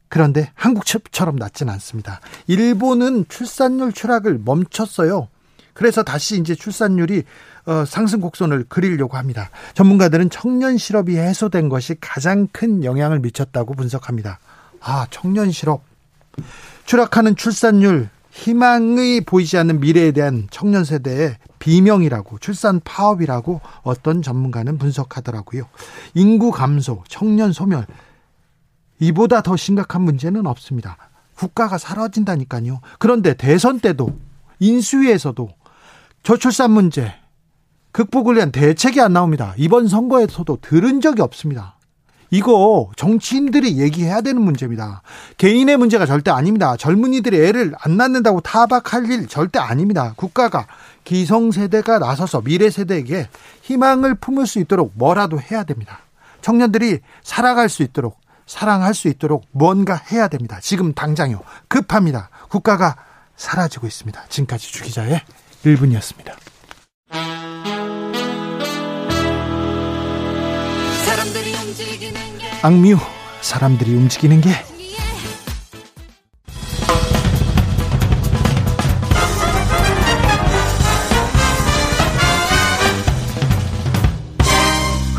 그런데 0.09 0.51
한국처럼 0.55 1.36
낮지는 1.36 1.71
않습니다. 1.73 2.21
일본은 2.47 3.25
출산율 3.29 3.93
추락을 3.93 4.39
멈췄어요. 4.43 5.27
그래서 5.73 6.03
다시 6.03 6.39
이제 6.39 6.55
출산율이 6.55 7.23
어, 7.67 7.86
상승 7.86 8.19
곡선을 8.19 8.65
그리려고 8.67 9.17
합니다. 9.17 9.49
전문가들은 9.75 10.29
청년 10.31 10.77
실업이 10.77 11.17
해소된 11.17 11.69
것이 11.69 11.95
가장 11.99 12.47
큰 12.51 12.83
영향을 12.83 13.19
미쳤다고 13.19 13.73
분석합니다. 13.75 14.39
아, 14.81 15.05
청년 15.11 15.51
실업. 15.51 15.83
추락하는 16.86 17.36
출산율, 17.36 18.09
희망이 18.36 19.21
보이지 19.21 19.57
않는 19.57 19.79
미래에 19.79 20.11
대한 20.11 20.47
청년 20.51 20.83
세대의 20.83 21.38
비명이라고 21.57 22.38
출산 22.39 22.81
파업이라고 22.83 23.61
어떤 23.81 24.21
전문가는 24.21 24.77
분석하더라고요. 24.77 25.63
인구 26.15 26.51
감소, 26.51 27.01
청년 27.07 27.53
소멸 27.53 27.88
이보다 28.99 29.41
더 29.41 29.55
심각한 29.55 30.01
문제는 30.01 30.47
없습니다. 30.47 30.97
국가가 31.36 31.77
사라진다니까요. 31.77 32.81
그런데 32.99 33.36
대선 33.36 33.79
때도 33.79 34.19
인수위에서도 34.59 35.49
저출산 36.23 36.71
문제 36.71 37.13
극복을 37.93 38.36
위한 38.36 38.51
대책이 38.51 38.99
안 38.99 39.13
나옵니다. 39.13 39.53
이번 39.57 39.88
선거에서도 39.88 40.57
들은 40.59 40.99
적이 40.99 41.21
없습니다. 41.21 41.74
이거 42.30 42.89
정치인들이 42.95 43.78
얘기해야 43.78 44.21
되는 44.21 44.41
문제입니다. 44.41 45.01
개인의 45.38 45.78
문제가 45.78 46.05
절대 46.05 46.32
아닙니다. 46.32 46.76
젊은이들이 46.78 47.45
애를 47.45 47.73
안 47.80 47.97
낳는다고 47.97 48.41
타박할 48.41 49.09
일 49.09 49.28
절대 49.28 49.59
아닙니다. 49.59 50.13
국가가 50.15 50.67
기성세대가 51.03 51.99
나서서 51.99 52.41
미래 52.41 52.69
세대에게 52.69 53.28
희망을 53.61 54.15
품을 54.15 54.47
수 54.47 54.59
있도록 54.59 54.91
뭐라도 54.95 55.39
해야 55.39 55.63
됩니다. 55.63 55.99
청년들이 56.41 56.99
살아갈 57.23 57.69
수 57.69 57.84
있도록 57.84 58.19
사랑할 58.45 58.93
수 58.93 59.07
있도록 59.07 59.45
뭔가 59.51 59.95
해야 59.95 60.28
됩니다. 60.28 60.59
지금 60.61 60.93
당장요. 60.93 61.41
급합니다. 61.67 62.30
국가가 62.49 62.95
사라지고 63.36 63.88
있습니다. 63.88 64.26
지금까지 64.30 64.71
주기자의 64.71 65.21
1분이었습니다. 65.63 66.45
악뮤 72.66 72.97
사람들이 73.41 73.93
움직이는 73.93 74.41
게 74.41 74.49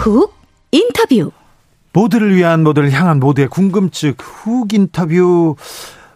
훅 0.07 0.35
인터뷰 0.73 1.31
모두를 1.93 2.35
위한 2.35 2.65
모두를 2.65 2.91
향한 2.91 3.21
모두의 3.21 3.49
궁금증 3.49 4.15
훅 4.19 4.73
인터뷰 4.73 5.55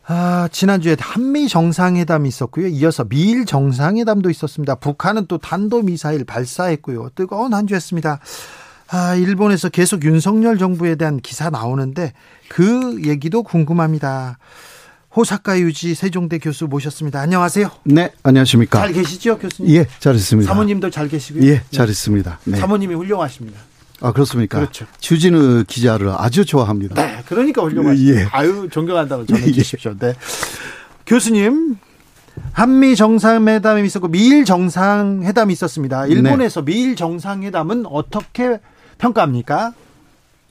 아, 0.06 0.48
지난주에 0.50 0.96
한미 0.98 1.46
정상회담이 1.46 2.28
있었고요. 2.28 2.66
이어서 2.66 3.04
미일 3.04 3.46
정상회담도 3.46 4.28
있었습니다. 4.30 4.74
북한은 4.74 5.26
또 5.28 5.38
탄도미사일 5.38 6.24
발사했고요. 6.24 7.10
뜨거운 7.14 7.54
한 7.54 7.68
주였습니다. 7.68 8.18
아, 8.92 9.14
일본에서 9.14 9.68
계속 9.68 10.04
윤석열 10.04 10.58
정부에 10.58 10.96
대한 10.96 11.20
기사 11.20 11.48
나오는데 11.48 12.12
그 12.48 13.00
얘기도 13.04 13.44
궁금합니다. 13.44 14.38
호사카 15.16 15.60
유지 15.60 15.94
세종대 15.94 16.38
교수 16.38 16.66
모셨습니다. 16.66 17.20
안녕하세요. 17.20 17.70
네, 17.84 18.12
안녕하십니까. 18.22 18.78
잘 18.78 18.92
계시죠, 18.92 19.38
교수님? 19.38 19.74
예, 19.76 19.86
잘 19.98 20.14
있습니다. 20.14 20.48
사모님도 20.48 20.90
잘 20.90 21.08
계시고요. 21.08 21.44
예, 21.46 21.62
잘 21.70 21.88
있습니다. 21.88 22.40
네. 22.44 22.56
사모님이 22.58 22.94
훌륭하십니다. 22.94 23.60
아, 24.00 24.12
그렇습니까? 24.12 24.58
그렇죠. 24.58 24.86
주진우 24.98 25.64
기자를 25.66 26.10
아주 26.16 26.44
좋아합니다. 26.44 26.94
네, 26.94 27.22
그러니까 27.26 27.62
훌륭하시죠. 27.62 28.14
예. 28.14 28.26
아유, 28.32 28.68
존경한다고 28.70 29.26
전해 29.26 29.46
예. 29.46 29.52
주십시오. 29.52 29.96
네. 29.98 30.14
교수님, 31.06 31.76
한미 32.52 32.96
정상회담이 32.96 33.84
있었고 33.86 34.08
미일 34.08 34.44
정상회담이 34.44 35.52
있었습니다. 35.52 36.06
일본에서 36.06 36.64
네. 36.64 36.72
미일 36.72 36.96
정상회담은 36.96 37.86
어떻게 37.86 38.60
평가합니까? 39.00 39.72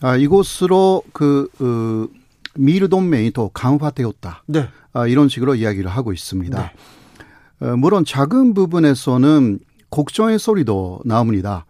아, 0.02 0.16
이곳으로 0.18 1.04
그, 1.14 1.50
어, 1.60 2.08
미르 2.56 2.90
동맹이 2.90 3.32
더 3.32 3.50
강화되었다. 3.54 4.44
네. 4.48 4.68
아, 4.92 5.08
이런 5.08 5.30
식으로 5.30 5.56
이야기를 5.56 5.90
하고 5.90 6.14
있습니다. 6.14 6.60
네. 6.60 7.66
어, 7.68 7.76
물론 7.78 8.06
작은 8.06 8.54
부분에서는 8.54 9.60
걱정의 9.90 10.40
소리도 10.40 11.02
나옵니다. 11.06 11.66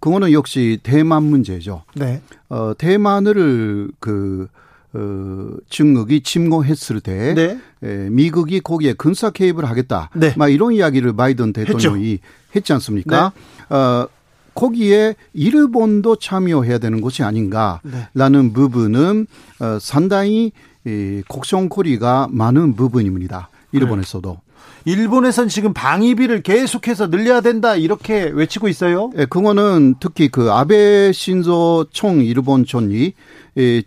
그거는 0.00 0.32
역시 0.32 0.78
대만 0.82 1.22
문제죠. 1.22 1.84
네. 1.94 2.20
어, 2.48 2.72
대만을 2.76 3.90
그, 4.00 4.48
어, 4.92 5.50
중국이 5.68 6.22
침공했을 6.22 7.00
때 7.00 7.34
네. 7.34 7.58
에, 7.82 8.08
미국이 8.10 8.60
거기에 8.60 8.92
군사 8.92 9.30
개입을 9.30 9.64
하겠다. 9.64 10.10
네. 10.14 10.34
막 10.36 10.48
이런 10.48 10.72
이야기를 10.72 11.14
바이든 11.14 11.52
대통령이 11.52 12.12
했죠. 12.12 12.24
했지 12.54 12.72
않습니까? 12.74 13.32
네. 13.68 13.74
어, 13.74 14.08
거기에 14.54 15.14
일본도 15.32 16.16
참여해야 16.16 16.78
되는 16.78 17.00
것이 17.00 17.22
아닌가라는 17.22 17.82
네. 18.12 18.52
부분은 18.52 19.26
어, 19.60 19.78
상당히 19.80 20.52
이 20.86 21.22
곡성거리가 21.28 22.28
많은 22.30 22.76
부분입니다. 22.76 23.48
일본에서도. 23.72 24.30
네. 24.30 24.44
일본에선 24.86 25.48
지금 25.48 25.72
방위비를 25.72 26.42
계속해서 26.42 27.08
늘려야 27.08 27.40
된다 27.40 27.74
이렇게 27.74 28.24
외치고 28.24 28.68
있어요. 28.68 29.10
예, 29.16 29.24
그거는 29.24 29.94
특히 29.98 30.28
그 30.28 30.52
아베 30.52 31.10
신조 31.12 31.86
총 31.90 32.20
일본 32.20 32.66
총리 32.66 33.14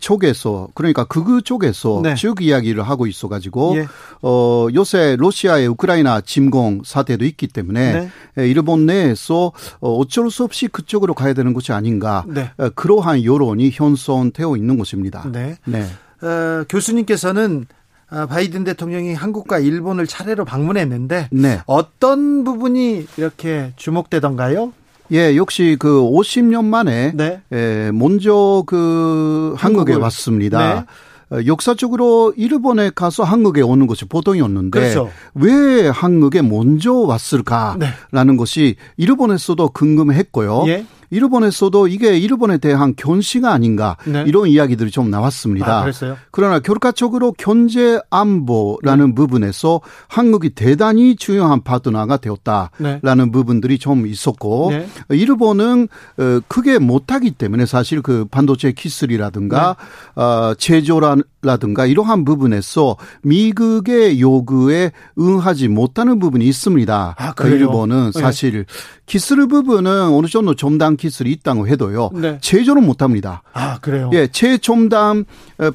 쪽에서 0.00 0.68
그러니까 0.74 1.04
극우 1.04 1.42
쪽에서 1.42 2.00
네. 2.02 2.14
쭉 2.14 2.42
이야기를 2.42 2.82
하고 2.82 3.06
있어 3.06 3.28
가지고 3.28 3.76
예. 3.76 3.86
어 4.22 4.68
요새 4.74 5.16
로시아의 5.16 5.66
우크라이나 5.68 6.20
침공 6.20 6.82
사태도 6.84 7.24
있기 7.24 7.48
때문에 7.48 7.92
네. 7.92 8.10
예, 8.38 8.48
일본 8.48 8.86
내에서 8.86 9.52
어, 9.80 9.96
어쩔 9.96 10.30
수 10.30 10.44
없이 10.44 10.68
그쪽으로 10.68 11.14
가야 11.14 11.34
되는 11.34 11.52
것이 11.52 11.72
아닌가 11.72 12.24
네. 12.26 12.50
어, 12.56 12.70
그러한 12.70 13.24
여론이 13.24 13.70
현존되어 13.72 14.56
있는 14.56 14.78
것입니다. 14.78 15.28
네. 15.30 15.56
네. 15.64 15.82
어, 16.22 16.64
교수님께서는 16.68 17.66
아, 18.10 18.26
바이든 18.26 18.64
대통령이 18.64 19.14
한국과 19.14 19.58
일본을 19.58 20.06
차례로 20.06 20.44
방문했는데 20.46 21.28
네. 21.30 21.60
어떤 21.66 22.42
부분이 22.42 23.06
이렇게 23.18 23.72
주목되던가요? 23.76 24.72
예, 25.12 25.36
역시 25.36 25.76
그 25.78 26.00
50년 26.00 26.64
만에 26.64 27.12
네. 27.14 27.40
예, 27.52 27.90
먼저 27.92 28.62
그 28.66 29.54
한국에 29.56 29.92
한국을. 29.92 30.02
왔습니다. 30.02 30.74
네. 30.74 30.84
어, 31.30 31.40
역사적으로 31.46 32.32
일본에 32.36 32.90
가서 32.94 33.22
한국에 33.22 33.60
오는 33.60 33.86
것이 33.86 34.06
보통이었는데 34.06 34.80
그렇죠. 34.80 35.10
왜 35.34 35.88
한국에 35.88 36.40
먼저 36.42 36.92
왔을까라는 36.92 37.78
네. 38.12 38.36
것이 38.36 38.76
일본에서도 38.96 39.68
궁금했고요. 39.68 40.64
예. 40.68 40.86
일본에서도 41.10 41.88
이게 41.88 42.18
일본에 42.18 42.58
대한 42.58 42.94
견시가 42.96 43.52
아닌가 43.52 43.96
네. 44.04 44.24
이런 44.26 44.48
이야기들이 44.48 44.90
좀 44.90 45.10
나왔습니다. 45.10 45.84
아, 45.84 45.90
그러나 46.30 46.58
결과적으로 46.58 47.32
경제 47.32 47.98
안보라는 48.10 49.08
네. 49.08 49.14
부분에서 49.14 49.80
한국이 50.08 50.50
대단히 50.50 51.16
중요한 51.16 51.62
파트너가 51.62 52.18
되었다라는 52.18 53.00
네. 53.02 53.30
부분들이 53.30 53.78
좀 53.78 54.06
있었고 54.06 54.70
네. 54.70 54.88
일본은 55.10 55.88
어, 56.18 56.40
크게 56.48 56.78
못하기 56.78 57.32
때문에 57.32 57.66
사실 57.66 58.02
그 58.02 58.26
반도체 58.30 58.72
기술이라든가 58.72 59.76
네. 60.14 60.22
어, 60.22 60.54
제조라든가 60.58 61.86
이러한 61.86 62.24
부분에서 62.24 62.96
미국의 63.22 64.20
요구에 64.20 64.92
응하지 65.18 65.68
못하는 65.68 66.18
부분이 66.18 66.46
있습니다. 66.46 67.14
아, 67.16 67.32
그 67.32 67.48
일본은 67.48 68.10
네. 68.14 68.20
사실 68.20 68.66
기술 69.06 69.48
부분은 69.48 69.90
어느 70.12 70.26
정도 70.26 70.54
점당 70.54 70.97
기술이 70.98 71.32
있다고 71.32 71.66
해도요. 71.66 72.10
네. 72.12 72.38
제조는 72.42 72.84
못 72.84 73.00
합니다. 73.00 73.42
아, 73.54 73.78
그래요? 73.78 74.10
예, 74.12 74.26
최첨단 74.26 75.24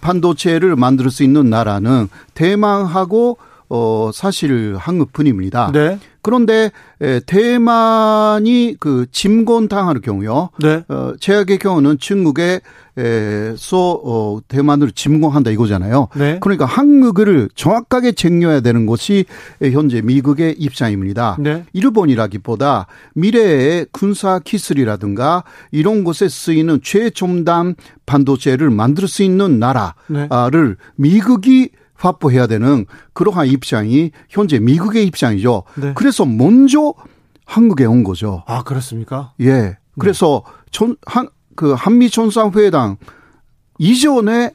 반도체를 0.01 0.76
만들 0.76 1.09
수 1.09 1.24
있는 1.24 1.49
나라는 1.49 2.07
대만하고 2.36 3.38
어 3.69 4.11
사실 4.13 4.76
한국뿐입니다. 4.78 5.71
네. 5.74 5.97
그런데 6.24 6.71
대만이 7.28 8.78
그 8.80 9.05
침공당할 9.11 10.01
경우요. 10.01 10.49
네. 10.59 10.84
어 10.88 11.13
최악의 11.19 11.59
경우는 11.59 11.99
중국의 11.99 12.61
에서 12.95 13.99
어 14.03 14.39
대만을 14.47 14.91
침공한다 14.91 15.49
이거잖아요. 15.49 16.09
네. 16.15 16.38
그러니까 16.39 16.65
한국을 16.65 17.49
정확하게 17.55 18.11
챙겨야 18.11 18.59
되는 18.59 18.86
것이 18.86 19.26
현재 19.59 20.01
미국의 20.01 20.55
입장입니다. 20.59 21.38
네. 21.39 21.65
일본이라기보다 21.74 22.86
미래의 23.15 23.88
군사 23.91 24.38
기술이라든가 24.38 25.43
이런 25.71 26.03
곳에 26.03 26.30
쓰이는 26.30 26.82
최첨단 26.84 27.74
반도체를 28.05 28.69
만들 28.69 29.07
수 29.07 29.24
있는 29.24 29.57
나라를 29.57 29.95
네. 30.07 30.76
미국이 30.95 31.69
확보해야 31.96 32.48
되는 32.48 32.86
그러한 33.14 33.48
입장이 33.48 34.12
현재 34.30 34.60
미국의 34.60 35.06
입장이죠. 35.06 35.64
네. 35.76 35.94
그래서 35.96 36.26
먼저 36.26 36.94
한국에 37.46 37.86
온 37.86 38.04
거죠. 38.04 38.44
아, 38.48 38.64
그렇습니까? 38.64 39.34
예. 39.41 39.78
그래서 40.00 40.44
전, 40.72 40.96
한, 41.06 41.30
그 41.56 41.74
한미 41.74 42.10
정상회담 42.10 42.98
이전에 43.78 44.52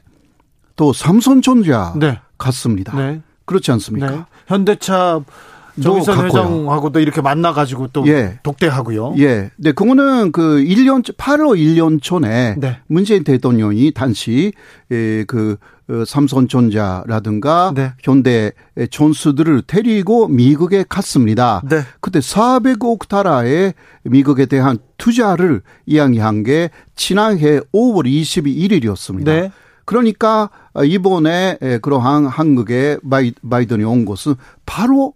또 0.75 0.93
삼선전자 0.93 1.93
네. 1.97 2.19
갔습니다. 2.37 2.95
네. 2.95 3.21
그렇지 3.45 3.71
않습니까? 3.71 4.11
네. 4.11 4.25
현대차 4.47 5.21
정의선 5.81 6.25
회장하고도 6.25 6.99
이렇게 6.99 7.21
만나가지고 7.21 7.87
또 7.87 8.05
예. 8.07 8.39
독대하고요. 8.43 9.15
예. 9.17 9.49
네, 9.57 9.71
그거는 9.71 10.31
그 10.31 10.63
1년, 10.63 11.03
8월 11.15 11.57
1년 11.57 12.01
전에 12.01 12.55
네. 12.57 12.79
문재인 12.87 13.23
대통령이 13.23 13.91
당시 13.91 14.51
예, 14.91 15.23
그 15.25 15.57
어, 15.78 15.78
삼성전자라든가 16.05 17.73
네. 17.75 17.93
현대 18.01 18.51
존수들을 18.89 19.63
데리고 19.63 20.27
미국에 20.27 20.85
갔습니다. 20.87 21.61
네. 21.67 21.81
그때 21.99 22.19
400억 22.19 23.07
달러의 23.07 23.73
미국에 24.03 24.45
대한 24.45 24.77
투자를 24.97 25.61
이야기한 25.85 26.43
게 26.43 26.69
지난해 26.95 27.59
5월 27.73 28.05
22일이었습니다. 28.05 29.25
네. 29.25 29.51
그러니까 29.85 30.49
이번에 30.85 31.57
그러한 31.81 32.27
한국에 32.27 32.99
바이든이 33.49 33.83
온 33.83 34.05
것은 34.05 34.35
바로 34.65 35.13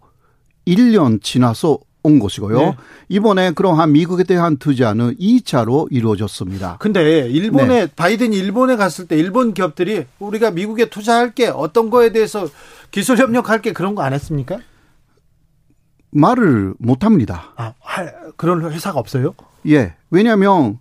1년 0.66 1.22
지나서 1.22 1.78
온 2.04 2.18
것이고요. 2.18 2.58
네. 2.58 2.76
이번에 3.08 3.50
그러한 3.52 3.92
미국에 3.92 4.24
대한 4.24 4.58
투자는 4.58 5.16
2차로 5.16 5.88
이루어졌습니다. 5.90 6.76
근데 6.78 7.28
일본에 7.28 7.86
네. 7.86 7.86
바이든이 7.86 8.36
일본에 8.36 8.76
갔을 8.76 9.08
때 9.08 9.16
일본 9.18 9.54
기업들이 9.54 10.04
우리가 10.18 10.50
미국에 10.52 10.90
투자할게 10.90 11.48
어떤 11.48 11.88
거에 11.90 12.12
대해서 12.12 12.46
기술 12.90 13.16
협력할게 13.16 13.72
그런 13.72 13.94
거 13.94 14.02
안 14.04 14.12
했습니까? 14.12 14.58
말을 16.10 16.74
못 16.78 17.04
합니다. 17.04 17.52
아, 17.56 17.72
그런 18.36 18.70
회사가 18.70 19.00
없어요? 19.00 19.34
예. 19.66 19.94
왜냐하면 20.10 20.78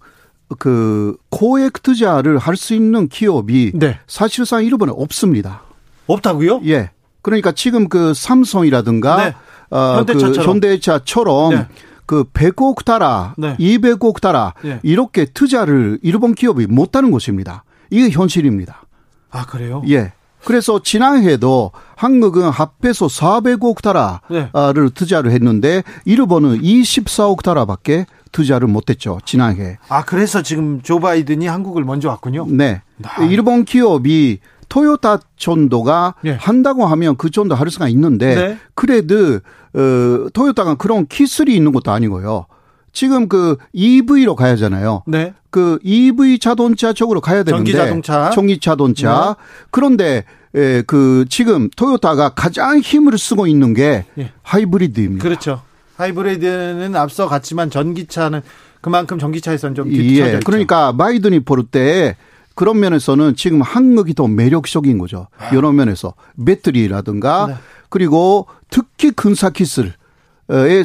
그 0.59 1.15
고액 1.29 1.81
투자를 1.81 2.37
할 2.37 2.55
수 2.57 2.73
있는 2.75 3.07
기업이 3.07 3.71
네. 3.75 3.97
사실상 4.07 4.63
일본에 4.65 4.91
없습니다. 4.93 5.61
없다고요? 6.07 6.61
예. 6.65 6.91
그러니까 7.21 7.53
지금 7.53 7.87
그 7.87 8.13
삼성이라든가 8.13 9.15
네. 9.29 9.33
어, 9.73 9.97
현대차처럼. 9.97 10.33
그 10.33 10.41
현대차처럼 10.43 11.49
네. 11.55 11.67
그 12.05 12.23
100억 12.25 12.83
달러, 12.85 13.33
네. 13.37 13.55
200억 13.57 14.21
달러 14.21 14.53
네. 14.61 14.79
이렇게 14.83 15.25
투자를 15.25 15.99
일본 16.03 16.35
기업이 16.35 16.67
못하는 16.67 17.11
것입니다. 17.11 17.63
이게 17.89 18.09
현실입니다. 18.09 18.83
아 19.31 19.45
그래요? 19.45 19.81
예. 19.89 20.13
그래서 20.45 20.81
지난해도 20.83 21.71
한국은 21.95 22.49
합해서 22.49 23.07
400억 23.07 23.81
달러를 23.81 24.83
네. 24.85 24.89
투자를 24.93 25.31
했는데 25.31 25.83
일본은 26.05 26.61
24억 26.61 27.41
달러밖에 27.43 28.05
투자를 28.33 28.67
못했죠 28.67 29.19
지난해. 29.25 29.77
아 29.87 30.03
그래서 30.03 30.41
지금 30.41 30.81
조 30.81 30.99
바이든이 30.99 31.47
한국을 31.47 31.85
먼저 31.85 32.09
왔군요. 32.09 32.47
네. 32.49 32.81
아. 33.03 33.23
일본 33.23 33.63
기업이 33.63 34.39
토요타 34.73 35.19
전도가 35.37 36.15
예. 36.25 36.31
한다고 36.31 36.87
하면 36.87 37.15
그 37.15 37.29
정도 37.29 37.53
할 37.53 37.69
수가 37.69 37.87
있는데 37.89 38.33
네. 38.33 38.57
그래도 38.73 39.35
어 39.75 40.29
토요타가 40.33 40.75
그런 40.75 41.05
기술이 41.05 41.55
있는 41.55 41.71
것도 41.71 41.91
아니고요. 41.91 42.47
지금 42.91 43.27
그 43.29 43.57
EV로 43.73 44.35
가야 44.35 44.53
하잖아요. 44.53 45.03
네. 45.05 45.35
그 45.51 45.77
EV 45.83 46.39
자동차 46.39 46.91
쪽으로 46.91 47.21
가야 47.21 47.43
되는데 47.43 47.71
전기 47.71 47.73
자동차, 47.73 48.29
전기 48.31 48.59
자동차. 48.59 49.35
네. 49.37 49.43
그런데 49.69 50.23
에, 50.55 50.81
그 50.81 51.25
지금 51.29 51.69
토요타가 51.75 52.29
가장 52.29 52.79
힘을 52.79 53.19
쓰고 53.19 53.45
있는 53.45 53.75
게 53.75 54.05
예. 54.17 54.31
하이브리드입니다. 54.41 55.21
그렇죠. 55.21 55.61
하이브리드는 55.97 56.95
앞서 56.95 57.27
갔지만 57.27 57.69
전기차는 57.69 58.41
그만큼 58.81 59.19
전기차에서는 59.19 59.75
좀 59.75 59.89
뒤처져 59.89 60.33
예. 60.33 60.39
그러니까 60.43 60.97
바이든이 60.97 61.41
볼때 61.41 62.15
그런 62.55 62.79
면에서는 62.79 63.35
지금 63.35 63.61
한국이 63.61 64.13
더 64.13 64.27
매력적인 64.27 64.97
거죠. 64.97 65.27
아. 65.37 65.55
여러 65.55 65.71
면에서 65.71 66.13
배터리라든가 66.45 67.47
네. 67.47 67.55
그리고 67.89 68.47
특히 68.69 69.11
근사 69.11 69.49
기술에 69.49 69.91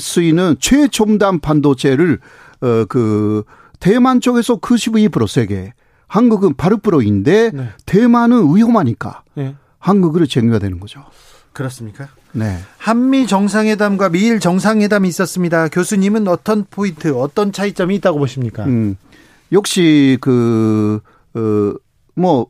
쓰이는 0.01 0.57
최첨단 0.61 1.41
반도체를 1.41 2.21
어그 2.61 3.45
대만 3.81 4.21
쪽에서 4.21 4.57
92% 4.57 5.29
세계, 5.29 5.73
한국은 6.07 6.55
8%인데 6.55 7.51
네. 7.53 7.69
대만은 7.87 8.55
위험하니까 8.55 9.23
네. 9.35 9.55
한국을 9.79 10.27
쟁여야 10.27 10.59
되는 10.59 10.81
거죠. 10.81 11.05
그렇습니까? 11.53 12.09
네. 12.33 12.59
한미 12.77 13.27
정상회담과 13.27 14.11
미일 14.11 14.41
정상회담이 14.41 15.09
있었습니다. 15.09 15.69
교수님은 15.69 16.29
어떤 16.29 16.65
포인트, 16.69 17.15
어떤 17.15 17.53
차이점이 17.53 17.97
있다고 17.97 18.19
보십니까? 18.19 18.65
음, 18.65 18.97
역시 19.53 20.19
그 20.21 21.01
어, 21.35 21.75
뭐, 22.15 22.47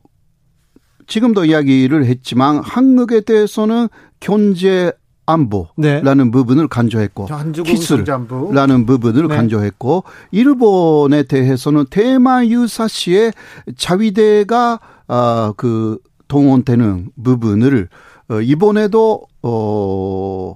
지금도 1.07 1.45
이야기를 1.45 2.05
했지만 2.05 2.59
한국에 2.59 3.21
대해서는 3.21 3.87
경제 4.19 4.91
안보라는 5.25 5.71
네. 5.77 6.31
부분을 6.31 6.67
간조했고 6.67 7.27
기술라는 7.63 8.85
부분을 8.87 9.27
네. 9.27 9.35
간조했고 9.35 10.03
일본에 10.31 11.23
대해서는 11.23 11.85
대만 11.89 12.47
유사시의 12.47 13.33
자위대가 13.77 14.79
아그 15.07 15.99
동원되는 16.27 17.11
부분을 17.23 17.89
어 18.29 18.41
이번에도 18.41 19.21
어 19.43 20.55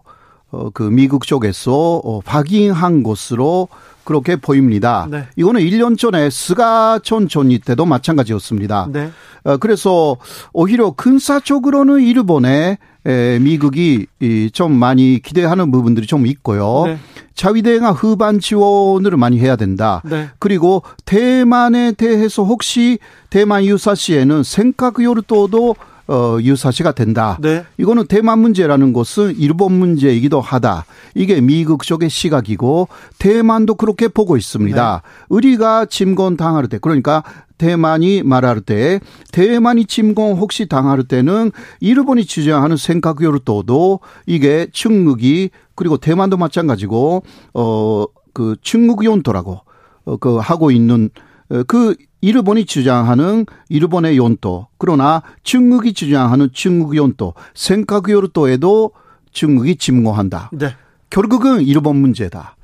어, 0.54 0.70
그 0.72 0.84
미국 0.84 1.26
쪽에서 1.26 2.02
어, 2.04 2.20
확인한 2.24 3.02
것으로 3.02 3.68
그렇게 4.04 4.36
보입니다. 4.36 5.08
네. 5.10 5.26
이거는 5.36 5.62
1년 5.62 5.98
전에 5.98 6.30
스가촌 6.30 7.28
전이 7.28 7.60
때도 7.60 7.86
마찬가지였습니다. 7.86 8.90
네. 8.92 9.12
어, 9.44 9.58
그래서 9.58 10.18
오히려 10.54 10.92
근사적으로는 10.92 12.02
일본에 12.02 12.78
에, 13.06 13.40
미국이 13.40 14.06
이, 14.22 14.50
좀 14.54 14.74
많이 14.74 15.20
기대하는 15.22 15.72
부분들이 15.72 16.08
좀 16.08 16.26
있고요. 16.26 16.84
네. 16.86 16.98
자위대가 17.36 17.92
후반 17.92 18.40
지원을 18.40 19.18
많이 19.18 19.40
해야 19.40 19.56
된다. 19.56 20.02
네. 20.06 20.30
그리고 20.40 20.84
대만에 21.06 21.92
대해서 21.94 22.44
혹시 22.44 23.00
대만 23.30 23.66
유사시에는 23.66 24.44
생각요르도도 24.44 25.76
어, 26.08 26.38
유사시가 26.42 26.92
된다. 26.92 27.38
네. 27.42 27.64
이거는 27.78 28.08
대만 28.08 28.40
문제라는 28.40 28.92
것은 28.94 29.36
일본 29.38 29.74
문제이기도 29.74 30.42
하다. 30.42 30.86
이게 31.16 31.40
미국 31.40 31.84
쪽의 31.84 32.10
시각이고 32.10 32.90
대만도 33.20 33.76
그렇게 33.76 34.08
보고 34.08 34.36
있습니다. 34.36 35.02
네. 35.04 35.26
우리가 35.30 35.86
침공 35.86 36.36
당할 36.36 36.68
때 36.68 36.78
그러니까 36.80 37.24
대만이 37.58 38.24
말할 38.24 38.60
때 38.62 39.00
대만이 39.32 39.86
침공 39.86 40.34
혹시 40.34 40.68
당할 40.68 41.04
때는 41.04 41.52
일본이 41.80 42.26
주장하는 42.26 42.76
생각요르도도 42.76 44.02
이게 44.26 44.68
중국이 44.74 45.52
그리고 45.76 45.98
대만도 45.98 46.36
마찬가지고 46.36 47.24
어그 47.54 48.58
중국 48.62 49.06
용도라고 49.06 49.62
어, 50.06 50.18
그 50.18 50.38
하고 50.38 50.72
있는 50.72 51.10
어, 51.10 51.32
그 51.68 51.96
일본이 52.22 52.66
주장하는 52.66 53.46
일본의 53.70 54.18
연도 54.18 54.68
그러나 54.78 55.22
중국이 55.44 55.94
주장하는 55.94 56.50
중국 56.54 56.96
연도 56.96 57.34
생각요르도에도 57.54 58.92
중국이 59.32 59.76
침공한다. 59.76 60.50
네. 60.54 60.76
결국은 61.10 61.62
일본 61.62 61.98
문제다. 61.98 62.56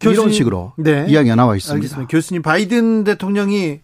교수님, 0.00 0.20
이런 0.20 0.32
식으로 0.32 0.72
네. 0.78 1.06
이야기가 1.08 1.36
나와 1.36 1.54
있습니다. 1.54 1.76
알겠습니다. 1.76 2.08
교수님 2.08 2.42
바이든 2.42 3.04
대통령이 3.04 3.80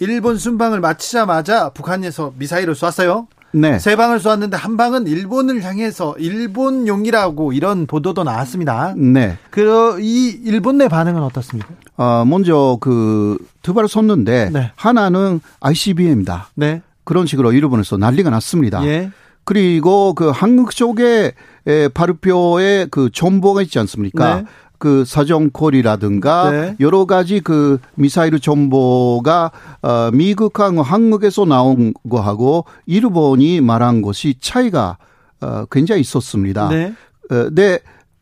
일본 0.00 0.36
순방을 0.36 0.80
마치자마자 0.80 1.70
북한에서 1.70 2.34
미사일을 2.36 2.74
쐈어요. 2.74 3.28
네. 3.58 3.78
세 3.78 3.96
방을 3.96 4.20
쏘았는데 4.20 4.56
한 4.56 4.76
방은 4.76 5.06
일본을 5.06 5.62
향해서 5.64 6.14
일본용이라고 6.18 7.52
이런 7.52 7.86
보도도 7.86 8.22
나왔습니다. 8.24 8.94
네. 8.96 9.38
그 9.50 9.98
이 10.00 10.38
일본 10.44 10.76
내 10.78 10.88
반응은 10.88 11.22
어떻습니까? 11.22 11.68
어, 11.96 12.24
먼저 12.26 12.76
그 12.80 13.38
두 13.62 13.74
발을 13.74 13.88
쏘는데 13.88 14.50
네. 14.52 14.70
하나는 14.76 15.40
ICBM이다. 15.60 16.50
네. 16.54 16.82
그런 17.04 17.26
식으로 17.26 17.52
일본에서 17.52 17.96
난리가 17.96 18.30
났습니다. 18.30 18.84
예. 18.86 19.10
그리고 19.44 20.12
그 20.14 20.30
한국 20.30 20.74
쪽에 20.74 21.32
발표에 21.94 22.86
그 22.90 23.10
정보가 23.12 23.62
있지 23.62 23.78
않습니까? 23.78 24.36
네. 24.36 24.44
그 24.78 25.04
사정콜이라든가 25.04 26.50
네. 26.50 26.76
여러 26.80 27.04
가지 27.06 27.40
그 27.40 27.78
미사일 27.94 28.38
정보가 28.38 29.50
어 29.82 30.10
미국하고 30.12 30.82
한국에서 30.82 31.44
나온 31.44 31.94
거하고 32.08 32.64
일본이 32.86 33.60
말한 33.60 34.02
것이 34.02 34.34
차이가 34.40 34.98
어 35.40 35.64
굉장히 35.70 36.00
있었습니다. 36.00 36.68
네. 36.68 36.94
어, 37.30 37.48
네. 37.52 37.78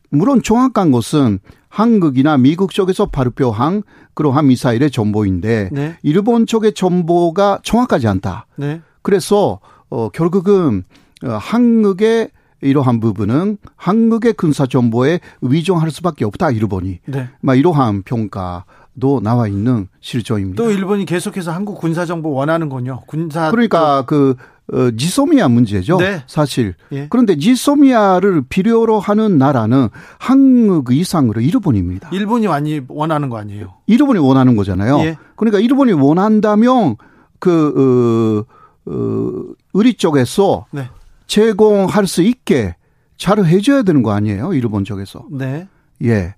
물론 0.09 0.41
정확한 0.41 0.91
것은 0.91 1.39
한국이나 1.69 2.37
미국 2.37 2.71
쪽에서 2.71 3.07
발표한 3.07 3.83
그러한 4.13 4.47
미사일의 4.47 4.91
정보인데 4.91 5.69
네. 5.73 5.97
일본 6.03 6.45
쪽의 6.45 6.73
정보가 6.73 7.59
정확하지 7.63 8.07
않다. 8.07 8.47
네. 8.55 8.81
그래서 9.01 9.59
어 9.89 10.09
결국은 10.09 10.83
어 11.23 11.31
한국의 11.31 12.29
이러한 12.65 12.99
부분은 12.99 13.57
한국의 13.75 14.33
군사 14.33 14.65
정보에 14.65 15.19
위종할 15.41 15.91
수밖에 15.91 16.25
없다 16.25 16.51
일본이. 16.51 16.99
네. 17.05 17.29
막 17.41 17.55
이러한 17.55 18.03
평가 18.03 18.65
도 18.99 19.19
나와 19.19 19.47
있는 19.47 19.89
실정입니다. 19.99 20.63
또 20.63 20.71
일본이 20.71 21.05
계속해서 21.05 21.51
한국 21.51 21.77
군사 21.79 22.05
정보 22.05 22.31
원하는군요. 22.31 23.01
군사 23.07 23.51
그러니까 23.51 24.05
그 24.05 24.35
어, 24.73 24.89
지소미아 24.97 25.47
문제죠. 25.49 25.97
네. 25.97 26.23
사실. 26.27 26.75
예. 26.91 27.07
그런데 27.09 27.37
지소미아를 27.37 28.43
필요로 28.47 28.99
하는 28.99 29.37
나라는 29.37 29.89
한국 30.17 30.91
이상으로 30.91 31.41
일본입니다. 31.41 32.09
일본이 32.13 32.47
많이 32.47 32.81
원하는 32.87 33.29
거 33.29 33.37
아니에요? 33.37 33.73
일본이 33.85 34.19
원하는 34.19 34.55
거잖아요. 34.55 34.99
예. 35.01 35.17
그러니까 35.35 35.59
일본이 35.59 35.91
원한다면 35.91 36.95
그 37.39 38.45
어, 38.87 38.91
어, 38.91 39.43
우리 39.73 39.93
쪽에서 39.95 40.65
네. 40.71 40.89
제공할 41.27 42.07
수 42.07 42.21
있게 42.21 42.75
잘 43.17 43.43
해줘야 43.43 43.83
되는 43.83 44.03
거 44.03 44.11
아니에요? 44.11 44.53
일본 44.53 44.83
쪽에서. 44.83 45.25
네. 45.31 45.67
예. 46.03 46.35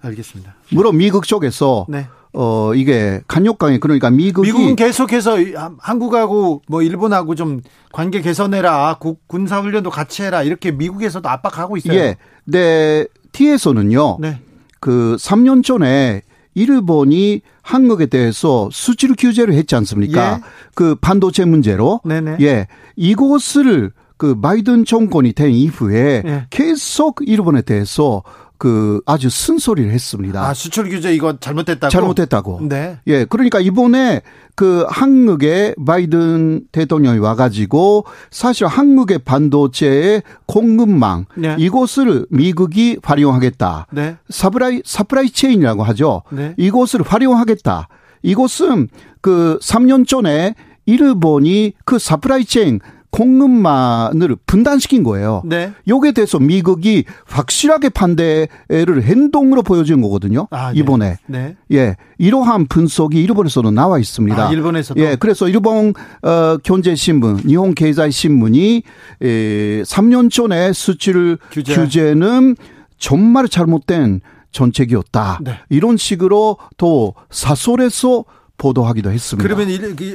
알겠습니다. 0.00 0.54
물론 0.72 0.96
미국 0.96 1.26
쪽에서 1.26 1.86
네. 1.88 2.06
어 2.32 2.74
이게 2.74 3.22
간욕강이 3.26 3.80
그러니까 3.80 4.10
미국이 4.10 4.48
미국은 4.48 4.76
계속해서 4.76 5.36
한국하고 5.78 6.62
뭐 6.68 6.82
일본하고 6.82 7.34
좀 7.34 7.62
관계 7.92 8.20
개선해라 8.20 8.98
군사 9.26 9.60
훈련도 9.60 9.90
같이 9.90 10.22
해라 10.22 10.42
이렇게 10.42 10.70
미국에서도 10.70 11.26
압박하고 11.28 11.76
있어요. 11.78 11.98
예. 11.98 12.16
네. 12.44 13.06
뒤에서는요. 13.32 14.18
네. 14.20 14.40
그 14.80 15.16
3년 15.18 15.64
전에 15.64 16.22
일본이 16.54 17.40
한국에 17.62 18.06
대해서 18.06 18.68
수출 18.72 19.14
규제를 19.16 19.54
했지 19.54 19.74
않습니까? 19.76 20.34
예. 20.34 20.40
그 20.74 20.96
반도체 20.96 21.44
문제로. 21.44 22.00
네네. 22.04 22.38
예. 22.40 22.66
이곳을 22.96 23.92
그 24.18 24.38
바이든 24.40 24.84
정권이 24.84 25.32
된 25.32 25.50
이후에 25.50 26.22
예. 26.26 26.46
계속 26.50 27.20
일본에 27.22 27.62
대해서 27.62 28.22
그 28.58 29.00
아주 29.06 29.30
쓴소리를 29.30 29.90
했습니다. 29.92 30.44
아, 30.44 30.52
수출 30.52 30.88
규제 30.90 31.14
이거 31.14 31.38
잘못됐다고? 31.38 31.90
잘못됐다고. 31.90 32.60
네. 32.68 32.98
예. 33.06 33.24
그러니까 33.24 33.60
이번에 33.60 34.22
그 34.56 34.84
한국에 34.88 35.76
바이든 35.86 36.66
대통령이 36.72 37.20
와가지고 37.20 38.04
사실 38.32 38.66
한국의 38.66 39.20
반도체의 39.20 40.24
공급망 40.46 41.26
네. 41.36 41.54
이곳을 41.56 42.26
미국이 42.30 42.98
활용하겠다. 43.00 43.86
네. 43.92 44.16
사프라이, 44.28 44.82
사프라이 44.84 45.30
체인이라고 45.30 45.84
하죠. 45.84 46.22
네. 46.32 46.54
이곳을 46.56 47.02
활용하겠다. 47.02 47.86
이곳은 48.22 48.88
그 49.20 49.60
3년 49.62 50.06
전에 50.08 50.54
일본이 50.86 51.74
그 51.84 52.00
사프라이 52.00 52.44
체인 52.44 52.80
공급만을 53.10 54.36
분단시킨 54.46 55.02
거예요. 55.02 55.42
네. 55.44 55.72
여기에 55.86 56.12
대해서 56.12 56.38
미국이 56.38 57.04
확실하게 57.26 57.88
반대를 57.88 59.02
행동으로 59.02 59.62
보여준 59.62 60.00
거거든요. 60.02 60.46
아, 60.50 60.72
네. 60.72 60.78
이번에. 60.78 61.18
네. 61.26 61.56
예. 61.72 61.96
이러한 62.18 62.66
분석이 62.66 63.20
일본에서도 63.22 63.70
나와 63.70 63.98
있습니다. 63.98 64.48
아, 64.48 64.50
일본에서도. 64.50 65.00
예. 65.00 65.16
그래서 65.16 65.48
일본 65.48 65.94
어 66.22 66.58
경제 66.62 66.94
신문, 66.94 67.40
일본 67.46 67.74
계좌 67.74 68.08
신문이 68.10 68.82
에 69.22 69.82
3년 69.82 70.30
전에 70.30 70.72
수출 70.72 71.38
규제. 71.50 71.74
규제는 71.74 72.56
정말 72.98 73.48
잘못된 73.48 74.20
정책이었다. 74.52 75.40
네. 75.42 75.58
이런 75.68 75.96
식으로 75.96 76.56
또 76.76 77.14
사설에서 77.30 78.24
보도하기도 78.56 79.10
했습니다. 79.12 79.48
그러면 79.48 79.68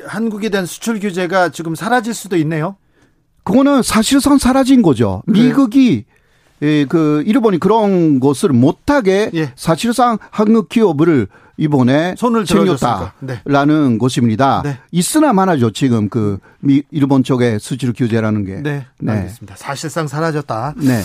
한국에 0.06 0.50
대한 0.50 0.66
수출 0.66 1.00
규제가 1.00 1.50
지금 1.50 1.76
사라질 1.76 2.14
수도 2.14 2.36
있네요. 2.38 2.76
그거는 3.44 3.82
사실상 3.82 4.38
사라진 4.38 4.82
거죠. 4.82 5.22
미국이 5.28 6.06
예, 6.62 6.86
그 6.86 7.24
일본이 7.26 7.60
그런 7.60 8.20
것을 8.20 8.50
못하게 8.50 9.30
예. 9.34 9.52
사실상 9.56 10.18
한국 10.32 10.70
기업을 10.70 11.28
이번에 11.58 12.16
손을 12.18 12.46
챙겼다라는 12.46 13.91
네. 13.91 13.98
것입니다. 14.00 14.62
네. 14.64 14.80
있으나 14.91 15.34
마나죠 15.34 15.72
지금 15.72 16.10
그 16.10 16.39
미, 16.62 16.82
일본 16.89 17.24
쪽의 17.24 17.60
수출 17.60 17.94
규제라는 17.94 18.46
게. 18.46 18.56
네, 18.62 18.86
네. 19.00 19.12
알겠습니다. 19.12 19.56
사실상 19.58 20.08
사라졌다. 20.08 20.76
네. 20.78 21.02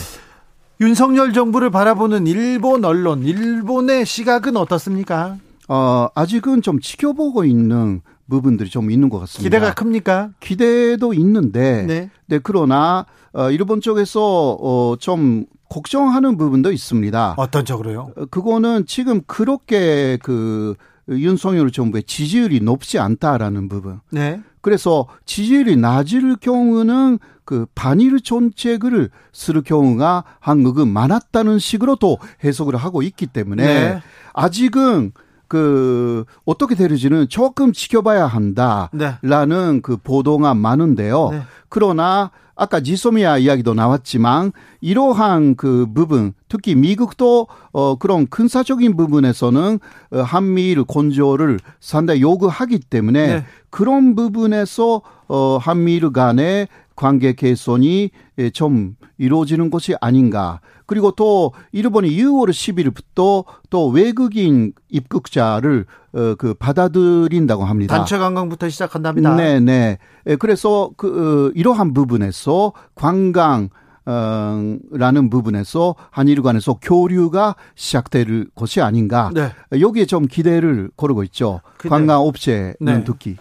윤석열 0.81 1.33
정부를 1.33 1.71
바라보는 1.71 2.27
일본 2.29 2.85
언론, 2.85 3.25
일본의 3.25 4.07
시각은 4.07 4.57
어떻습니까? 4.57 5.37
어, 5.69 6.09
아직은 6.15 6.63
좀 6.63 6.81
지켜보고 6.81 7.45
있는 7.45 8.01
부분들이 8.29 8.69
좀 8.69 8.91
있는 8.91 9.09
것 9.09 9.19
같습니다. 9.21 9.45
기대가 9.45 9.75
큽니까? 9.75 10.31
기대도 10.41 11.15
있는데, 11.15 11.85
네. 11.87 12.11
네 12.27 12.39
그러나 12.43 13.07
어, 13.33 13.51
일본 13.51 13.81
쪽에서 13.81 14.57
어, 14.61 14.97
좀 14.99 15.47
걱정하는 15.69 16.37
부분도 16.37 16.73
있습니다. 16.73 17.35
어떤 17.37 17.65
쪽으로요? 17.65 18.13
어, 18.17 18.27
그거는 18.27 18.87
지금 18.87 19.21
그렇게 19.27 20.19
그 20.23 20.75
윤석열 21.09 21.71
정부의 21.71 22.03
지지율이 22.05 22.61
높지 22.61 22.99
않다라는 22.99 23.69
부분. 23.69 24.01
네. 24.11 24.41
그래서 24.61 25.07
지지율이 25.25 25.77
낮을 25.77 26.37
경우는 26.37 27.19
그 27.45 27.67
반일 27.75 28.21
정책을 28.21 29.09
쓸 29.33 29.63
경우가 29.63 30.25
한국은 30.41 30.89
많았다는 30.89 31.59
식으로 31.59 31.97
또 31.97 32.19
해석을 32.45 32.77
하고 32.77 33.01
있기 33.03 33.27
때문에 33.27 33.65
네. 33.65 34.03
아직은 34.35 35.13
그 35.49 36.25
어떻게 36.45 36.75
되는지는 36.75 37.29
조금 37.29 37.73
지켜봐야 37.73 38.27
한다라는 38.27 39.75
네. 39.75 39.81
그 39.83 39.97
보도가 39.97 40.55
많은데요. 40.55 41.29
네. 41.31 41.43
그러나 41.69 42.31
아까 42.59 42.81
지소미아 42.81 43.39
이야기도 43.39 43.73
나왔지만 43.73 44.51
이러한 44.81 45.55
그 45.55 45.87
부분 45.95 46.35
특히 46.49 46.75
미국도 46.75 47.47
어 47.73 47.95
그런 47.95 48.27
근사적인 48.27 48.97
부분에서는 48.97 49.79
어, 50.11 50.19
한미일 50.21 50.83
건조를 50.83 51.61
상당히 51.79 52.21
요구하기 52.21 52.81
때문에 52.81 53.27
네. 53.27 53.45
그런 53.71 54.17
부분에서 54.17 55.03
어 55.29 55.59
한미일 55.59 56.13
간의 56.13 56.67
관계 56.97 57.33
개선이 57.33 58.11
예, 58.39 58.51
좀 58.51 58.97
이루어지는 59.19 59.71
것이 59.71 59.95
아닌가. 60.01 60.61
그리고 60.85 61.13
또 61.13 61.53
일본이 61.71 62.11
6월 62.17 62.49
10일부터 62.51 63.45
또 63.71 63.89
외국인 63.89 64.73
입국자를 64.89 65.87
어, 66.19 66.35
그 66.35 66.55
받아들인다고 66.55 67.65
합니다. 67.65 67.97
단체 67.97 68.19
관광부터 68.19 68.69
시작한답니다. 68.69 69.37
네, 69.37 69.61
네. 69.61 69.99
예, 70.27 70.35
그래서 70.35 70.91
그 70.97 71.49
어, 71.49 71.53
이러한 71.55 71.95
부분에서 71.95 72.73
관광 72.97 73.69
어, 74.05 74.77
라는 74.91 75.31
부분에서 75.31 75.95
한일 76.11 76.43
간에서 76.43 76.79
교류가 76.81 77.55
시작될 77.77 78.47
것이 78.55 78.81
아닌가. 78.81 79.31
네. 79.33 79.53
여기에 79.79 80.07
좀 80.07 80.27
기대를 80.27 80.91
거르고 80.97 81.23
있죠. 81.25 81.61
관광 81.77 82.23
업체는 82.23 82.77
네. 82.81 83.05
특히. 83.05 83.37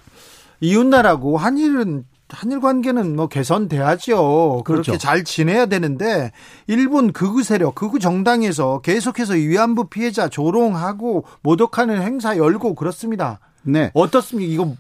이웃나라고 0.60 1.38
한일은 1.38 2.04
한일 2.30 2.60
관계는 2.60 3.16
뭐 3.16 3.28
개선돼야죠. 3.28 4.64
그렇게 4.66 4.92
그렇죠. 4.92 4.98
잘 4.98 5.24
지내야 5.24 5.68
되는데 5.68 6.32
일본 6.68 7.14
극우 7.14 7.44
세력, 7.44 7.76
극우 7.76 8.00
정당에서 8.00 8.82
계속해서 8.82 9.34
위안부 9.34 9.86
피해자 9.86 10.28
조롱하고 10.28 11.24
모독하는 11.42 12.02
행사 12.02 12.38
열고 12.38 12.76
그렇습니다. 12.76 13.40
네. 13.64 13.92
어떻습니까? 13.94 14.52
이거 14.52 14.76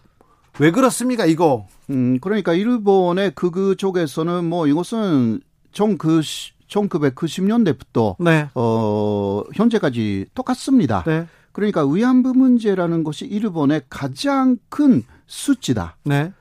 왜 0.59 0.71
그렇습니까? 0.71 1.25
이거. 1.25 1.67
음, 1.89 2.19
그러니까 2.19 2.53
일본의 2.53 3.31
극우 3.35 3.75
쪽에서는 3.77 4.45
뭐 4.45 4.67
이것은 4.67 5.39
정그 5.71 6.21
1990년대부터 6.67 8.15
네. 8.19 8.49
어 8.55 9.43
현재까지 9.53 10.25
똑같습니다. 10.33 11.03
네. 11.05 11.27
그러니까 11.53 11.85
위안부 11.85 12.33
문제라는 12.33 13.03
것이 13.03 13.25
일본의 13.25 13.83
가장 13.89 14.57
큰 14.69 15.03
수치다. 15.27 15.97
네. 16.03 16.33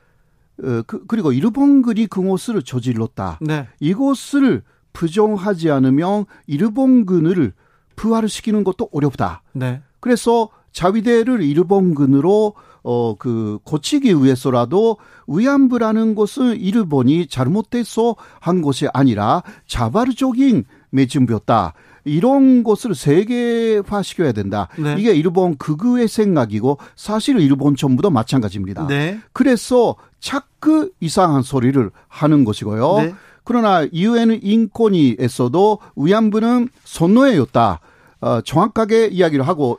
어, 0.63 0.83
그, 0.87 1.05
그리고 1.07 1.33
일본군이 1.33 2.07
그곳을 2.07 2.63
저질렀다. 2.63 3.39
네. 3.41 3.69
이곳을 3.81 4.63
부정하지 4.93 5.71
않으면 5.71 6.25
일본군을 6.47 7.53
부활시키는 7.97 8.65
것도 8.65 8.89
어렵다. 8.93 9.43
네. 9.53 9.83
그래서 10.01 10.49
자위대를 10.73 11.43
일본군으로 11.43 12.55
어, 12.83 13.17
그, 13.19 13.59
고치기 13.65 14.23
위해서라도 14.23 14.99
위안부라는 15.27 16.15
것은 16.15 16.57
일본이 16.57 17.27
잘못돼서 17.27 18.15
한 18.41 18.63
것이 18.63 18.87
아니라 18.93 19.43
자발적인 19.67 20.65
매진부였다. 20.91 21.75
이런 22.07 22.63
것을 22.63 22.95
세계화 22.95 24.03
시켜야 24.03 24.33
된다. 24.33 24.69
네. 24.79 24.95
이게 24.99 25.13
일본 25.13 25.57
극우의 25.57 26.09
생각이고 26.09 26.79
사실 26.95 27.39
일본 27.41 27.77
정부도 27.77 28.11
마찬가지입니다. 28.11 28.87
네. 28.87 29.19
그래서 29.33 29.97
자꾸 30.21 30.91
이상한 31.01 31.43
소리를 31.43 31.91
하는 32.09 32.45
것이고요. 32.45 32.97
네. 32.99 33.15
그러나 33.45 33.87
유엔 33.93 34.39
인권위에서도 34.43 35.79
위안부는 35.97 36.69
선노예였다. 36.85 37.81
어, 38.21 38.41
정확하게 38.41 39.09
이야기를 39.09 39.47
하고 39.47 39.79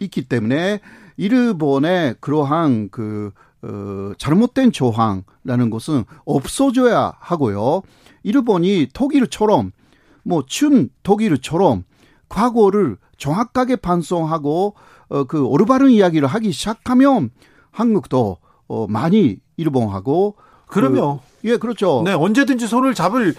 있기 0.00 0.22
때문에 0.22 0.80
일본의 1.16 2.16
그러한 2.20 2.90
그 2.90 3.32
어, 3.62 4.12
잘못된 4.18 4.72
조항라는 4.72 5.70
것은 5.70 6.04
없어져야 6.24 7.14
하고요. 7.18 7.82
일본이 8.22 8.88
독일처럼 8.92 9.72
뭐 10.24 10.42
춘 10.46 10.88
독일처럼 11.02 11.84
과거를 12.28 12.96
정확하게 13.16 13.76
반성하고 13.76 14.74
어, 15.08 15.24
그 15.24 15.44
올바른 15.44 15.90
이야기를 15.90 16.26
하기 16.26 16.52
시작하면 16.52 17.30
한국도 17.70 18.38
어, 18.68 18.86
많이 18.88 19.38
일본하고 19.56 20.36
그러면 20.66 21.20
그, 21.40 21.50
예 21.50 21.56
그렇죠. 21.56 22.02
네 22.04 22.12
언제든지 22.12 22.66
손을 22.66 22.94
잡을 22.94 23.34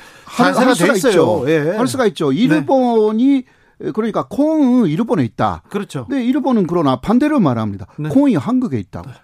수가 0.75 0.93
있어요. 0.93 1.49
예. 1.49 1.75
할 1.75 1.87
수가 1.87 2.05
있죠. 2.07 2.31
일본이 2.31 3.43
네. 3.79 3.91
그러니까 3.91 4.25
콩은 4.29 4.87
일본에 4.87 5.23
있다. 5.25 5.63
그렇죠. 5.69 6.05
네 6.09 6.23
일본은 6.23 6.67
그러나 6.67 7.01
반대로 7.01 7.39
말합니다. 7.39 7.87
네. 7.97 8.09
콩이 8.09 8.35
한국에 8.35 8.79
있다고. 8.79 9.09
네. 9.09 9.15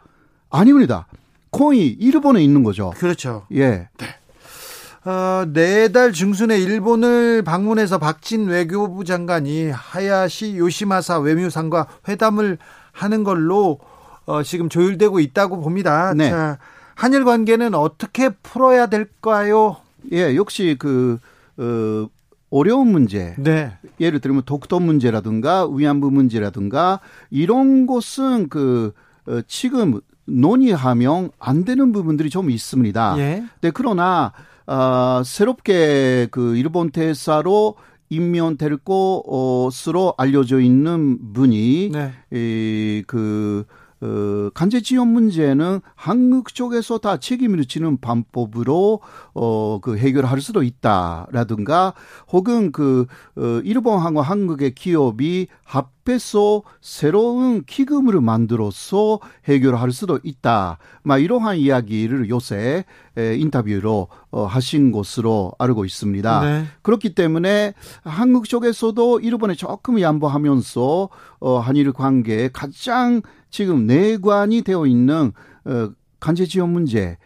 아닙니다. 0.50 1.08
콩이 1.52 1.86
일본에 1.88 2.44
있는 2.44 2.64
거죠. 2.64 2.92
그렇죠. 2.98 3.46
예. 3.54 3.88
네. 3.98 4.08
어, 5.04 5.46
네달 5.52 6.14
중순에 6.14 6.60
일본을 6.60 7.42
방문해서 7.44 7.98
박진 7.98 8.48
외교부 8.48 9.04
장관이 9.04 9.72
하야시 9.72 10.58
요시마사 10.58 11.20
외무상과 11.20 11.88
회담을 12.08 12.60
하는 12.92 13.24
걸로 13.24 13.80
어, 14.26 14.44
지금 14.44 14.70
조율되고 14.70 15.20
있다고 15.20 15.62
봅니다. 15.62 16.14
네. 16.14 16.30
자, 16.30 16.60
한일 16.94 17.26
관계는 17.26 17.74
어떻게 17.74 18.30
풀어야 18.30 18.86
될까요? 18.86 19.78
예, 20.12 20.36
역시 20.36 20.76
그 20.78 21.18
어, 21.58 22.08
어려운 22.52 22.92
문제. 22.92 23.34
네. 23.40 23.76
예를 24.00 24.20
들면 24.20 24.44
독도 24.46 24.80
문제라든가 24.80 25.68
위안부 25.68 26.12
문제라든가 26.12 27.00
이런 27.32 27.88
것은 27.88 28.50
그 28.50 28.94
어, 29.26 29.42
지금 29.48 30.00
논의하면 30.26 31.32
안 31.40 31.66
되는 31.66 31.92
부분들이 31.92 32.30
좀 32.30 32.52
있습니다. 32.52 33.16
예. 33.18 33.44
네, 33.62 33.72
그러나 33.74 34.32
어, 34.68 35.22
새롭게 35.24 36.28
그 36.32 36.56
일본 36.56 36.92
대사로 36.92 37.76
임명될 38.10 38.78
것으로 38.78 40.14
알려져 40.18 40.60
있는 40.60 41.34
분이 41.34 41.92
네. 41.92 42.12
이그 42.32 43.66
어, 44.02 44.50
간제 44.56 44.82
지원 44.82 45.10
문제는 45.10 45.80
한국 45.96 46.54
쪽에서 46.56 46.98
다 46.98 47.18
책임을 47.18 47.66
지는 47.66 48.00
방법으로 48.02 49.00
어, 49.34 49.80
그 49.80 49.98
해결할 49.98 50.42
수도 50.42 50.64
있다라든가 50.64 51.94
혹은 52.32 52.72
그 52.72 53.06
어, 53.38 53.62
일본하고 53.64 54.22
한국의 54.22 54.74
기업이 54.74 55.48
합 55.64 55.92
해서 56.10 56.64
새로운 56.82 57.64
기금을 57.64 58.22
만들어서 58.22 59.20
해결할 59.46 59.92
수도 59.92 60.20
있다. 60.24 60.78
막 61.04 61.20
이러한 61.20 61.58
이야기를 61.58 62.30
요새 62.30 62.86
에, 63.18 63.36
인터뷰로 63.38 64.08
어, 64.32 64.46
하신 64.46 64.92
것으로 64.92 65.54
알고 65.60 65.86
있습니다. 65.86 66.42
네. 66.44 66.66
그렇기 66.82 67.14
때문에 67.14 67.74
한국 68.04 68.48
쪽에서도 68.50 69.20
일본에 69.20 69.54
조금 69.54 70.00
양보하면서 70.02 71.10
어, 71.40 71.60
한일 71.60 71.94
관계에 71.94 72.50
가장 72.52 73.22
지금 73.50 73.86
내관이 73.86 74.62
되어 74.64 74.86
있는 74.88 75.32
어, 75.66 75.90
간제 76.20 76.46
지원 76.46 76.72
문제의 76.72 77.18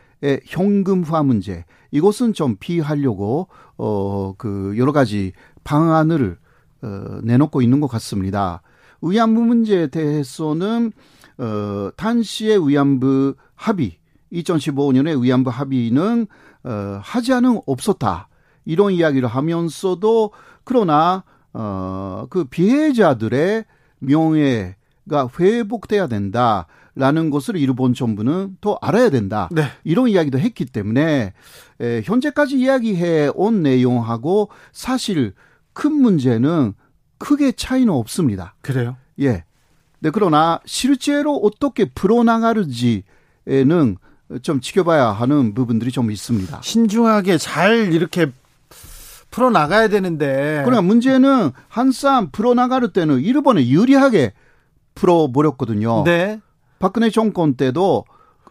현금화 0.46 1.24
문제 1.24 1.66
이것은 1.92 2.34
좀 2.34 2.56
피하려고 2.60 3.48
어 3.78 4.34
그 4.38 4.74
여러 4.78 4.92
가지 4.92 5.34
방안을 5.64 6.38
어, 6.82 7.20
내놓고 7.24 7.62
있는 7.62 7.80
것 7.80 7.88
같습니다. 7.88 8.62
위안부 9.02 9.42
문제에 9.42 9.88
대해서는 9.88 10.92
어 11.38 11.90
탄시의 11.98 12.68
위안부 12.68 13.36
합의 13.56 13.98
2015년에 14.32 15.22
위안부 15.22 15.50
합의는 15.50 16.28
어 16.64 17.00
하지 17.04 17.34
않은 17.34 17.62
없었다. 17.68 18.30
이런 18.64 18.94
이야기를 18.94 19.28
하면서도 19.28 20.32
그러나 20.64 21.24
어 21.54 22.26
그 22.30 22.46
피해자들의 22.46 23.66
명예 24.00 24.76
가 25.10 25.30
회복돼야 25.40 26.08
된다 26.08 26.66
라는 26.96 27.30
것을 27.30 27.58
일본 27.58 27.94
정부는 27.94 28.58
또 28.62 28.78
알아야 28.82 29.10
된다. 29.10 29.50
네. 29.52 29.64
이런 29.84 30.08
이야기도 30.08 30.40
했기 30.40 30.66
때문에 30.66 31.34
에, 31.80 32.02
현재까지 32.04 32.58
이야기해 32.58 33.32
온 33.36 33.62
내용하고 33.62 34.50
사실 34.72 35.34
큰 35.76 35.94
문제는 35.94 36.74
크게 37.20 37.52
차이는 37.52 37.94
없습니다. 37.94 38.56
그래요? 38.62 38.98
예. 39.20 39.44
네, 40.00 40.10
그러나 40.12 40.60
실제로 40.66 41.36
어떻게 41.36 41.86
풀어나가는지에는 41.86 43.04
좀 44.42 44.62
지켜봐야 44.62 45.12
하는 45.12 45.54
부분들이 45.54 45.92
좀 45.92 46.10
있습니다. 46.10 46.62
신중하게 46.64 47.38
잘 47.38 47.94
이렇게 47.94 48.32
풀어나가야 49.30 49.90
되는데. 49.90 50.62
그러나 50.66 50.82
문제는 50.82 51.52
한쌈 51.68 52.32
풀어나갈 52.32 52.88
때는 52.88 53.20
일본에 53.20 53.68
유리하게 53.68 54.34
풀어버렸거든요. 54.96 56.04
네. 56.06 56.40
박근혜 56.80 57.10
정권 57.10 57.56
때도 57.56 58.06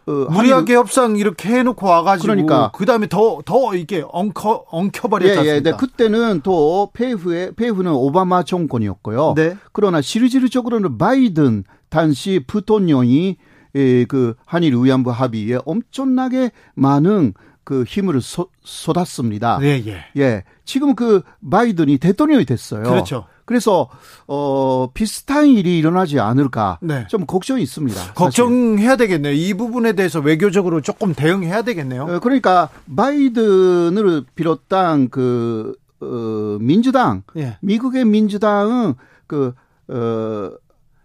그 0.05 0.27
무리하게 0.29 0.75
협상 0.75 1.17
이렇게 1.17 1.49
해놓고 1.49 1.87
와가지고 1.87 2.27
그러니까 2.27 2.71
그 2.73 2.85
다음에 2.85 3.07
더 3.07 3.41
더 3.43 3.75
이게 3.75 4.03
엉켜 4.07 4.63
엉켜버렸지 4.69 5.39
예, 5.39 5.55
예, 5.55 5.59
네. 5.61 5.71
그때는 5.71 6.41
또 6.43 6.91
페이후에 6.93 7.51
페이후는 7.55 7.91
오바마 7.91 8.43
정권이었고요. 8.43 9.33
네. 9.35 9.57
그러나 9.71 10.01
실질적으로는 10.01 10.97
바이든 10.97 11.63
당시 11.89 12.43
부통령이 12.45 13.37
예, 13.75 14.05
그 14.05 14.35
한일 14.45 14.75
위안부 14.75 15.09
합의에 15.09 15.57
엄청나게 15.65 16.51
많은 16.75 17.33
그 17.63 17.83
힘을 17.83 18.21
쏟, 18.21 18.51
쏟았습니다. 18.63 19.59
예, 19.63 19.81
예. 19.85 20.05
예. 20.17 20.43
지금 20.65 20.95
그 20.95 21.23
바이든이 21.49 21.97
대통령이 21.97 22.45
됐어요. 22.45 22.83
그렇죠. 22.83 23.25
그래서 23.45 23.89
어 24.27 24.89
비슷한 24.93 25.47
일이 25.47 25.77
일어나지 25.77 26.19
않을까 26.19 26.79
네. 26.81 27.05
좀 27.09 27.25
걱정이 27.25 27.61
있습니다. 27.63 28.13
걱정해야 28.13 28.91
사실. 28.91 28.97
되겠네요. 28.97 29.33
이 29.33 29.53
부분에 29.53 29.93
대해서 29.93 30.19
외교적으로 30.19 30.81
조금 30.81 31.13
대응해야 31.13 31.61
되겠네요. 31.61 32.03
어, 32.03 32.19
그러니까 32.19 32.69
바이든을 32.95 34.23
비롯한 34.35 35.09
그 35.09 35.73
어, 36.01 36.57
민주당, 36.59 37.23
예. 37.37 37.57
미국의 37.61 38.05
민주당은 38.05 38.95
그 39.27 39.53
어. 39.87 40.51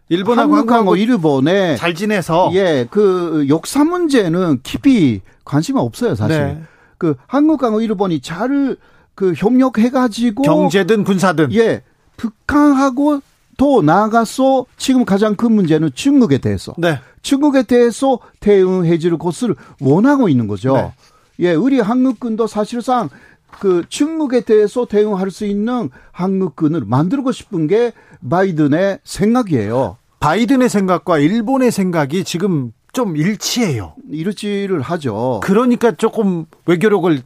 일본하고 0.08 0.56
한국하고 0.56 0.96
일본에 0.96 1.76
잘 1.76 1.94
지내서 1.94 2.50
예 2.52 2.84
그 2.90 3.46
역사 3.48 3.84
문제는 3.84 4.58
깊이 4.64 5.20
관심이 5.44 5.78
없어요 5.78 6.16
사실 6.16 6.36
네. 6.36 6.62
그 6.98 7.14
한국하고 7.28 7.80
일본이 7.80 8.20
잘 8.20 8.76
그 9.14 9.34
협력해가지고 9.36 10.42
경제든 10.44 11.04
군사든 11.04 11.52
예 11.52 11.82
북한하고 12.20 13.22
더 13.56 13.82
나아가서 13.82 14.66
지금 14.76 15.04
가장 15.04 15.36
큰 15.36 15.52
문제는 15.52 15.90
중국에 15.94 16.38
대해서 16.38 16.74
네. 16.76 16.98
중국에 17.22 17.62
대해서 17.62 18.18
대응해 18.40 18.98
줄 18.98 19.16
것을 19.18 19.54
원하고 19.80 20.28
있는 20.28 20.46
거죠. 20.46 20.74
네. 20.74 20.92
예, 21.40 21.54
우리 21.54 21.80
한국군도 21.80 22.46
사실상 22.46 23.08
그 23.50 23.84
중국에 23.88 24.42
대해서 24.42 24.84
대응할 24.84 25.30
수 25.30 25.46
있는 25.46 25.90
한국군을 26.12 26.84
만들고 26.84 27.32
싶은 27.32 27.66
게 27.66 27.92
바이든의 28.28 29.00
생각이에요. 29.02 29.96
바이든의 30.20 30.68
생각과 30.68 31.18
일본의 31.18 31.70
생각이 31.70 32.24
지금 32.24 32.72
좀 32.92 33.16
일치해요. 33.16 33.94
일치를 34.10 34.82
하죠. 34.82 35.40
그러니까 35.42 35.92
조금 35.92 36.44
외교력을 36.66 37.22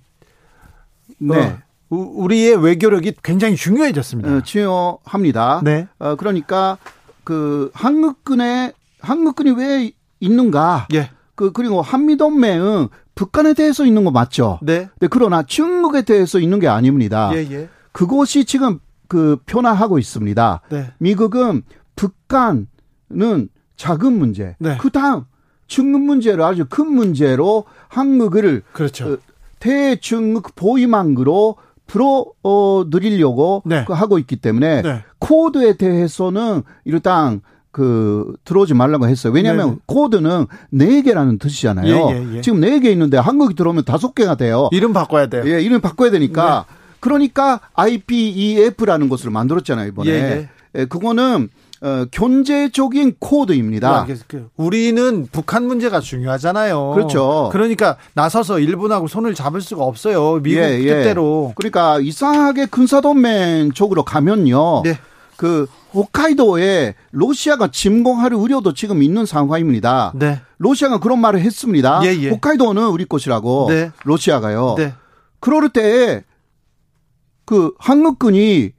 네. 1.18 1.36
어, 1.36 1.59
우리의 1.95 2.57
외교력이 2.57 3.14
굉장히 3.22 3.57
중요해졌습니다. 3.57 4.36
어, 4.36 4.40
중요합니다. 4.42 5.61
네. 5.64 5.88
어, 5.99 6.16
그러니까 6.16 6.78
그 7.24 7.70
한국군의 7.74 8.72
한국군이 9.01 9.53
왜 9.53 9.92
있는가? 10.20 10.88
예. 10.95 11.11
그 11.34 11.53
그리고 11.53 11.82
한미 11.82 12.16
동맹은 12.16 12.88
북한에 13.14 13.55
대해서 13.55 13.84
있는 13.84 14.05
거 14.05 14.11
맞죠? 14.11 14.59
네. 14.62 14.88
네. 14.99 15.09
그러나 15.09 15.42
중국에 15.42 16.03
대해서 16.03 16.38
있는 16.38 16.61
게 16.61 16.68
아닙니다. 16.68 17.30
예, 17.34 17.47
예. 17.51 17.68
그것이 17.92 18.45
지금 18.45 18.80
그 19.09 19.38
변화하고 19.47 19.99
있습니다. 19.99 20.61
네. 20.70 20.92
미국은 20.99 21.62
북한은 21.97 23.49
작은 23.76 24.12
문제, 24.18 24.57
네. 24.59 24.76
그 24.80 24.90
다음 24.90 25.24
중국 25.66 26.03
문제를 26.03 26.42
아주 26.42 26.66
큰 26.68 26.92
문제로 26.92 27.64
한국을 27.88 28.62
그렇죠. 28.72 29.14
어, 29.14 29.18
대중국 29.59 30.55
보위망으로 30.55 31.57
풀어 31.87 32.24
어, 32.43 32.85
드리려고 32.91 33.62
네. 33.66 33.85
그 33.87 33.93
하고 33.93 34.18
있기 34.18 34.37
때문에 34.37 34.82
네. 34.82 35.05
코드에 35.18 35.76
대해서는 35.76 36.62
일단 36.85 37.41
그 37.70 38.35
들어오지 38.45 38.72
말라고 38.74 39.09
했어요. 39.09 39.32
왜냐하면 39.32 39.70
네 39.70 39.76
코드는 39.87 40.47
네 40.70 41.03
개라는 41.03 41.39
뜻이잖아요. 41.39 41.89
예, 42.11 42.14
예, 42.14 42.37
예. 42.37 42.41
지금 42.41 42.61
네 42.61 42.78
개 42.78 42.91
있는데 42.93 43.18
한국이 43.18 43.55
들어오면 43.55 43.85
다섯 43.85 44.14
개가 44.14 44.37
돼요. 44.37 44.68
이름 44.72 44.93
바꿔야 44.93 45.26
돼요. 45.26 45.43
예, 45.47 45.61
이름 45.61 45.80
바꿔야 45.80 46.11
되니까 46.11 46.66
네. 46.68 46.74
그러니까 47.01 47.61
IPEF라는 47.74 49.09
것을 49.09 49.30
만들었잖아요 49.30 49.89
이번에. 49.89 50.11
예, 50.11 50.14
예. 50.14 50.49
예, 50.76 50.85
그거는 50.87 51.49
어, 51.85 52.07
경제적인 52.11 53.16
코드입니다. 53.18 54.07
그 54.26 54.49
우리는 54.57 55.28
북한 55.30 55.66
문제가 55.66 56.01
중요하잖아요. 56.01 56.93
그렇죠. 56.95 57.51
그러니까 57.53 57.99
나서서 58.14 58.59
일본하고 58.59 59.07
손을 59.07 59.35
잡을 59.35 59.61
수가 59.61 59.85
없어요. 59.85 60.41
미국 60.43 60.62
예, 60.62 60.80
예. 60.80 60.89
뜻대로. 60.89 61.53
그러니까 61.57 62.01
이상하게 62.01 62.66
군사동맹 62.66 63.72
쪽으로 63.72 64.03
가면요. 64.03 64.80
네. 64.82 64.99
그 65.37 65.66
홋카이도에 65.93 66.95
러시아가 67.11 67.70
침공할 67.70 68.32
우려도 68.32 68.72
지금 68.72 69.03
있는 69.03 69.26
상황입니다. 69.26 70.12
네. 70.14 70.41
러시아가 70.57 70.99
그런 70.99 71.20
말을 71.20 71.41
했습니다. 71.41 72.01
예, 72.05 72.16
예. 72.18 72.30
홋카이도는 72.30 72.89
우리 72.89 73.05
것이라고 73.05 73.66
네. 73.68 73.91
러시아가요. 74.05 74.76
네. 74.78 74.95
그럴 75.39 75.68
때그 75.68 76.24
한국군이 77.78 78.72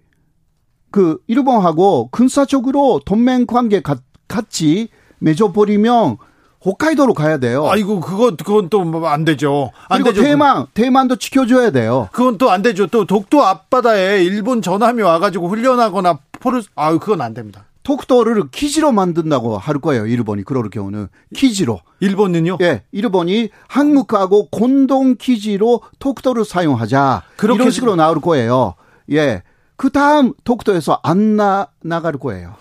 그 0.96 1.18
일본하고 1.28 2.08
군사적으로 2.10 3.02
동맹 3.06 3.46
관계 3.46 3.82
같이 4.30 4.88
맺어버리면 5.20 6.16
홋카이도로 6.64 7.14
가야 7.14 7.38
돼요. 7.38 7.68
아이고 7.68 8.00
그거 8.00 8.32
그건 8.38 8.70
또 8.70 9.06
안 9.06 9.26
되죠. 9.26 9.72
안 9.90 10.02
그리고 10.02 10.14
되죠. 10.16 10.24
대만 10.24 10.68
대만도 10.74 11.18
지켜줘야 11.18 11.72
돼요. 11.72 12.08
그건 12.14 12.38
또 12.38 12.50
안 12.50 12.62
되죠. 12.62 12.88
또 12.88 13.04
독도 13.06 13.44
앞바다에 13.44 14.24
일본 14.24 14.62
전함이 14.62 15.02
와가지고 15.02 15.50
훈련하거나 15.50 16.20
포를 16.40 16.64
아 16.76 16.94
그건 16.98 17.20
안 17.20 17.34
됩니다. 17.34 17.66
독도를 17.84 18.44
기지로 18.52 18.94
만든다고 18.94 19.58
할 19.58 19.80
거예요. 19.80 20.06
일본이 20.08 20.44
그럴 20.44 20.70
경우는 20.70 21.10
기지로. 21.36 21.82
일본은요? 22.00 22.60
예, 22.62 22.84
일본이 22.94 23.50
한국하고 23.68 24.48
공동 24.50 25.16
기지로 25.18 25.82
독도를 26.00 26.46
사용하자. 26.46 27.24
그렇게 27.36 27.56
이런 27.58 27.70
식으로 27.72 27.98
나올 27.98 28.22
거예요. 28.22 28.76
예. 29.12 29.44
그 29.78 29.92
다음 29.92 30.34
독도에서 30.44 31.00
안 31.04 31.36
나, 31.36 31.68
나갈 31.82 32.14
거예요. 32.14 32.56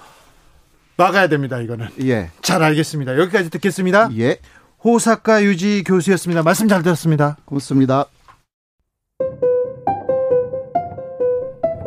막아야 0.96 1.28
됩니다, 1.28 1.60
이거는. 1.60 1.88
예. 2.02 2.30
잘 2.42 2.62
알겠습니다. 2.62 3.18
여기까지 3.18 3.50
듣겠습니다. 3.50 4.10
예. 4.18 4.38
호사카 4.84 5.42
유지 5.42 5.82
교수였습니다. 5.84 6.42
말씀 6.42 6.68
잘 6.68 6.82
들었습니다. 6.82 7.36
고맙습니다. 7.44 8.06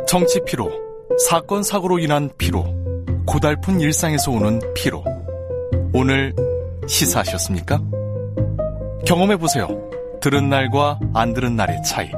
정치 0.08 0.40
피로, 0.46 0.72
사건 1.30 1.64
사고로 1.64 2.00
인한 2.00 2.30
피로, 2.38 2.66
고달픈 3.26 3.80
일상에서 3.82 4.32
오는 4.32 4.62
피로. 4.74 5.04
오늘 5.94 6.34
시사하셨습니까? 6.88 7.82
경험해 9.06 9.38
보세요. 9.38 9.68
들은 10.22 10.50
날과 10.50 11.00
안 11.14 11.34
들은 11.34 11.56
날의 11.56 11.84
차이. 11.84 12.10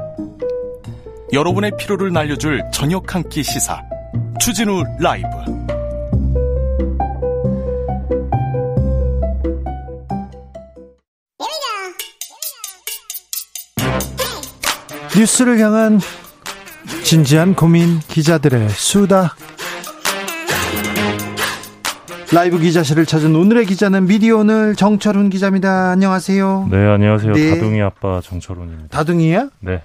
여러분의 1.32 1.72
피로를 1.78 2.12
날려줄 2.12 2.62
저녁 2.72 3.14
한 3.14 3.22
끼 3.28 3.42
시사 3.42 3.80
추진우 4.40 4.82
라이브 4.98 5.26
뉴스를 15.16 15.58
향한 15.58 16.00
진지한 17.02 17.54
고민 17.54 17.98
기자들의 18.00 18.68
수다 18.70 19.34
라이브 22.32 22.58
기자실을 22.60 23.06
찾은 23.06 23.34
오늘의 23.34 23.66
기자는 23.66 24.06
미디어 24.06 24.36
오늘 24.38 24.76
정철훈 24.76 25.30
기자입니다. 25.30 25.90
안녕하세요. 25.90 26.68
네, 26.70 26.86
안녕하세요. 26.86 27.32
네. 27.32 27.50
다둥이 27.56 27.82
아빠 27.82 28.20
정철훈입니다. 28.22 28.96
다둥이야? 28.96 29.48
네. 29.58 29.82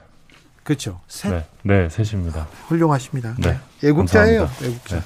그렇죠. 0.65 0.99
셋. 1.07 1.31
네, 1.31 1.45
네 1.61 1.89
셋입니다. 1.89 2.47
훌륭하십니다. 2.67 3.35
네. 3.37 3.57
애국자예요. 3.87 4.49
애국자. 4.63 4.95
네. 4.97 5.01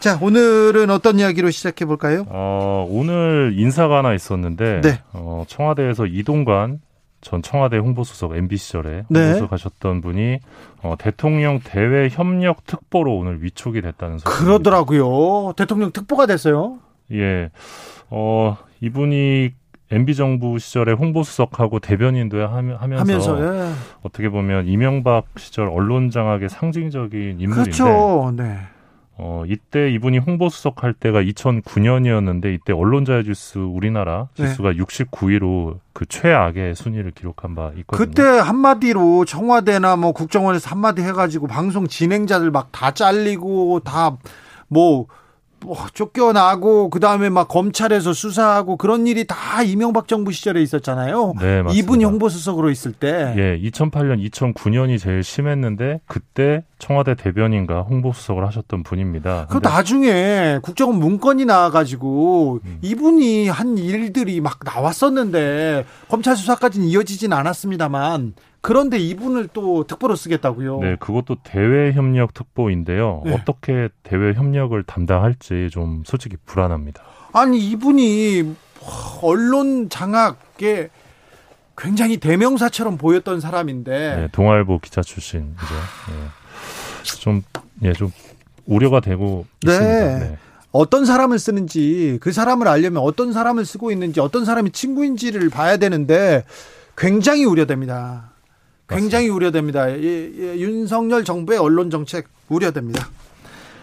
자, 0.00 0.18
오늘은 0.20 0.90
어떤 0.90 1.20
이야기로 1.20 1.52
시작해 1.52 1.84
볼까요? 1.84 2.26
어, 2.28 2.84
오늘 2.90 3.54
인사가 3.56 3.98
하나 3.98 4.12
있었는데 4.12 4.80
네. 4.80 5.00
어, 5.12 5.44
청와대에서 5.46 6.06
이동관 6.06 6.80
전 7.20 7.40
청와대 7.40 7.78
홍보수석 7.78 8.36
MB 8.36 8.56
시절에 8.56 9.04
네. 9.08 9.26
홍보수 9.26 9.46
가셨던 9.46 10.00
분이 10.00 10.40
어, 10.82 10.96
대통령 10.98 11.60
대외 11.60 12.08
협력 12.10 12.66
특보로 12.66 13.16
오늘 13.16 13.44
위촉이 13.44 13.80
됐다는 13.80 14.18
소리. 14.18 14.34
그러더라고요. 14.34 15.52
대통령 15.56 15.92
특보가 15.92 16.26
됐어요. 16.26 16.80
예. 17.12 17.50
어, 18.10 18.56
이분이 18.80 19.52
MB 19.92 20.14
정부 20.14 20.58
시절에 20.58 20.92
홍보수석하고 20.92 21.78
대변인도 21.80 22.46
하면서, 22.46 22.78
하면서 22.80 23.44
예. 23.44 23.72
어떻게 24.02 24.28
보면 24.28 24.66
이명박 24.66 25.26
시절 25.36 25.68
언론 25.68 26.10
장악의 26.10 26.48
상징적인 26.48 27.40
인물인데 27.40 27.70
그렇죠. 27.70 28.32
네. 28.36 28.58
어, 29.18 29.44
이때 29.46 29.90
이분이 29.90 30.18
홍보수석 30.18 30.82
할 30.82 30.94
때가 30.94 31.22
2009년이었는데 31.22 32.54
이때 32.54 32.72
언론자유 32.72 33.24
지수 33.24 33.60
우리나라 33.60 34.28
네. 34.38 34.48
지수가 34.48 34.72
네. 34.72 34.78
69위로 34.78 35.78
그 35.92 36.06
최악의 36.06 36.74
순위를 36.74 37.10
기록한 37.10 37.54
바 37.54 37.70
있거든요. 37.76 38.06
그때 38.06 38.22
한마디로 38.22 39.26
청와대나 39.26 39.96
뭐 39.96 40.12
국정원에서 40.12 40.70
한마디 40.70 41.02
해가지고 41.02 41.46
방송 41.46 41.86
진행자들 41.86 42.50
막 42.50 42.72
다 42.72 42.92
잘리고 42.92 43.80
다 43.80 44.16
뭐 44.72 45.06
뭐 45.64 45.76
쫓겨나고 45.92 46.90
그다음에 46.90 47.28
막 47.28 47.48
검찰에서 47.48 48.12
수사하고 48.12 48.76
그런 48.76 49.06
일이 49.06 49.26
다 49.26 49.62
이명박 49.62 50.08
정부 50.08 50.32
시절에 50.32 50.62
있었잖아요. 50.62 51.34
네, 51.40 51.62
맞습니다. 51.62 51.72
이분이 51.72 52.04
홍보수석으로 52.04 52.70
있을 52.70 52.92
때. 52.92 53.34
예, 53.36 53.70
2008년, 53.70 54.30
2009년이 54.30 54.98
제일 54.98 55.22
심했는데 55.22 56.00
그때 56.06 56.64
청와대 56.78 57.14
대변인과 57.14 57.82
홍보수석을 57.82 58.46
하셨던 58.46 58.82
분입니다. 58.82 59.46
그 59.48 59.58
나중에 59.62 60.58
국정원 60.62 60.98
문건이 60.98 61.44
나와가지고 61.44 62.60
음. 62.64 62.78
이분이 62.82 63.48
한 63.48 63.78
일들이 63.78 64.40
막 64.40 64.60
나왔었는데 64.64 65.84
검찰 66.08 66.36
수사까지는 66.36 66.86
이어지진 66.88 67.32
않았습니다만 67.32 68.34
그런데 68.62 68.96
이분을 68.96 69.48
또 69.52 69.84
특보로 69.84 70.14
쓰겠다고요? 70.14 70.78
네, 70.78 70.96
그것도 71.00 71.38
대외 71.42 71.92
협력 71.92 72.32
특보인데요. 72.32 73.22
네. 73.24 73.34
어떻게 73.34 73.88
대외 74.04 74.32
협력을 74.34 74.80
담당할지 74.84 75.68
좀 75.70 76.04
솔직히 76.06 76.36
불안합니다. 76.46 77.02
아니 77.32 77.58
이분이 77.58 78.54
언론 79.20 79.88
장악에 79.88 80.90
굉장히 81.76 82.18
대명사처럼 82.18 82.98
보였던 82.98 83.40
사람인데 83.40 84.16
네, 84.16 84.28
동아일보 84.30 84.78
기자 84.78 85.02
출신이죠. 85.02 85.54
네. 86.08 87.02
좀, 87.02 87.42
예, 87.82 87.92
좀 87.92 88.12
우려가 88.64 89.00
되고 89.00 89.44
네. 89.66 89.72
있습니다. 89.72 90.18
네. 90.20 90.38
어떤 90.70 91.04
사람을 91.04 91.38
쓰는지 91.40 92.18
그 92.20 92.30
사람을 92.30 92.68
알려면 92.68 93.02
어떤 93.02 93.32
사람을 93.32 93.64
쓰고 93.64 93.90
있는지 93.90 94.20
어떤 94.20 94.44
사람이 94.44 94.70
친구인지를 94.70 95.50
봐야 95.50 95.78
되는데 95.78 96.44
굉장히 96.96 97.44
우려됩니다. 97.44 98.31
굉장히 98.88 99.28
맞습니다. 99.28 99.34
우려됩니다. 99.34 99.90
예, 99.90 100.30
예, 100.38 100.58
윤석열 100.58 101.24
정부의 101.24 101.58
언론 101.58 101.90
정책 101.90 102.26
우려됩니다. 102.48 103.08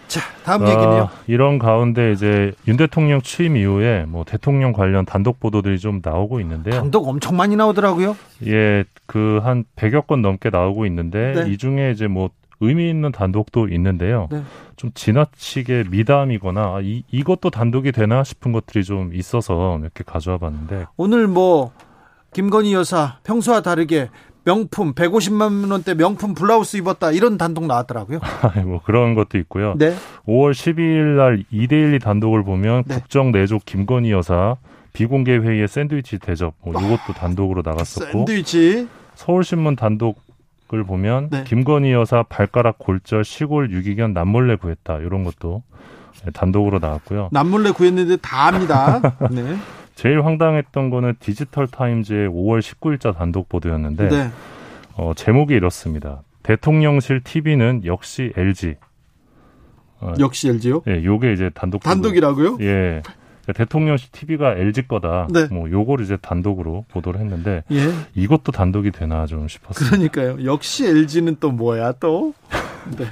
자, 0.08 0.20
다음 0.44 0.62
어, 0.62 0.68
얘기는요. 0.68 1.08
이런 1.28 1.60
가운데 1.60 2.12
이제 2.12 2.52
윤 2.66 2.76
대통령 2.76 3.20
취임 3.22 3.56
이후에 3.56 4.06
뭐 4.08 4.24
대통령 4.24 4.72
관련 4.72 5.04
단독 5.04 5.38
보도들이 5.38 5.78
좀 5.78 6.00
나오고 6.02 6.40
있는데요. 6.40 6.74
단독 6.74 7.08
엄청 7.08 7.36
많이 7.36 7.54
나오더라고요. 7.54 8.16
예, 8.46 8.84
그 9.06 9.40
한 9.42 9.64
100여 9.76 10.06
건 10.06 10.22
넘게 10.22 10.50
나오고 10.50 10.84
있는데 10.86 11.44
네. 11.44 11.50
이 11.50 11.56
중에 11.56 11.92
이제 11.92 12.08
뭐 12.08 12.30
의미 12.60 12.90
있는 12.90 13.10
단독도 13.12 13.68
있는데요. 13.68 14.28
네. 14.30 14.42
좀 14.76 14.90
지나치게 14.94 15.84
미담이거나 15.90 16.60
아, 16.60 16.80
이, 16.82 17.04
이것도 17.10 17.50
단독이 17.50 17.92
되나 17.92 18.22
싶은 18.24 18.52
것들이 18.52 18.84
좀 18.84 19.14
있어서 19.14 19.78
이렇게 19.80 20.04
가져와 20.04 20.38
봤는데 20.38 20.86
오늘 20.96 21.26
뭐 21.26 21.72
김건희 22.34 22.74
여사 22.74 23.18
평소와 23.24 23.62
다르게 23.62 24.08
명품 24.44 24.94
150만 24.94 25.70
원대 25.70 25.94
명품 25.94 26.34
블라우스 26.34 26.76
입었다 26.78 27.12
이런 27.12 27.38
단독 27.38 27.66
나왔더라고요. 27.66 28.20
뭐 28.64 28.80
그런 28.82 29.14
것도 29.14 29.38
있고요. 29.38 29.74
네. 29.76 29.94
5월 30.26 30.52
12일 30.52 31.16
날 31.16 31.44
2대1 31.52 32.02
단독을 32.02 32.44
보면 32.44 32.84
네. 32.86 32.94
국정 32.96 33.32
내족 33.32 33.64
김건희 33.64 34.10
여사 34.12 34.56
비공개 34.92 35.36
회의에 35.36 35.66
샌드위치 35.66 36.18
대접 36.18 36.54
뭐 36.64 36.72
이것도 36.72 37.12
단독으로 37.14 37.62
나갔었고 37.64 38.10
샌드위치 38.10 38.88
서울신문 39.14 39.76
단독을 39.76 40.84
보면 40.86 41.28
네. 41.30 41.44
김건희 41.44 41.92
여사 41.92 42.22
발가락 42.22 42.78
골절 42.78 43.24
시골 43.24 43.70
유기견 43.70 44.14
남몰래 44.14 44.56
구했다 44.56 44.98
이런 44.98 45.24
것도 45.24 45.62
단독으로 46.32 46.78
나왔고요. 46.78 47.28
남몰래 47.32 47.72
구했는데 47.72 48.16
다 48.16 48.48
합니다. 48.48 49.00
네. 49.30 49.56
제일 50.00 50.24
황당했던 50.24 50.88
거는 50.88 51.16
디지털 51.20 51.66
타임즈의 51.66 52.30
5월 52.30 52.60
19일자 52.60 53.14
단독 53.14 53.50
보도였는데 53.50 54.08
네. 54.08 54.30
어, 54.94 55.12
제목이 55.14 55.52
이렇습니다. 55.52 56.22
대통령실 56.42 57.20
TV는 57.22 57.82
역시 57.84 58.32
LG. 58.34 58.76
어, 60.00 60.14
역시 60.18 60.48
LG요? 60.48 60.84
예, 60.88 61.04
요게 61.04 61.34
이제 61.34 61.50
단독 61.52 61.82
단독이라고요? 61.82 62.56
예. 62.60 63.02
그러니까 63.42 63.52
대통령실 63.52 64.08
TV가 64.10 64.54
LG 64.54 64.88
거다. 64.88 65.28
네. 65.30 65.48
뭐 65.52 65.70
요걸 65.70 66.00
이제 66.00 66.16
단독으로 66.16 66.86
보도를 66.88 67.20
했는데 67.20 67.62
예. 67.70 67.92
이것도 68.14 68.52
단독이 68.52 68.92
되나 68.92 69.26
좀 69.26 69.48
싶었어요. 69.48 69.86
그러니까요. 69.86 70.46
역시 70.46 70.86
LG는 70.86 71.36
또 71.40 71.50
뭐야 71.50 71.92
또? 72.00 72.32
네. 72.96 73.04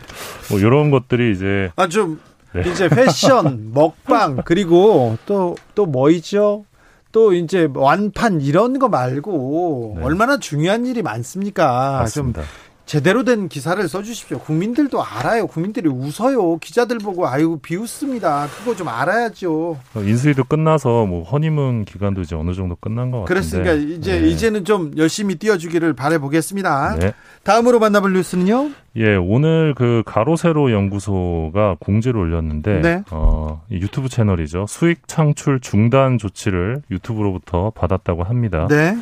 뭐 0.49 0.59
이런 0.59 0.91
것들이 0.91 1.33
이제 1.33 1.71
아좀 1.77 2.19
네. 2.55 2.63
이제 2.71 2.89
패션, 2.89 3.73
먹방 3.77 4.37
그리고 4.47 5.19
또 5.27 5.55
또 5.75 5.85
뭐 5.85 6.09
있죠? 6.13 6.65
또 7.13 7.33
이제 7.33 7.69
완판 7.73 8.41
이런 8.41 8.79
거 8.79 8.89
말고 8.89 9.95
네. 9.97 10.03
얼마나 10.03 10.39
중요한 10.39 10.87
일이 10.87 11.03
많습니까? 11.03 12.01
맞습니다. 12.01 12.43
좀 12.43 12.49
제대로 12.89 13.23
된 13.23 13.51
기사를 13.51 13.87
써주십시오. 13.87 14.39
국민들도 14.39 15.05
알아요. 15.05 15.47
국민들이 15.47 15.91
웃어요. 15.91 16.57
기자들 16.57 16.97
보고 16.97 17.29
아유 17.29 17.59
비웃습니다. 17.61 18.47
그거 18.47 18.75
좀 18.75 18.89
알아야죠. 18.89 19.79
어, 19.95 20.01
인수위도 20.01 20.45
끝나서 20.45 21.05
뭐 21.05 21.23
허니문 21.23 21.85
기간도 21.85 22.23
이제 22.23 22.35
어느 22.35 22.55
정도 22.55 22.77
끝난 22.77 23.11
것 23.11 23.21
같은데. 23.21 23.35
그렇습니까? 23.35 23.75
이제 23.75 24.19
네. 24.19 24.29
이제는 24.29 24.65
좀 24.65 24.93
열심히 24.97 25.35
뛰어주기를 25.35 25.93
바래보겠습니다. 25.93 26.97
네. 26.99 27.13
다음으로 27.43 27.79
만나볼 27.79 28.15
뉴스는요. 28.15 28.71
예, 28.97 29.17
오늘 29.17 29.75
그 29.75 30.03
가로세로 30.07 30.73
연구소가 30.73 31.77
공지를 31.81 32.19
올렸는데 32.19 32.81
네. 32.81 33.03
어, 33.11 33.63
유튜브 33.71 34.09
채널이죠. 34.09 34.65
수익 34.67 35.07
창출 35.07 35.61
중단 35.61 36.17
조치를 36.17 36.81
유튜브로부터 36.91 37.71
받았다고 37.75 38.23
합니다. 38.23 38.67
네. 38.71 38.97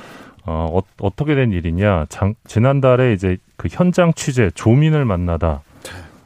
어, 0.44 0.80
어 1.00 1.10
떻게된 1.14 1.52
일이냐? 1.52 2.06
장, 2.08 2.34
지난달에 2.46 3.12
이제 3.12 3.36
그 3.56 3.68
현장 3.70 4.12
취재 4.14 4.50
조민을 4.54 5.04
만나다 5.04 5.62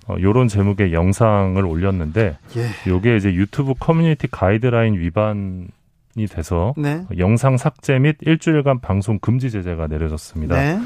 어, 0.06 0.16
요런 0.20 0.48
제목의 0.48 0.92
영상을 0.92 1.64
올렸는데 1.64 2.36
예. 2.56 2.90
요게 2.90 3.16
이제 3.16 3.32
유튜브 3.32 3.74
커뮤니티 3.78 4.26
가이드라인 4.26 4.94
위반 4.94 5.68
이 6.16 6.26
돼서 6.26 6.74
네. 6.76 7.06
영상 7.18 7.56
삭제 7.56 7.98
및 7.98 8.16
일주일간 8.20 8.80
방송 8.80 9.20
금지 9.20 9.48
제재가 9.50 9.86
내려졌습니다. 9.86 10.56
네. 10.56 10.80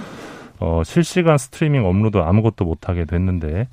어, 0.60 0.82
실시간 0.84 1.38
스트리밍 1.38 1.86
업로드 1.86 2.18
아무것도 2.18 2.66
못하게 2.66 3.06
됐는데 3.06 3.68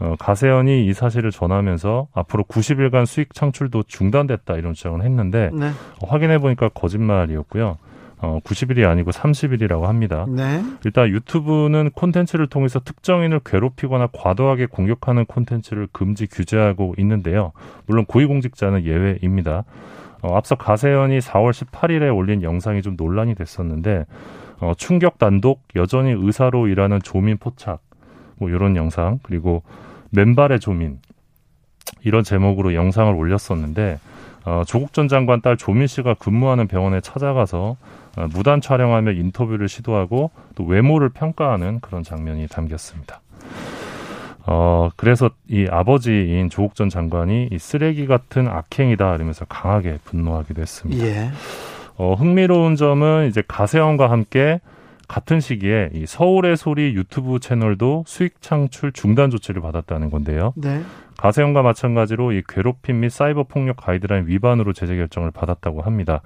어, 0.00 0.16
가세현이 0.18 0.86
이 0.86 0.94
사실을 0.94 1.30
전하면서 1.30 2.08
앞으로 2.14 2.44
90일간 2.44 3.06
수익 3.06 3.34
창출도 3.34 3.84
중단됐다 3.86 4.56
이런 4.56 4.72
주장을 4.72 5.02
했는데 5.02 5.50
네. 5.52 5.68
어, 6.00 6.06
확인해 6.06 6.38
보니까 6.38 6.70
거짓말이었고요. 6.70 7.76
어, 8.24 8.40
90일이 8.42 8.88
아니고 8.88 9.10
30일이라고 9.10 9.82
합니다. 9.82 10.24
네. 10.28 10.62
일단 10.84 11.08
유튜브는 11.08 11.90
콘텐츠를 11.90 12.46
통해서 12.46 12.80
특정인을 12.80 13.40
괴롭히거나 13.44 14.08
과도하게 14.12 14.66
공격하는 14.66 15.26
콘텐츠를 15.26 15.88
금지 15.92 16.26
규제하고 16.26 16.94
있는데요. 16.98 17.52
물론 17.86 18.06
고위공직자는 18.06 18.84
예외입니다. 18.84 19.64
어, 20.22 20.36
앞서 20.36 20.54
가세현이 20.54 21.18
4월 21.18 21.52
18일에 21.52 22.16
올린 22.16 22.42
영상이 22.42 22.80
좀 22.80 22.96
논란이 22.96 23.34
됐었는데 23.34 24.06
어, 24.60 24.72
충격 24.78 25.18
단독 25.18 25.60
여전히 25.76 26.12
의사로 26.16 26.68
일하는 26.68 27.00
조민 27.02 27.36
포착 27.36 27.80
뭐 28.38 28.48
이런 28.48 28.76
영상 28.76 29.18
그리고 29.22 29.62
맨발의 30.10 30.60
조민 30.60 30.98
이런 32.02 32.24
제목으로 32.24 32.74
영상을 32.74 33.14
올렸었는데 33.14 33.98
어, 34.46 34.62
조국 34.66 34.94
전 34.94 35.08
장관 35.08 35.42
딸 35.42 35.58
조민 35.58 35.86
씨가 35.86 36.14
근무하는 36.14 36.68
병원에 36.68 37.00
찾아가서 37.00 37.76
어, 37.76 37.76
무단 38.32 38.60
촬영하며 38.60 39.12
인터뷰를 39.12 39.68
시도하고 39.68 40.30
또 40.54 40.64
외모를 40.64 41.08
평가하는 41.08 41.80
그런 41.80 42.02
장면이 42.02 42.48
담겼습니다. 42.48 43.20
어, 44.46 44.90
그래서 44.96 45.30
이 45.48 45.66
아버지인 45.70 46.50
조국 46.50 46.74
전 46.74 46.88
장관이 46.88 47.48
이 47.50 47.58
쓰레기 47.58 48.06
같은 48.06 48.46
악행이다 48.46 49.14
이러면서 49.14 49.44
강하게 49.46 49.98
분노하기도 50.04 50.60
했습니다. 50.60 51.04
예. 51.06 51.30
어, 51.96 52.14
흥미로운 52.14 52.76
점은 52.76 53.28
이제 53.28 53.42
가세현과 53.46 54.10
함께 54.10 54.60
같은 55.08 55.40
시기에 55.40 55.90
이 55.92 56.06
서울의 56.06 56.56
소리 56.56 56.94
유튜브 56.94 57.38
채널도 57.38 58.04
수익 58.06 58.40
창출 58.40 58.92
중단 58.92 59.30
조치를 59.30 59.62
받았다는 59.62 60.10
건데요. 60.10 60.52
네. 60.56 60.82
가세현과 61.16 61.62
마찬가지로 61.62 62.32
이 62.32 62.42
괴롭힘 62.48 63.00
및 63.00 63.10
사이버 63.10 63.44
폭력 63.44 63.76
가이드라인 63.76 64.26
위반으로 64.26 64.72
제재 64.72 64.96
결정을 64.96 65.30
받았다고 65.30 65.82
합니다. 65.82 66.20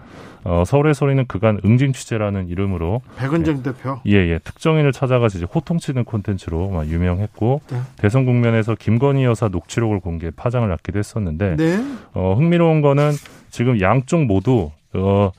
어, 0.45 0.65
서울의 0.67 0.95
소리는 0.95 1.27
그간 1.27 1.61
응징 1.65 1.93
취재라는 1.93 2.49
이름으로 2.49 3.03
백은정 3.17 3.59
예, 3.59 3.63
대표 3.63 4.01
예예 4.07 4.29
예, 4.31 4.39
특정인을 4.39 4.93
찾아가서 4.93 5.39
이제 5.39 5.47
호통치는 5.53 6.05
콘텐츠로 6.05 6.71
막 6.71 6.87
유명했고 6.87 7.61
네. 7.71 7.81
대선 7.97 8.25
국면에서 8.25 8.75
김건희 8.75 9.25
여사 9.25 9.49
녹취록을 9.49 10.01
공개 10.01 10.31
파장을 10.31 10.69
낳기도 10.69 10.99
했었는데 10.99 11.57
네. 11.57 11.85
어, 12.15 12.35
흥미로운 12.35 12.81
거는 12.81 13.13
지금 13.51 13.81
양쪽 13.81 14.25
모두 14.25 14.71
어, 14.95 15.33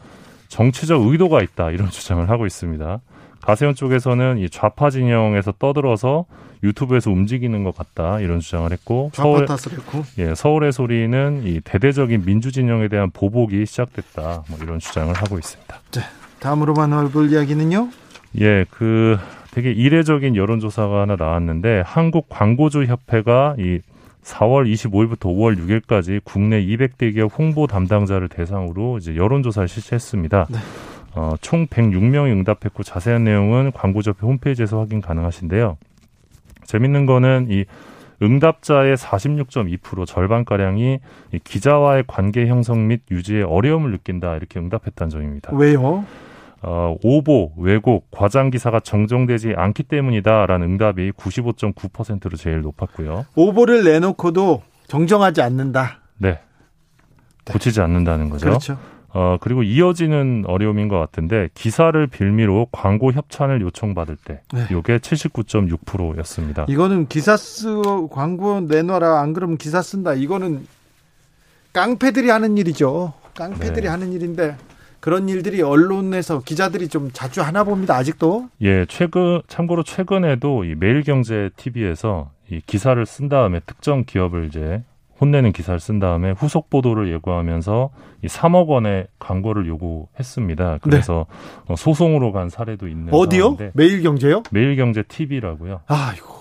정치적 0.49 1.01
의도가 1.07 1.41
있다 1.41 1.71
이런 1.71 1.89
주장을 1.91 2.27
하고 2.29 2.45
있습니다. 2.45 2.99
가세현 3.41 3.75
쪽에서는 3.75 4.37
이 4.39 4.49
좌파 4.49 4.89
진영에서 4.89 5.53
떠들어서 5.59 6.25
유튜브에서 6.63 7.09
움직이는 7.09 7.63
것 7.63 7.75
같다 7.75 8.19
이런 8.19 8.39
주장을 8.39 8.69
했고 8.71 9.11
서울 9.13 9.47
했고. 9.47 10.03
예 10.17 10.35
서울의 10.35 10.73
소리는 10.73 11.43
이 11.45 11.61
대대적인 11.61 12.25
민주 12.25 12.51
진영에 12.51 12.89
대한 12.89 13.11
보복이 13.11 13.65
시작됐다 13.65 14.43
뭐 14.47 14.59
이런 14.61 14.79
주장을 14.79 15.13
하고 15.13 15.37
있습니다. 15.37 15.79
네, 15.91 16.01
다음으로 16.39 16.73
만나볼 16.73 17.31
이야기는요? 17.31 17.89
예, 18.41 18.65
그 18.69 19.17
되게 19.51 19.71
이례적인 19.71 20.35
여론조사가 20.35 21.01
하나 21.01 21.15
나왔는데 21.15 21.81
한국 21.85 22.27
광고주 22.29 22.83
협회가 22.83 23.55
이 23.57 23.79
4월 24.23 24.71
25일부터 24.71 25.21
5월 25.21 25.57
6일까지 25.57 26.21
국내 26.23 26.63
200대 26.63 27.13
기업 27.13 27.31
홍보 27.37 27.67
담당자를 27.67 28.27
대상으로 28.27 28.97
이제 28.97 29.15
여론조사를 29.15 29.67
실시했습니다. 29.67 30.47
네. 30.49 30.57
어, 31.15 31.33
총 31.41 31.67
106명이 31.67 32.31
응답했고 32.31 32.83
자세한 32.83 33.23
내용은 33.23 33.71
광고협회 33.71 34.19
홈페이지에서 34.21 34.79
확인 34.79 35.01
가능하신데요. 35.01 35.77
재밌는 36.65 37.05
거는 37.05 37.47
이 37.49 37.65
응답자의 38.21 38.95
46.2% 38.97 40.05
절반가량이 40.05 40.99
기자와의 41.43 42.03
관계 42.05 42.47
형성 42.47 42.87
및 42.87 43.01
유지에 43.09 43.43
어려움을 43.43 43.91
느낀다 43.91 44.35
이렇게 44.35 44.59
응답했다는 44.59 45.09
점입니다. 45.09 45.55
왜요? 45.55 46.05
어, 46.61 46.97
오보, 47.01 47.53
왜곡, 47.57 48.11
과장 48.11 48.49
기사가 48.49 48.81
정정되지 48.81 49.53
않기 49.55 49.83
때문이다라는 49.83 50.67
응답이 50.67 51.13
95.9%로 51.13 52.35
제일 52.35 52.61
높았고요. 52.61 53.25
오보를 53.35 53.85
내놓고도 53.85 54.61
정정하지 54.87 55.41
않는다. 55.41 55.99
네. 56.17 56.39
고치지 57.45 57.79
않는다는 57.79 58.29
거죠. 58.29 58.47
그렇죠. 58.47 58.77
어, 59.13 59.37
그리고 59.39 59.63
이어지는 59.63 60.43
어려움인 60.47 60.87
것 60.87 60.99
같은데 60.99 61.49
기사를 61.53 62.05
빌미로 62.07 62.67
광고 62.71 63.11
협찬을 63.11 63.61
요청받을 63.61 64.17
때 64.23 64.41
네. 64.53 64.65
이게 64.65 64.97
79.6%였습니다. 64.99 66.65
이거는 66.69 67.07
기사 67.07 67.35
쓰 67.37 67.81
광고 68.11 68.61
내놔라 68.61 69.19
안 69.19 69.33
그러면 69.33 69.57
기사 69.57 69.81
쓴다. 69.81 70.13
이거는 70.13 70.67
깡패들이 71.73 72.29
하는 72.29 72.57
일이죠. 72.57 73.13
깡패들이 73.35 73.83
네. 73.83 73.87
하는 73.87 74.11
일인데 74.13 74.55
그런 74.99 75.29
일들이 75.29 75.61
언론에서 75.61 76.41
기자들이 76.41 76.89
좀 76.89 77.09
자주 77.13 77.41
하나 77.41 77.63
봅니다. 77.63 77.95
아직도. 77.95 78.49
예, 78.61 78.85
최근 78.87 79.41
참고로 79.47 79.83
최근에도 79.83 80.65
이 80.65 80.75
매일경제 80.75 81.51
TV에서 81.55 82.31
이 82.51 82.61
기사를 82.65 83.03
쓴 83.05 83.29
다음에 83.29 83.61
특정 83.65 84.03
기업을 84.05 84.45
이제 84.47 84.83
혼내는 85.21 85.51
기사를 85.51 85.79
쓴 85.79 85.99
다음에 85.99 86.31
후속 86.31 86.69
보도를 86.69 87.11
예고하면서 87.13 87.89
이 88.23 88.27
3억 88.27 88.67
원의 88.67 89.07
광고를 89.19 89.67
요구했습니다. 89.67 90.79
그래서 90.81 91.25
네. 91.67 91.75
소송으로 91.75 92.31
간 92.31 92.49
사례도 92.49 92.87
있는 92.87 93.13
어디요? 93.13 93.57
매일경제요? 93.73 94.43
매일경제 94.51 95.03
TV라고요. 95.03 95.81
아이고 95.87 96.35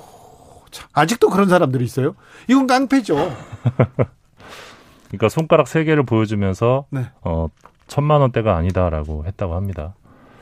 참. 0.71 0.89
아직도 0.93 1.31
그런 1.31 1.49
사람들이 1.49 1.85
있어요? 1.85 2.15
이건 2.49 2.67
깡패죠. 2.67 3.17
그러니까 5.09 5.29
손가락 5.29 5.67
세 5.69 5.85
개를 5.85 6.03
보여주면서 6.05 6.87
네. 6.91 7.07
어 7.23 7.49
천만 7.87 8.21
원대가 8.21 8.57
아니다라고 8.57 9.25
했다고 9.27 9.55
합니다. 9.55 9.95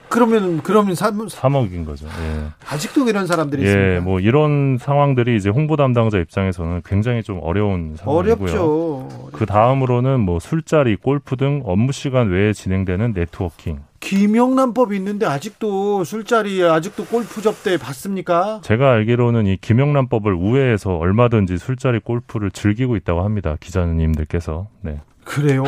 그러면 0.09 0.63
그러면 0.63 0.95
3, 0.95 1.27
3억인 1.27 1.85
거죠. 1.85 2.07
예. 2.07 2.47
아직도 2.69 3.09
이런 3.09 3.27
사람들이 3.27 3.63
예, 3.63 3.67
있습니다. 3.67 4.01
뭐 4.03 4.21
이런 4.21 4.79
상황들이 4.81 5.37
이제 5.37 5.49
홍보 5.49 5.77
담당자 5.77 6.19
입장에서는 6.19 6.83
굉장히 6.85 7.23
좀 7.23 7.41
어려운 7.43 7.97
상황이고요. 7.97 8.35
어렵죠. 8.41 9.09
그 9.33 9.47
다음으로는 9.47 10.21
뭐 10.21 10.39
술자리, 10.39 10.97
골프 10.97 11.37
등 11.37 11.63
업무 11.65 11.93
시간 11.93 12.29
외에 12.31 12.53
진행되는 12.53 13.13
네트워킹. 13.13 13.81
김영란법이 14.01 14.95
있는데 14.97 15.27
아직도 15.27 16.05
술자리, 16.05 16.63
아직도 16.63 17.07
골프 17.07 17.43
접대 17.43 17.77
받습니까? 17.77 18.61
제가 18.63 18.93
알기로는 18.93 19.47
이 19.47 19.57
김영란법을 19.57 20.33
우회해서 20.33 20.97
얼마든지 20.97 21.59
술자리, 21.59 21.99
골프를 21.99 22.51
즐기고 22.51 22.97
있다고 22.97 23.23
합니다. 23.23 23.57
기자님들께서. 23.59 24.69
네. 24.83 25.01
그래요? 25.25 25.65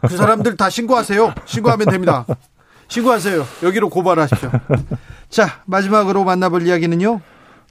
그 0.00 0.16
사람들 0.16 0.56
다 0.56 0.70
신고하세요. 0.70 1.34
신고하면 1.44 1.88
됩니다. 1.88 2.24
신고하세요. 2.88 3.44
여기로 3.62 3.88
고발하십시오. 3.88 4.50
자, 5.28 5.62
마지막으로 5.66 6.24
만나볼 6.24 6.62
이야기는요? 6.66 7.20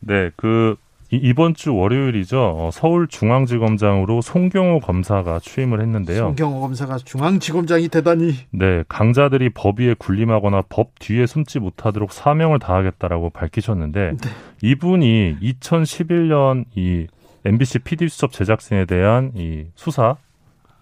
네, 0.01 0.31
그 0.35 0.75
이번 1.11 1.53
주 1.53 1.75
월요일이죠. 1.75 2.39
어, 2.39 2.69
서울중앙지검장으로 2.71 4.21
송경호 4.21 4.79
검사가 4.79 5.39
취임을 5.39 5.81
했는데요. 5.81 6.19
송경호 6.19 6.61
검사가 6.61 6.97
중앙지검장이 6.99 7.89
되다니. 7.89 8.35
네, 8.51 8.83
강자들이 8.88 9.49
법 9.49 9.81
위에 9.81 9.93
군림하거나 9.93 10.63
법 10.69 10.97
뒤에 10.99 11.27
숨지 11.27 11.59
못하도록 11.59 12.13
사명을 12.13 12.59
다하겠다라고 12.59 13.31
밝히셨는데 13.31 14.13
네. 14.21 14.29
이분이 14.61 15.38
2011년 15.41 16.65
이 16.75 17.07
MBC 17.43 17.79
PD 17.79 18.07
수첩 18.07 18.31
제작진에 18.31 18.85
대한 18.85 19.31
이 19.35 19.65
수사 19.75 20.15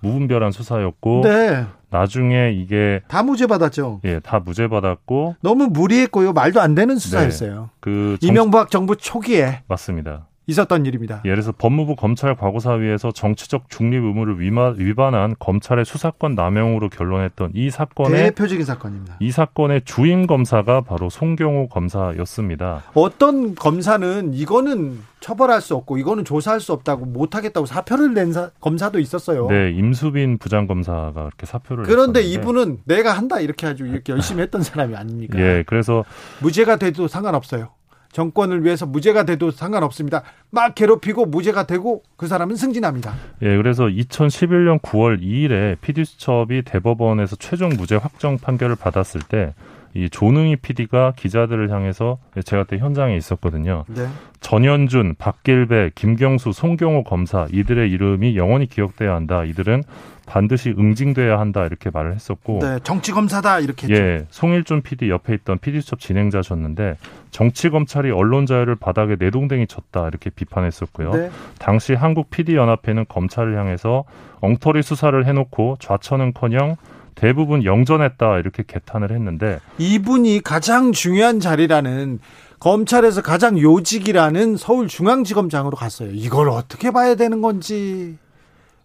무분별한 0.02 0.52
수사였고 0.52 1.22
네. 1.24 1.66
나중에 1.90 2.52
이게 2.52 3.02
다 3.08 3.24
무죄 3.24 3.48
받았죠. 3.48 4.02
예, 4.06 4.20
다 4.20 4.40
무죄 4.40 4.68
받았고 4.68 5.36
너무 5.42 5.68
무리했고요. 5.68 6.34
말도 6.34 6.62
안 6.62 6.76
되는 6.76 6.98
수사였어요. 6.98 7.62
네. 7.62 7.78
그 7.80 8.18
정... 8.22 8.30
이명박 8.30 8.70
정부 8.70 8.96
초기에 8.96 9.64
맞습니다. 9.68 10.29
있었던 10.50 10.86
일입니다. 10.86 11.22
예, 11.26 11.30
그래서 11.30 11.52
법무부 11.52 11.96
검찰 11.96 12.36
과거사위에서 12.36 13.12
정치적 13.12 13.70
중립 13.70 14.04
의무를 14.04 14.40
위반한 14.40 15.36
검찰의 15.38 15.86
수사권 15.86 16.36
남용으로 16.36 16.90
결론했던 16.90 17.52
이 17.54 17.70
사건의 17.70 18.24
대표적인 18.30 18.66
사건입니다. 18.66 19.18
이 19.20 19.32
사건의 19.32 19.84
주임 19.86 20.26
검사가 20.28 20.82
바로 20.82 21.10
송경호 21.10 21.68
검사였습니다. 21.70 22.84
어떤 22.94 23.54
검사는 23.56 24.34
이거는 24.34 25.00
처벌할 25.20 25.62
수 25.62 25.76
없고 25.76 25.98
이거는 25.98 26.24
조사할 26.26 26.62
수 26.62 26.74
없다고 26.74 27.06
못 27.06 27.36
하겠다고 27.36 27.66
사표를 27.66 28.14
낸 28.14 28.32
사, 28.32 28.50
검사도 28.62 29.00
있었어요. 29.00 29.48
네, 29.50 29.72
임수빈 29.72 30.38
부장 30.38 30.66
검사가 30.66 31.12
그렇게 31.12 31.46
사표를 31.46 31.84
그런데 31.84 32.22
냈었는데. 32.22 32.42
이분은 32.42 32.78
내가 32.86 33.12
한다 33.14 33.40
이렇게 33.40 33.68
아주 33.68 33.86
이렇게 33.86 34.14
열심히 34.14 34.42
했던 34.42 34.64
사람이 34.64 34.96
아닙니까? 34.96 35.38
예, 35.38 35.64
그래서 35.68 36.06
무죄가 36.42 36.78
돼도 36.78 37.08
상관없어요. 37.08 37.70
정권을 38.12 38.64
위해서 38.64 38.86
무죄가 38.86 39.24
돼도 39.24 39.52
상관없습니다. 39.52 40.24
막 40.50 40.76
괴롭히고 40.76 41.26
무죄가 41.26 41.68
되고 41.68 42.04
그 42.16 42.28
사람은 42.28 42.56
승진합니다. 42.56 43.14
예, 43.42 43.58
그래서 43.58 43.86
2011년 43.86 44.82
9월 44.82 45.22
2일에 45.22 45.80
PD수첩이 45.82 46.64
대법원에서 46.64 47.36
최종 47.38 47.70
무죄 47.70 47.96
확정 47.96 48.38
판결을 48.38 48.76
받았을 48.76 49.22
때 49.22 49.54
이 49.94 50.10
조능희 50.10 50.58
PD가 50.58 51.14
기자들을 51.16 51.72
향해서 51.72 52.20
제가 52.46 52.64
그때 52.64 52.78
현장에 52.78 53.16
있었거든요. 53.18 53.86
네. 53.88 54.08
전현준, 54.40 55.16
박길배, 55.18 55.92
김경수, 55.96 56.52
송경호 56.54 57.04
검사 57.04 57.48
이들의 57.52 57.90
이름이 57.92 58.38
영원히 58.38 58.68
기억돼야 58.68 59.16
한다. 59.16 59.44
이들은 59.44 59.84
반드시 60.30 60.76
응징돼야 60.78 61.40
한다 61.40 61.66
이렇게 61.66 61.90
말을 61.90 62.14
했었고 62.14 62.60
네, 62.62 62.78
정치 62.84 63.12
검사다 63.12 63.62
이렇게 63.62 63.88
했죠. 63.88 64.00
예, 64.00 64.26
송일준 64.30 64.84
PD 64.84 65.10
옆에 65.10 65.34
있던 65.34 65.58
PD수첩 65.58 66.00
진행자셨는데 66.00 66.98
정치 67.32 67.70
검찰이 67.70 68.12
언론 68.12 68.46
자유를 68.46 68.76
바닥에 68.76 69.16
내동댕이 69.18 69.66
쳤다 69.66 70.08
이렇게 70.08 70.30
비판했었고요. 70.30 71.12
네. 71.12 71.32
당시 71.58 71.96
한국 71.96 72.30
PD 72.30 72.56
연합회는 72.56 73.06
검찰을 73.10 73.58
향해서 73.58 74.04
엉터리 74.40 74.84
수사를 74.84 75.26
해놓고 75.26 75.78
좌천은커녕 75.80 76.78
대부분 77.20 77.66
영전했다 77.66 78.40
이렇게 78.40 78.64
개탄을 78.66 79.12
했는데 79.12 79.60
이분이 79.78 80.42
가장 80.42 80.94
중요한 80.94 81.40
자리라는 81.40 82.20
검찰에서 82.60 83.22
가장 83.22 83.60
요직이라는 83.60 84.58
서울중앙지검장으로 84.58 85.76
갔어요. 85.78 86.12
이걸 86.14 86.50
어떻게 86.50 86.92
봐야 86.92 87.16
되는 87.16 87.42
건지. 87.42 88.18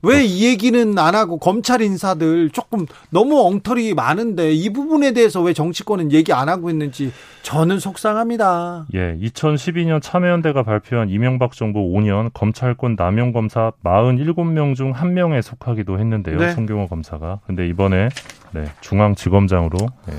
왜 0.05 0.25
이 0.25 0.45
얘기는 0.47 0.99
안 0.99 1.15
하고 1.15 1.39
검찰 1.39 1.81
인사들 1.83 2.51
조금 2.51 2.87
너무 3.11 3.41
엉터리 3.47 3.95
많은데 3.95 4.53
이 4.53 4.71
부분에 4.71 5.13
대해서 5.13 5.41
왜 5.43 5.53
정치권은 5.53 6.13
얘기 6.13 6.33
안 6.33 6.49
하고 6.49 6.71
있는지 6.71 7.13
저는 7.43 7.79
속상합니다. 7.79 8.87
예, 8.95 9.17
2012년 9.23 10.01
참여연대가 10.03 10.63
발표한 10.63 11.11
이명박 11.11 11.53
정부 11.53 11.81
5년 11.81 12.31
검찰권 12.33 12.97
남용 12.97 13.33
검사 13.33 13.73
47명 13.85 14.75
중 14.75 14.93
1명에 14.93 15.43
속하기도 15.43 15.99
했는데요. 15.99 16.39
네. 16.39 16.53
송경호 16.53 16.89
검사가. 16.89 17.41
근데 17.47 17.69
이번에 17.69 18.09
네, 18.53 18.65
중앙지검장으로 18.81 19.77
네, 20.07 20.15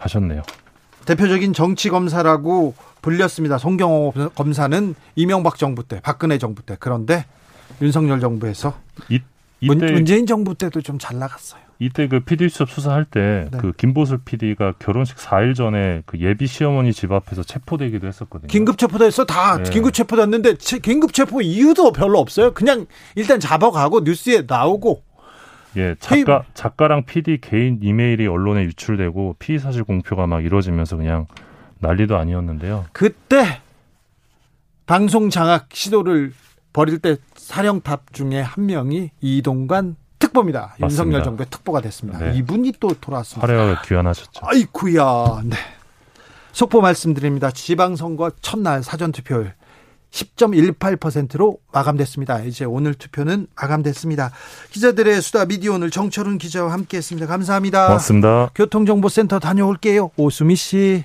가셨네요. 0.00 0.42
대표적인 1.04 1.52
정치 1.52 1.90
검사라고 1.90 2.74
불렸습니다. 3.02 3.58
송경호 3.58 4.12
검사는 4.34 4.94
이명박 5.16 5.58
정부 5.58 5.82
때, 5.82 6.00
박근혜 6.02 6.38
정부 6.38 6.62
때. 6.62 6.76
그런데 6.78 7.26
윤석열 7.80 8.20
정부에서 8.20 8.74
이, 9.08 9.20
이때, 9.60 9.92
문재인 9.92 10.26
정부 10.26 10.54
때도 10.54 10.82
좀 10.82 10.98
잘 10.98 11.18
나갔어요. 11.18 11.62
이때 11.78 12.06
그 12.06 12.20
PD 12.20 12.48
수첩 12.48 12.70
수사할 12.70 13.04
때그 13.04 13.60
네. 13.60 13.72
김보슬 13.76 14.18
PD가 14.24 14.74
결혼식 14.78 15.16
4일 15.16 15.56
전에 15.56 16.02
그 16.06 16.20
예비 16.20 16.46
시어머니 16.46 16.92
집 16.92 17.10
앞에서 17.10 17.42
체포되기도 17.42 18.06
했었거든요. 18.06 18.46
긴급 18.46 18.78
체포됐어. 18.78 19.24
다 19.24 19.56
네. 19.56 19.68
긴급 19.68 19.92
체포됐는데 19.92 20.54
긴급 20.80 21.12
체포 21.12 21.40
이유도 21.40 21.90
별로 21.92 22.20
없어요. 22.20 22.52
그냥 22.54 22.86
일단 23.16 23.40
잡아가고 23.40 24.00
뉴스에 24.00 24.44
나오고 24.46 25.02
예, 25.76 25.96
작가 25.98 26.44
작가랑 26.54 27.04
PD 27.04 27.40
개인 27.40 27.80
이메일이 27.82 28.28
언론에 28.28 28.62
유출되고 28.62 29.36
피의 29.40 29.58
사실 29.58 29.82
공표가 29.82 30.28
막 30.28 30.44
이루어지면서 30.44 30.96
그냥 30.96 31.26
난리도 31.80 32.16
아니었는데요. 32.16 32.84
그때 32.92 33.60
방송 34.86 35.30
장악 35.30 35.66
시도를 35.72 36.32
벌일 36.72 36.98
때 36.98 37.16
사령탑 37.34 38.12
중에 38.12 38.40
한 38.40 38.66
명이 38.66 39.10
이동관 39.20 39.96
특보입니다. 40.18 40.76
맞습니다. 40.78 40.86
윤석열 40.86 41.22
정부의 41.22 41.46
특보가 41.50 41.80
됐습니다. 41.80 42.18
네. 42.18 42.38
이분이 42.38 42.74
또 42.80 42.94
돌아왔습니다. 43.00 43.46
화려하게 43.46 43.80
귀환하셨죠. 43.86 44.40
아이쿠야. 44.42 45.42
네. 45.44 45.56
속보 46.52 46.80
말씀드립니다. 46.80 47.50
지방선거 47.50 48.30
첫날 48.40 48.82
사전투표율 48.82 49.54
10.18%로 50.12 51.58
마감됐습니다. 51.72 52.40
이제 52.40 52.64
오늘 52.66 52.94
투표는 52.94 53.46
마감됐습니다. 53.56 54.30
기자들의 54.70 55.22
수다 55.22 55.46
미디어 55.46 55.72
오늘 55.72 55.90
정철운 55.90 56.38
기자와 56.38 56.72
함께했습니다. 56.72 57.26
감사합니다. 57.26 57.86
고맙습니다. 57.86 58.50
교통정보센터 58.54 59.38
다녀올게요. 59.38 60.10
오수미 60.16 60.54
씨. 60.56 61.04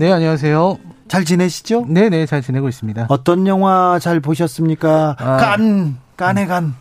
네, 0.00 0.10
안녕하세요. 0.10 0.78
잘 1.08 1.26
지내시죠? 1.26 1.84
네, 1.86 2.08
네, 2.08 2.24
잘 2.24 2.40
지내고 2.40 2.70
있습니다. 2.70 3.04
어떤 3.10 3.46
영화 3.46 3.98
잘 3.98 4.18
보셨습니까? 4.20 5.14
아, 5.18 5.36
깐, 5.36 5.98
깐의 6.16 6.46
간. 6.46 6.74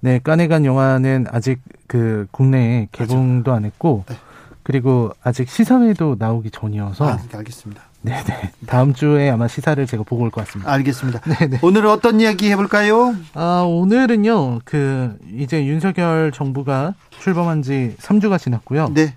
네, 0.00 0.18
깐의 0.24 0.48
간 0.48 0.64
영화는 0.64 1.26
아직 1.30 1.60
그 1.86 2.26
국내에 2.30 2.88
개봉도 2.90 3.52
안 3.52 3.66
했고 3.66 4.04
네. 4.08 4.16
그리고 4.62 5.12
아직 5.22 5.50
시사회도 5.50 6.16
나오기 6.18 6.52
전이어서 6.52 7.06
아, 7.06 7.16
네, 7.18 7.36
알겠습니다. 7.36 7.82
네, 8.00 8.24
네. 8.24 8.50
다음 8.66 8.94
주에 8.94 9.28
아마 9.28 9.46
시사를 9.46 9.84
제가 9.86 10.02
보고 10.02 10.22
올 10.22 10.30
것 10.30 10.46
같습니다. 10.46 10.72
알겠습니다. 10.72 11.20
네, 11.20 11.46
네. 11.48 11.58
오늘은 11.60 11.90
어떤 11.90 12.18
이야기 12.18 12.50
해볼까요? 12.50 13.14
아, 13.34 13.62
오늘은요, 13.66 14.60
그, 14.64 15.18
이제 15.36 15.66
윤석열 15.66 16.32
정부가 16.32 16.94
출범한 17.20 17.60
지 17.60 17.94
3주가 18.00 18.38
지났고요. 18.38 18.88
네. 18.94 19.12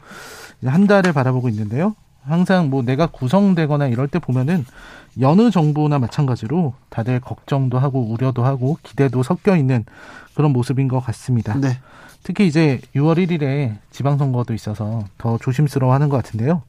한 0.65 0.85
달을 0.85 1.13
바라보고 1.13 1.47
있는데요. 1.47 1.95
항상 2.27 2.69
뭐 2.69 2.83
내가 2.83 3.07
구성되거나 3.07 3.87
이럴 3.87 4.07
때 4.07 4.19
보면은 4.19 4.65
여느 5.19 5.49
정부나 5.49 5.99
마찬가지로 5.99 6.73
다들 6.89 7.19
걱정도 7.19 7.79
하고 7.79 8.01
우려도 8.01 8.43
하고 8.45 8.77
기대도 8.83 9.23
섞여 9.23 9.55
있는 9.55 9.85
그런 10.35 10.51
모습인 10.51 10.87
것 10.87 10.99
같습니다. 10.99 11.55
네. 11.55 11.79
특히 12.23 12.45
이제 12.45 12.79
6월 12.95 13.17
1일에 13.25 13.77
지방선거도 13.91 14.53
있어서 14.53 15.05
더 15.17 15.37
조심스러워 15.37 15.93
하는 15.93 16.09
것 16.09 16.17
같은데요. 16.17 16.61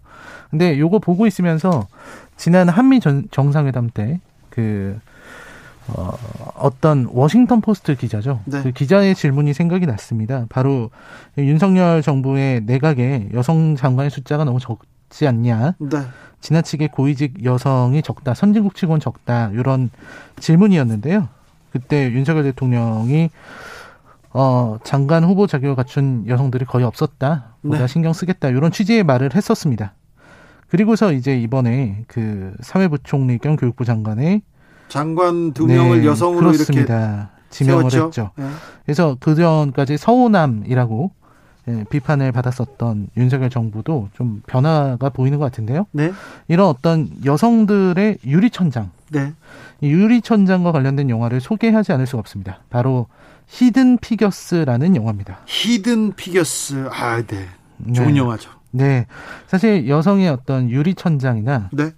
근데 0.51 0.78
요거 0.78 1.01
보고 1.01 1.26
있으면서 1.26 1.89
지난 2.36 2.68
한미 2.68 3.01
전, 3.01 3.28
정상회담 3.30 3.90
때 3.93 4.20
그, 4.51 4.98
어, 5.89 6.12
어떤 6.55 7.09
워싱턴 7.12 7.60
포스트 7.60 7.97
기자죠. 7.97 8.40
네. 8.44 8.62
그 8.62 8.70
기자의 8.70 9.14
질문이 9.14 9.52
생각이 9.52 9.86
났습니다. 9.86 10.47
바로 10.48 10.90
윤석열 11.36 12.02
정부의 12.02 12.62
내각에 12.62 13.28
여성 13.35 13.76
장관의 13.76 14.10
숫자가 14.10 14.44
너무 14.44 14.60
적 14.60 14.78
지 15.10 15.26
않냐. 15.26 15.74
네. 15.78 15.98
지나치게 16.40 16.89
고위직 16.89 17.44
여성이 17.44 18.02
적다, 18.02 18.35
선진국 18.35 18.74
치고는 18.76 19.01
적다, 19.01 19.51
이런 19.55 19.90
질문이었는데요. 20.39 21.28
그때 21.72 22.10
윤석열 22.12 22.44
대통령이 22.44 23.30
어, 24.30 24.78
장관 24.85 25.24
후보 25.24 25.47
자격을 25.47 25.74
갖춘 25.74 26.24
여성들이 26.26 26.64
거의 26.64 26.85
없었다. 26.85 27.56
보다 27.62 27.78
네. 27.80 27.86
신경 27.86 28.12
쓰겠다. 28.12 28.48
이런 28.48 28.70
취지의 28.70 29.02
말을 29.05 29.35
했었습니다. 29.35 29.94
그리고서 30.68 31.12
이제 31.12 31.39
이번에 31.39 32.05
그 32.06 32.55
사회부 32.60 32.98
총리 33.02 33.39
겸 33.39 33.56
교육부 33.56 33.85
장관의 33.85 34.43
장관 34.89 35.52
두 35.52 35.66
명을 35.66 36.01
네, 36.01 36.06
여성으로 36.06 36.52
그렇습니다. 36.52 36.94
이렇게 36.94 37.28
지명을 37.51 37.90
세웠죠. 37.90 38.06
했죠. 38.06 38.30
네. 38.36 38.48
그래서 38.85 39.16
그 39.18 39.35
전까지 39.35 39.97
서우남이라고 39.97 41.10
예, 41.69 41.85
비판을 41.90 42.32
받았었던 42.32 43.09
윤석열 43.16 43.51
정부도 43.51 44.09
좀 44.15 44.43
변화가 44.47 45.11
보이는 45.11 45.39
것 45.39 45.45
같은데요. 45.45 45.86
네. 45.93 46.12
이런 46.49 46.66
어떤 46.69 47.11
여성들의 47.24 48.19
유리천장, 48.24 48.90
네. 49.11 49.32
이 49.81 49.89
유리천장과 49.90 50.73
관련된 50.73 51.11
영화를 51.11 51.40
소개하지 51.40 51.93
않을 51.93 52.07
수가 52.07 52.20
없습니다. 52.20 52.61
바로 52.70 53.07
히든 53.49 53.99
피겨스라는 53.99 54.97
영화입니다. 54.97 55.40
히든 55.47 56.15
피겨스, 56.15 56.89
아, 56.90 57.23
네, 57.23 57.47
좋은 57.95 58.15
네. 58.15 58.16
영화죠. 58.16 58.51
네, 58.70 59.07
사실 59.47 59.89
여성의 59.89 60.28
어떤 60.28 60.70
유리천장이나 60.70 61.70
네. 61.73 61.90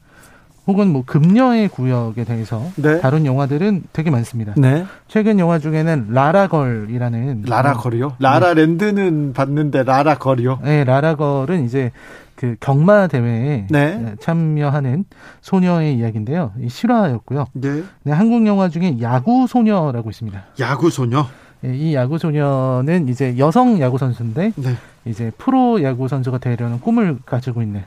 혹은 0.66 0.92
뭐 0.92 1.02
금녀의 1.04 1.68
구역에 1.68 2.24
대해서 2.24 2.62
네. 2.76 3.00
다룬 3.00 3.26
영화들은 3.26 3.84
되게 3.92 4.10
많습니다. 4.10 4.54
네. 4.56 4.84
최근 5.08 5.38
영화 5.38 5.58
중에는 5.58 6.08
라라걸이라는 6.10 7.44
라라걸이요? 7.46 8.06
어, 8.06 8.16
라라랜드는 8.18 9.26
네. 9.28 9.32
봤는데 9.32 9.82
라라걸이요? 9.84 10.60
네, 10.62 10.84
라라걸은 10.84 11.64
이제 11.64 11.92
그 12.36 12.56
경마 12.60 13.08
대회에 13.08 13.66
네. 13.68 14.14
참여하는 14.20 15.04
소녀의 15.40 15.96
이야기인데요. 15.96 16.52
이 16.60 16.68
실화였고요. 16.68 17.46
네. 17.52 17.82
네. 18.02 18.12
한국 18.12 18.46
영화 18.46 18.68
중에 18.68 18.96
야구 19.00 19.46
소녀라고 19.46 20.08
있습니다. 20.10 20.44
야구 20.60 20.90
소녀? 20.90 21.26
네, 21.62 21.76
이 21.76 21.94
야구 21.94 22.16
소녀는 22.16 23.08
이제 23.08 23.36
여성 23.36 23.80
야구 23.80 23.98
선수인데 23.98 24.52
네. 24.56 24.76
이제 25.04 25.30
프로 25.36 25.82
야구 25.82 26.08
선수가 26.08 26.38
되려는 26.38 26.80
꿈을 26.80 27.18
가지고 27.26 27.60
있는 27.60 27.82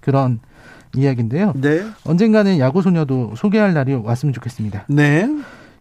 그런 0.00 0.40
이야기인데요. 0.94 1.52
네. 1.56 1.84
언젠가는 2.04 2.58
야구 2.58 2.82
소녀도 2.82 3.34
소개할 3.36 3.74
날이 3.74 3.94
왔으면 3.94 4.32
좋겠습니다. 4.32 4.84
네. 4.88 5.28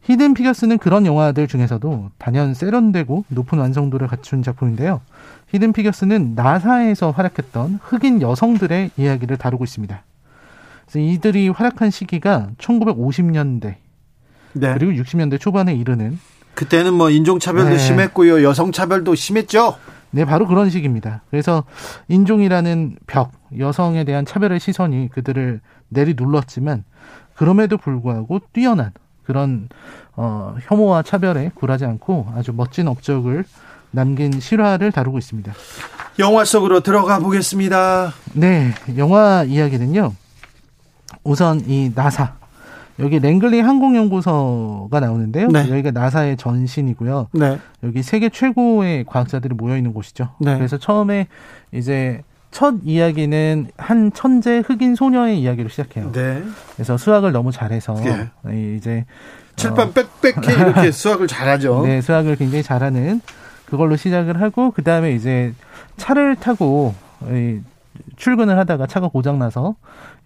히든 0.03 0.33
피겨스는 0.33 0.79
그런 0.79 1.05
영화들 1.05 1.47
중에서도 1.47 2.09
단연 2.17 2.53
세련되고 2.53 3.25
높은 3.27 3.59
완성도를 3.59 4.07
갖춘 4.07 4.41
작품인데요. 4.41 5.01
히든 5.49 5.73
피겨스는 5.73 6.33
나사에서 6.35 7.11
활약했던 7.11 7.79
흑인 7.83 8.21
여성들의 8.21 8.91
이야기를 8.97 9.37
다루고 9.37 9.63
있습니다. 9.63 10.03
이들이 10.95 11.49
활약한 11.49 11.89
시기가 11.89 12.49
1950년대 12.57 13.75
네. 14.53 14.73
그리고 14.73 14.91
60년대 15.01 15.39
초반에 15.39 15.73
이르는 15.73 16.19
그때는 16.53 16.93
뭐 16.93 17.09
인종차별도 17.09 17.69
네. 17.69 17.77
심했고요. 17.77 18.43
여성차별도 18.43 19.15
심했죠. 19.15 19.77
네, 20.11 20.25
바로 20.25 20.47
그런 20.47 20.69
식입니다. 20.69 21.21
그래서 21.29 21.63
인종이라는 22.09 22.97
벽, 23.07 23.31
여성에 23.57 24.03
대한 24.03 24.25
차별의 24.25 24.59
시선이 24.59 25.09
그들을 25.09 25.61
내리 25.89 26.13
눌렀지만 26.15 26.83
그럼에도 27.35 27.77
불구하고 27.77 28.41
뛰어난 28.53 28.91
그런 29.23 29.69
어, 30.15 30.55
혐오와 30.61 31.03
차별에 31.03 31.51
굴하지 31.55 31.85
않고 31.85 32.27
아주 32.35 32.53
멋진 32.53 32.87
업적을 32.87 33.45
남긴 33.91 34.39
실화를 34.39 34.91
다루고 34.91 35.17
있습니다. 35.17 35.53
영화 36.19 36.45
속으로 36.45 36.81
들어가 36.81 37.19
보겠습니다. 37.19 38.13
네, 38.33 38.73
영화 38.97 39.43
이야기는요. 39.43 40.13
우선 41.23 41.61
이 41.67 41.91
나사 41.93 42.40
여기 43.01 43.19
랭글리 43.19 43.59
항공연구소가 43.61 44.99
나오는데요. 44.99 45.47
네. 45.47 45.69
여기가 45.69 45.91
나사의 45.91 46.37
전신이고요. 46.37 47.27
네. 47.33 47.59
여기 47.83 48.03
세계 48.03 48.29
최고의 48.29 49.05
과학자들이 49.05 49.55
모여 49.55 49.75
있는 49.77 49.93
곳이죠. 49.93 50.29
네. 50.39 50.55
그래서 50.55 50.77
처음에 50.77 51.27
이제 51.71 52.21
첫 52.51 52.75
이야기는 52.83 53.67
한 53.77 54.11
천재 54.13 54.61
흑인 54.65 54.95
소녀의 54.95 55.39
이야기로 55.39 55.69
시작해요. 55.69 56.11
네. 56.11 56.43
그래서 56.75 56.97
수학을 56.97 57.31
너무 57.31 57.51
잘해서 57.51 57.95
네. 57.95 58.75
이제 58.75 59.05
칠판 59.55 59.93
빽빽해 59.93 60.53
이렇게 60.53 60.91
수학을 60.91 61.27
잘하죠. 61.27 61.83
네, 61.85 62.01
수학을 62.01 62.35
굉장히 62.35 62.63
잘하는 62.63 63.21
그걸로 63.65 63.95
시작을 63.95 64.41
하고 64.41 64.71
그 64.71 64.83
다음에 64.83 65.13
이제 65.13 65.53
차를 65.97 66.35
타고 66.35 66.93
출근을 68.15 68.57
하다가 68.57 68.87
차가 68.87 69.07
고장 69.07 69.39
나서 69.39 69.75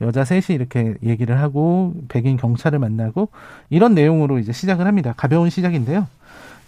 여자 0.01 0.23
셋이 0.23 0.45
이렇게 0.49 0.95
얘기를 1.03 1.39
하고 1.39 1.93
백인 2.07 2.37
경찰을 2.37 2.79
만나고 2.79 3.29
이런 3.69 3.93
내용으로 3.95 4.39
이제 4.39 4.51
시작을 4.51 4.85
합니다. 4.87 5.13
가벼운 5.15 5.49
시작인데요. 5.49 6.07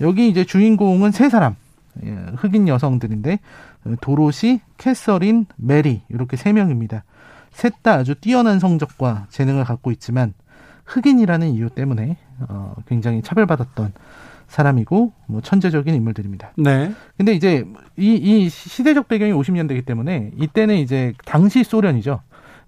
여기 0.01 0.29
이제 0.29 0.43
주인공은 0.43 1.11
세 1.11 1.29
사람 1.29 1.55
예, 2.05 2.11
흑인 2.35 2.67
여성들인데 2.67 3.39
도로시, 4.01 4.61
캐서린, 4.77 5.45
메리 5.55 6.01
이렇게 6.09 6.37
세 6.37 6.53
명입니다. 6.53 7.03
셋 7.51 7.73
다 7.81 7.93
아주 7.93 8.13
뛰어난 8.15 8.59
성적과 8.59 9.25
재능을 9.29 9.63
갖고 9.63 9.91
있지만 9.91 10.33
흑인이라는 10.85 11.49
이유 11.49 11.69
때문에 11.69 12.17
어, 12.47 12.75
굉장히 12.87 13.21
차별받았던 13.21 13.93
사람이고 14.47 15.13
뭐 15.27 15.41
천재적인 15.41 15.93
인물들입니다. 15.93 16.53
네. 16.57 16.93
근데 17.17 17.33
이제 17.33 17.65
이, 17.97 18.13
이 18.13 18.49
시대적 18.49 19.07
배경이 19.07 19.31
50년대이기 19.33 19.85
때문에 19.85 20.31
이때는 20.37 20.75
이제 20.75 21.13
당시 21.25 21.63
소련이죠. 21.63 22.21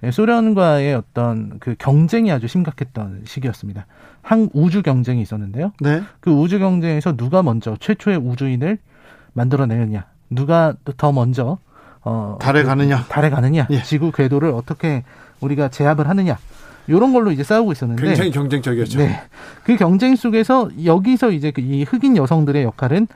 예, 0.03 0.11
소련과의 0.11 0.95
어떤 0.95 1.59
그 1.59 1.75
경쟁이 1.77 2.31
아주 2.31 2.47
심각했던 2.47 3.23
시기였습니다. 3.25 3.85
항 4.21 4.49
우주 4.53 4.81
경쟁이 4.81 5.21
있었는데요. 5.21 5.73
네. 5.81 6.01
그 6.19 6.31
우주 6.31 6.59
경쟁에서 6.59 7.15
누가 7.17 7.43
먼저 7.43 7.75
최초의 7.79 8.17
우주인을 8.17 8.77
만들어내느냐, 9.33 10.05
누가 10.29 10.73
더 10.97 11.11
먼저 11.11 11.57
어, 12.01 12.37
달에 12.39 12.63
가느냐, 12.63 13.03
달에 13.09 13.29
가느냐, 13.29 13.67
예. 13.71 13.81
지구 13.83 14.11
궤도를 14.11 14.51
어떻게 14.51 15.03
우리가 15.41 15.69
제압을 15.69 16.07
하느냐. 16.07 16.37
이런 16.89 17.13
걸로 17.13 17.31
이제 17.31 17.43
싸우고 17.43 17.71
있었는데 17.71 18.03
굉장히 18.03 18.31
경쟁적이었죠. 18.31 18.99
네. 18.99 19.21
그 19.63 19.75
경쟁 19.75 20.15
속에서 20.15 20.69
여기서 20.83 21.31
이제 21.31 21.51
그이 21.51 21.83
흑인 21.83 22.17
여성들의 22.17 22.63
역할은 22.63 23.07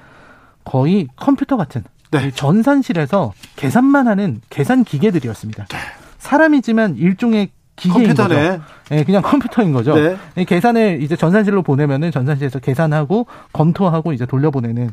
거의 0.63 1.07
컴퓨터 1.15 1.57
같은 1.57 1.83
네. 2.11 2.31
전산실에서 2.31 3.33
계산만 3.55 4.07
하는 4.07 4.41
계산 4.49 4.83
기계들이었습니다. 4.83 5.65
네. 5.65 5.77
사람이지만 6.19 6.95
일종의 6.97 7.49
기계인 7.75 8.13
컴퓨터네. 8.13 8.49
거죠. 8.49 8.63
네, 8.89 9.03
그냥 9.03 9.23
컴퓨터인 9.23 9.73
거죠. 9.73 9.95
네. 9.95 10.45
계산을 10.45 11.01
이제 11.01 11.15
전산실로 11.15 11.63
보내면은 11.63 12.11
전산실에서 12.11 12.59
계산하고 12.59 13.25
검토하고 13.51 14.13
이제 14.13 14.27
돌려보내는 14.27 14.91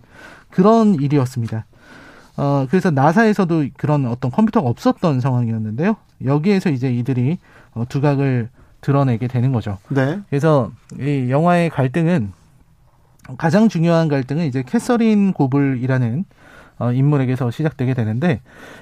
그런 0.48 0.94
일이었습니다. 0.94 1.66
어, 2.38 2.66
그래서 2.70 2.90
나사에서도 2.90 3.66
그런 3.76 4.06
어떤 4.06 4.30
컴퓨터가 4.30 4.66
없었던 4.68 5.20
상황이었는데요. 5.20 5.96
여기에서 6.24 6.70
이제 6.70 6.90
이들이 6.90 7.38
어, 7.74 7.84
두각을 7.86 8.48
드러내게 8.80 9.28
되는 9.28 9.52
거죠. 9.52 9.78
네. 9.88 10.20
그래서 10.30 10.70
이 10.98 11.28
영화의 11.30 11.70
갈등은 11.70 12.32
가장 13.38 13.68
중요한 13.68 14.08
갈등은 14.08 14.46
이제 14.46 14.62
캐서린 14.66 15.32
고블이라는 15.32 16.24
어, 16.78 16.92
인물에게서 16.92 17.50
시작되게 17.50 17.94
되는데 17.94 18.40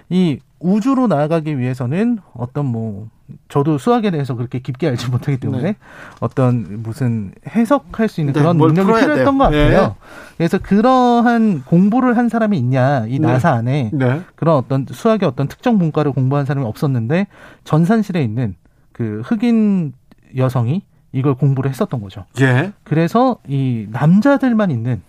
이 0.09 0.39
우주로 0.61 1.09
나아가기 1.09 1.59
위해서는 1.59 2.19
어떤 2.33 2.67
뭐 2.67 3.09
저도 3.49 3.77
수학에 3.79 4.11
대해서 4.11 4.35
그렇게 4.35 4.61
깊게 4.61 4.89
알지 4.89 5.11
못하기 5.11 5.39
때문에 5.39 5.63
네. 5.63 5.77
어떤 6.21 6.83
무슨 6.83 7.33
해석할 7.49 8.09
수 8.09 8.21
있는 8.21 8.33
네, 8.33 8.41
그런 8.41 8.57
능력이 8.57 8.87
필요했던 8.87 9.17
돼요. 9.17 9.25
것 9.39 9.45
같아요. 9.45 9.89
네. 9.89 9.95
그래서 10.39 10.59
그러한 10.59 11.65
공부를 11.65 12.17
한 12.17 12.29
사람이 12.29 12.57
있냐 12.57 13.05
이 13.07 13.19
네. 13.19 13.27
나사 13.27 13.51
안에 13.51 13.91
네. 13.93 14.23
그런 14.37 14.57
어떤 14.57 14.87
수학의 14.89 15.29
어떤 15.29 15.49
특정 15.49 15.77
문과를 15.77 16.13
공부한 16.13 16.47
사람이 16.47 16.67
없었는데 16.67 17.27
전산실에 17.65 18.23
있는 18.23 18.55
그 18.99 19.23
흑인 19.25 19.93
여성이 20.37 20.83
이걸 21.13 21.35
공부를 21.35 21.71
했었던 21.71 22.01
거죠. 22.01 22.25
예. 22.41 22.73
그래서 22.83 23.39
이 23.47 23.87
남자들만 23.93 24.73
있는 24.73 25.01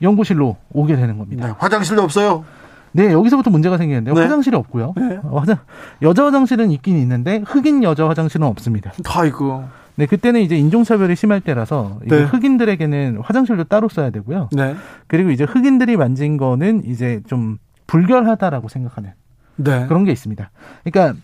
연구실로 0.00 0.56
오게 0.72 0.94
되는 0.94 1.18
겁니다. 1.18 1.48
네, 1.48 1.54
화장실도 1.58 2.02
없어요. 2.02 2.44
네, 2.92 3.12
여기서부터 3.12 3.50
문제가 3.50 3.78
생기는데요. 3.78 4.14
네. 4.14 4.22
화장실이 4.22 4.56
없고요. 4.56 4.94
네. 4.96 5.18
화장, 5.32 5.58
여자 6.02 6.24
화장실은 6.24 6.70
있긴 6.70 6.96
있는데 6.98 7.42
흑인 7.44 7.82
여자 7.82 8.08
화장실은 8.08 8.46
없습니다. 8.46 8.92
아이고. 9.08 9.64
네, 9.96 10.06
그때는 10.06 10.40
이제 10.40 10.56
인종차별이 10.56 11.16
심할 11.16 11.40
때라서 11.40 11.98
네. 12.06 12.22
흑인들에게는 12.22 13.22
화장실도 13.24 13.64
따로 13.64 13.88
써야 13.88 14.10
되고요. 14.10 14.50
네. 14.52 14.76
그리고 15.08 15.30
이제 15.30 15.42
흑인들이 15.42 15.96
만진 15.96 16.36
거는 16.36 16.84
이제 16.86 17.22
좀 17.26 17.58
불결하다라고 17.88 18.68
생각하는 18.68 19.14
네. 19.56 19.86
그런 19.88 20.04
게 20.04 20.12
있습니다. 20.12 20.48
그러니까 20.84 21.20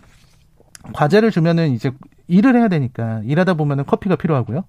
과제를 0.93 1.31
주면은 1.31 1.71
이제 1.71 1.91
일을 2.27 2.55
해야 2.55 2.67
되니까 2.67 3.21
일하다 3.25 3.55
보면은 3.55 3.85
커피가 3.85 4.15
필요하고요. 4.15 4.63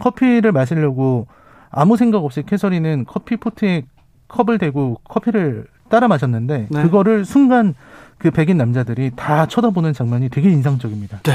커피를 0.00 0.52
마시려고 0.52 1.26
아무 1.70 1.96
생각 1.96 2.24
없이 2.24 2.42
캐서리는 2.44 3.04
커피 3.06 3.36
포트에 3.36 3.84
컵을 4.28 4.58
대고 4.58 5.00
커피를 5.04 5.66
따라 5.88 6.08
마셨는데 6.08 6.68
네. 6.70 6.82
그거를 6.82 7.24
순간 7.24 7.74
그 8.18 8.30
백인 8.30 8.56
남자들이 8.56 9.12
다 9.16 9.46
쳐다보는 9.46 9.92
장면이 9.92 10.28
되게 10.28 10.50
인상적입니다. 10.50 11.20
네. 11.22 11.32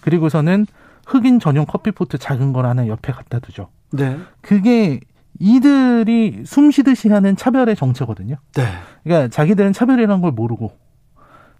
그리고서는 0.00 0.66
흑인 1.06 1.40
전용 1.40 1.64
커피 1.66 1.90
포트 1.90 2.18
작은 2.18 2.52
걸 2.52 2.66
하나 2.66 2.86
옆에 2.86 3.12
갖다 3.12 3.38
두죠. 3.38 3.68
네. 3.90 4.18
그게 4.40 5.00
이들이 5.40 6.42
숨 6.44 6.70
쉬듯이 6.70 7.08
하는 7.08 7.36
차별의 7.36 7.76
정체거든요. 7.76 8.36
네. 8.54 8.64
그러니까 9.04 9.28
자기들은 9.28 9.72
차별이라는 9.72 10.20
걸 10.20 10.32
모르고 10.32 10.72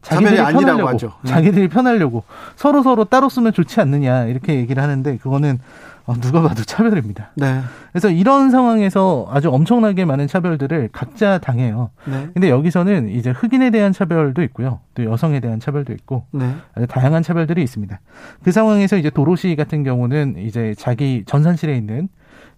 자기들이 0.08 0.36
편하려고 0.36 0.88
하죠. 0.88 1.12
네. 1.22 1.30
자기들이 1.30 1.68
편하려고 1.68 2.24
서로 2.56 2.82
서로 2.82 3.04
따로 3.04 3.28
쓰면 3.28 3.52
좋지 3.52 3.80
않느냐 3.80 4.24
이렇게 4.24 4.54
얘기를 4.54 4.82
하는데 4.82 5.16
그거는 5.18 5.58
어, 6.06 6.14
누가 6.14 6.40
봐도 6.40 6.64
차별입니다. 6.64 7.32
네. 7.34 7.60
그래서 7.92 8.08
이런 8.08 8.50
상황에서 8.50 9.28
아주 9.30 9.50
엄청나게 9.50 10.06
많은 10.06 10.26
차별들을 10.26 10.88
각자 10.90 11.36
당해요. 11.36 11.90
네. 12.06 12.28
근데 12.32 12.48
여기서는 12.48 13.10
이제 13.10 13.30
흑인에 13.30 13.68
대한 13.68 13.92
차별도 13.92 14.42
있고요. 14.44 14.80
또 14.94 15.04
여성에 15.04 15.40
대한 15.40 15.60
차별도 15.60 15.92
있고 15.92 16.24
네. 16.30 16.54
아주 16.74 16.86
다양한 16.86 17.22
차별들이 17.22 17.62
있습니다. 17.62 18.00
그 18.42 18.52
상황에서 18.52 18.96
이제 18.96 19.10
도로시 19.10 19.54
같은 19.54 19.84
경우는 19.84 20.36
이제 20.38 20.74
자기 20.78 21.24
전산실에 21.26 21.76
있는 21.76 22.08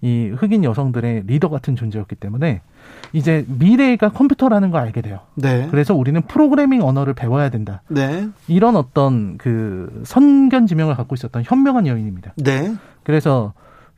이 0.03 0.33
흑인 0.37 0.65
여성들의 0.65 1.25
리더 1.27 1.49
같은 1.49 1.77
존재였기 1.77 2.17
때문에 2.17 2.63
이제 3.13 3.45
미래가 3.49 4.11
컴퓨터라는 4.11 4.71
걸 4.71 4.81
알게 4.81 5.03
돼요. 5.03 5.21
네. 5.35 5.69
그래서 5.71 5.95
우리는 5.95 6.21
프로그래밍 6.23 6.83
언어를 6.83 7.13
배워야 7.15 7.51
된다. 7.51 7.83
네. 7.89 8.29
이런 8.49 8.77
어떤 8.77 9.37
그 9.37 10.03
선견 10.05 10.67
지명을 10.67 10.95
갖고 10.97 11.15
있었던 11.15 11.43
현명한 11.45 11.87
여인입니다. 11.87 12.33
네. 12.37 12.75
그래서 13.03 13.53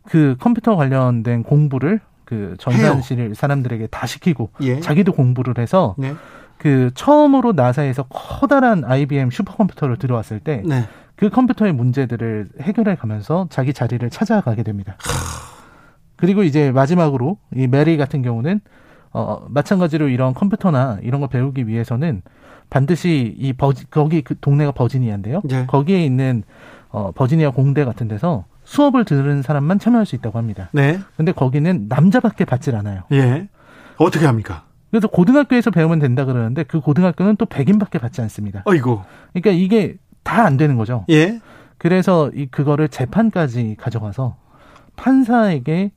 그 0.04 0.36
컴퓨터 0.40 0.74
관련된 0.74 1.44
공부를 1.44 2.00
그 2.24 2.56
전산실 2.58 3.34
사람들에게 3.34 3.88
다 3.88 4.06
시키고 4.06 4.50
예. 4.62 4.80
자기도 4.80 5.12
공부를 5.12 5.58
해서 5.58 5.94
네. 5.98 6.14
그 6.56 6.90
처음으로 6.94 7.52
나사에서 7.52 8.04
커다란 8.04 8.84
IBM 8.84 9.30
슈퍼컴퓨터를 9.30 9.98
들어왔을 9.98 10.40
때그 10.40 10.66
네. 10.66 10.88
그 11.14 11.28
컴퓨터의 11.28 11.72
문제들을 11.72 12.48
해결해 12.60 12.96
가면서 12.96 13.46
자기 13.50 13.72
자리를 13.72 14.08
찾아가게 14.10 14.62
됩니다. 14.62 14.96
그리고 16.22 16.44
이제 16.44 16.70
마지막으로 16.70 17.36
이 17.56 17.66
메리 17.66 17.96
같은 17.96 18.22
경우는 18.22 18.60
어 19.12 19.44
마찬가지로 19.48 20.06
이런 20.08 20.34
컴퓨터나 20.34 20.98
이런 21.02 21.20
걸 21.20 21.28
배우기 21.28 21.66
위해서는 21.66 22.22
반드시 22.70 23.34
이 23.36 23.52
버지 23.52 23.90
거기 23.90 24.22
그 24.22 24.38
동네가 24.40 24.70
버지니아인데요. 24.70 25.42
예. 25.50 25.66
거기에 25.66 26.04
있는 26.04 26.44
어 26.90 27.10
버지니아 27.10 27.50
공대 27.50 27.84
같은 27.84 28.06
데서 28.06 28.44
수업을 28.62 29.04
들은 29.04 29.42
사람만 29.42 29.80
참여할 29.80 30.06
수 30.06 30.14
있다고 30.14 30.38
합니다. 30.38 30.68
네. 30.72 31.00
근데 31.16 31.32
거기는 31.32 31.86
남자밖에 31.88 32.44
받질 32.44 32.76
않아요. 32.76 33.02
예. 33.10 33.48
어떻게 33.96 34.24
합니까? 34.24 34.62
그래서 34.92 35.08
고등학교에서 35.08 35.72
배우면 35.72 35.98
된다 35.98 36.24
그러는데 36.24 36.62
그 36.62 36.78
고등학교는 36.78 37.34
또 37.34 37.46
백인밖에 37.46 37.98
받지 37.98 38.20
않습니다. 38.20 38.62
어이고. 38.64 39.02
그러니까 39.32 39.50
이게 39.50 39.96
다 40.22 40.44
안 40.44 40.56
되는 40.56 40.76
거죠. 40.76 41.04
예. 41.10 41.40
그래서 41.78 42.30
이 42.32 42.46
그거를 42.46 42.88
재판까지 42.88 43.74
가져가서 43.80 44.36
판사에게 44.94 45.90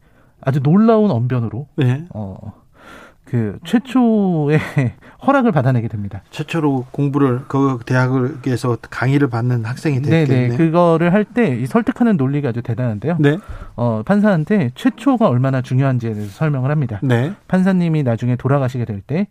아주 0.45 0.61
놀라운 0.61 1.11
언변으로 1.11 1.67
예. 1.81 2.05
어그 2.09 3.59
최초의 3.65 4.59
허락을 5.25 5.51
받아내게 5.51 5.87
됩니다. 5.87 6.21
최초로 6.29 6.85
공부를 6.91 7.41
그 7.47 7.79
대학에서 7.85 8.77
강의를 8.89 9.29
받는 9.29 9.65
학생이 9.65 10.01
됐겠네. 10.01 10.25
네네. 10.49 10.57
그거를 10.57 11.11
할 11.13 11.25
때 11.25 11.65
설득하는 11.65 12.15
논리가 12.17 12.49
아주 12.49 12.61
대단한데요. 12.61 13.17
네. 13.19 13.39
어, 13.75 14.03
판사한테 14.05 14.69
최초가 14.75 15.27
얼마나 15.27 15.61
중요한지에 15.61 16.13
대해서 16.13 16.29
설명을 16.31 16.69
합니다. 16.69 16.99
네. 17.01 17.33
판사님이 17.47 18.03
나중에 18.03 18.35
돌아가시게 18.35 18.85
될 18.85 19.01
때 19.01 19.27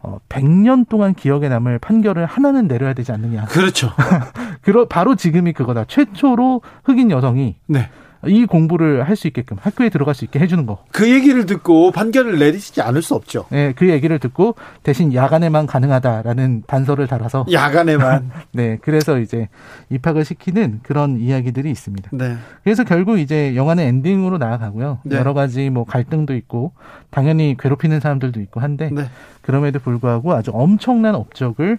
어, 0.00 0.18
100년 0.28 0.88
동안 0.88 1.14
기억에 1.14 1.48
남을 1.48 1.78
판결을 1.78 2.26
하나는 2.26 2.66
내려야 2.68 2.92
되지 2.94 3.12
않느냐. 3.12 3.44
그렇죠. 3.46 3.90
바로 4.90 5.14
지금이 5.14 5.52
그거다. 5.52 5.84
최초로 5.86 6.60
흑인 6.84 7.10
여성이 7.12 7.56
네. 7.66 7.88
이 8.28 8.46
공부를 8.46 9.08
할 9.08 9.16
수 9.16 9.26
있게끔 9.26 9.56
학교에 9.60 9.88
들어갈 9.88 10.14
수 10.14 10.24
있게 10.26 10.38
해주는 10.38 10.66
거. 10.66 10.84
그 10.92 11.10
얘기를 11.10 11.46
듣고 11.46 11.90
판결을 11.90 12.38
내리지 12.38 12.82
않을 12.82 13.00
수 13.00 13.14
없죠. 13.14 13.46
네, 13.50 13.72
그 13.74 13.88
얘기를 13.88 14.18
듣고 14.18 14.54
대신 14.82 15.14
야간에만 15.14 15.66
가능하다라는 15.66 16.64
단서를 16.66 17.06
달아서 17.06 17.46
야간에만. 17.50 18.30
네, 18.52 18.78
그래서 18.82 19.18
이제 19.18 19.48
입학을 19.88 20.24
시키는 20.24 20.80
그런 20.82 21.18
이야기들이 21.18 21.70
있습니다. 21.70 22.10
네. 22.12 22.36
그래서 22.62 22.84
결국 22.84 23.18
이제 23.18 23.56
영화는 23.56 23.84
엔딩으로 23.84 24.36
나아가고요. 24.38 24.98
네. 25.04 25.16
여러 25.16 25.32
가지 25.32 25.70
뭐 25.70 25.84
갈등도 25.84 26.34
있고 26.34 26.72
당연히 27.10 27.56
괴롭히는 27.58 28.00
사람들도 28.00 28.40
있고 28.40 28.60
한데 28.60 28.90
네. 28.92 29.04
그럼에도 29.40 29.78
불구하고 29.78 30.34
아주 30.34 30.50
엄청난 30.52 31.14
업적을 31.14 31.78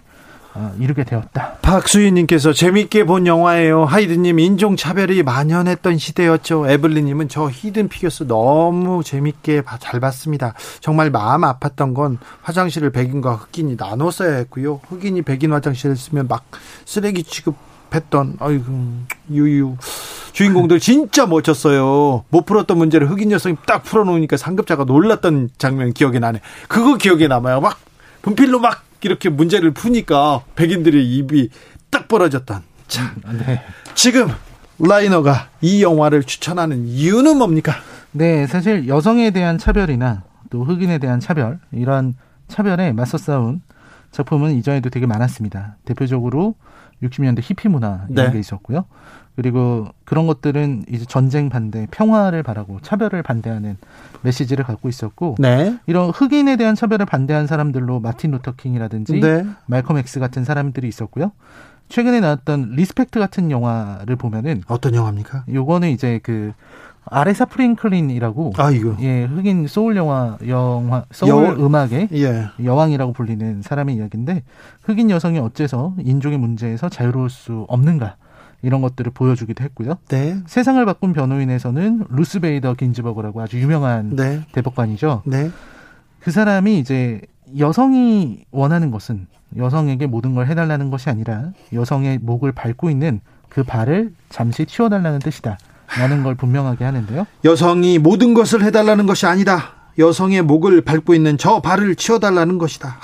이루게 0.80 1.04
되었다. 1.04 1.58
박수희님께서 1.62 2.52
재밌게 2.52 3.04
본 3.04 3.26
영화예요. 3.26 3.84
하이드님 3.84 4.38
인종차별이 4.38 5.22
만연했던 5.22 5.98
시대였죠. 5.98 6.68
에블리님은 6.68 7.28
저 7.28 7.48
히든 7.48 7.88
피겨스 7.88 8.26
너무 8.26 9.04
재밌게 9.04 9.62
잘 9.78 10.00
봤습니다. 10.00 10.54
정말 10.80 11.10
마음 11.10 11.42
아팠던 11.42 11.94
건 11.94 12.18
화장실을 12.42 12.90
백인과 12.90 13.34
흑인이 13.34 13.76
나눠 13.76 14.10
써야 14.10 14.36
했고요. 14.36 14.80
흑인이 14.88 15.22
백인 15.22 15.52
화장실을 15.52 15.96
쓰면 15.96 16.26
막 16.28 16.44
쓰레기 16.84 17.22
취급했던 17.22 18.38
아이고 18.40 18.64
유유 19.30 19.76
주인공들 20.32 20.80
진짜 20.80 21.26
멋졌어요. 21.26 22.24
못 22.28 22.46
풀었던 22.46 22.78
문제를 22.78 23.10
흑인 23.10 23.32
여성이 23.32 23.56
딱 23.66 23.82
풀어놓으니까 23.82 24.36
상급자가 24.36 24.84
놀랐던 24.84 25.50
장면 25.58 25.92
기억에 25.92 26.18
나네. 26.18 26.40
그거 26.68 26.96
기억에 26.96 27.28
남아요. 27.28 27.60
막 27.60 27.78
분필로 28.22 28.60
막 28.60 28.87
이렇게 29.02 29.28
문제를 29.28 29.72
푸니까 29.72 30.42
백인들의 30.56 31.04
입이 31.16 31.50
딱 31.90 32.08
벌어졌던. 32.08 32.62
참. 32.88 33.14
음, 33.26 33.42
네. 33.46 33.62
지금 33.94 34.28
라이너가 34.78 35.48
이 35.60 35.82
영화를 35.82 36.22
추천하는 36.22 36.86
이유는 36.86 37.38
뭡니까? 37.38 37.74
네, 38.12 38.46
사실 38.46 38.88
여성에 38.88 39.30
대한 39.30 39.58
차별이나 39.58 40.24
또 40.50 40.64
흑인에 40.64 40.98
대한 40.98 41.20
차별 41.20 41.58
이런 41.72 42.14
차별에 42.48 42.92
맞서 42.92 43.18
싸운 43.18 43.60
작품은 44.10 44.52
이전에도 44.56 44.88
되게 44.88 45.06
많았습니다. 45.06 45.76
대표적으로 45.84 46.54
60년대 47.02 47.40
히피 47.42 47.68
문화 47.68 48.06
이런 48.08 48.26
네. 48.26 48.32
게 48.32 48.38
있었고요. 48.38 48.86
그리고 49.38 49.86
그런 50.04 50.26
것들은 50.26 50.86
이제 50.88 51.04
전쟁 51.04 51.48
반대, 51.48 51.86
평화를 51.92 52.42
바라고 52.42 52.80
차별을 52.82 53.22
반대하는 53.22 53.76
메시지를 54.22 54.64
갖고 54.64 54.88
있었고 54.88 55.36
네. 55.38 55.78
이런 55.86 56.10
흑인에 56.10 56.56
대한 56.56 56.74
차별을 56.74 57.06
반대한 57.06 57.46
사람들로 57.46 58.00
마틴 58.00 58.32
루터 58.32 58.56
킹이라든지 58.56 59.20
네. 59.20 59.46
말컴 59.66 59.98
엑스 59.98 60.18
같은 60.18 60.42
사람들이 60.42 60.88
있었고요. 60.88 61.30
최근에 61.88 62.18
나왔던 62.18 62.70
리스펙트 62.72 63.20
같은 63.20 63.52
영화를 63.52 64.16
보면은 64.16 64.64
어떤 64.66 64.96
영화입니까? 64.96 65.44
요거는 65.48 65.90
이제 65.90 66.18
그 66.24 66.52
아레사 67.04 67.44
프랭클린이라고 67.44 68.54
아 68.56 68.72
이거 68.72 68.96
예 68.98 69.22
흑인 69.22 69.68
소울 69.68 69.94
영화 69.94 70.36
영화 70.48 71.04
소울 71.12 71.44
여, 71.44 71.64
음악의 71.64 72.08
예. 72.12 72.48
여왕이라고 72.62 73.12
불리는 73.12 73.62
사람의 73.62 73.94
이야기인데 73.94 74.42
흑인 74.82 75.10
여성이 75.10 75.38
어째서 75.38 75.94
인종의 76.00 76.38
문제에서 76.38 76.88
자유로울 76.88 77.30
수 77.30 77.66
없는가 77.68 78.16
이런 78.62 78.80
것들을 78.80 79.12
보여주기도 79.12 79.62
했고요. 79.64 79.98
네. 80.08 80.36
세상을 80.46 80.84
바꾼 80.84 81.12
변호인에서는 81.12 82.06
루스 82.10 82.40
베이더 82.40 82.74
긴즈버그라고 82.74 83.40
아주 83.40 83.60
유명한 83.60 84.16
네. 84.16 84.42
대법관이죠. 84.52 85.22
네. 85.26 85.50
그 86.20 86.30
사람이 86.30 86.78
이제 86.78 87.20
여성이 87.58 88.44
원하는 88.50 88.90
것은 88.90 89.26
여성에게 89.56 90.06
모든 90.06 90.34
걸 90.34 90.46
해달라는 90.46 90.90
것이 90.90 91.08
아니라 91.08 91.52
여성의 91.72 92.18
목을 92.18 92.52
밟고 92.52 92.90
있는 92.90 93.20
그 93.48 93.62
발을 93.62 94.12
잠시 94.28 94.66
치워달라는 94.66 95.20
뜻이다. 95.20 95.58
라는 95.98 96.22
걸 96.22 96.34
분명하게 96.34 96.84
하는데요. 96.84 97.26
여성이 97.44 97.98
모든 97.98 98.34
것을 98.34 98.62
해달라는 98.62 99.06
것이 99.06 99.24
아니다. 99.24 99.72
여성의 99.98 100.42
목을 100.42 100.82
밟고 100.82 101.14
있는 101.14 101.38
저 101.38 101.60
발을 101.60 101.94
치워달라는 101.94 102.58
것이다. 102.58 102.96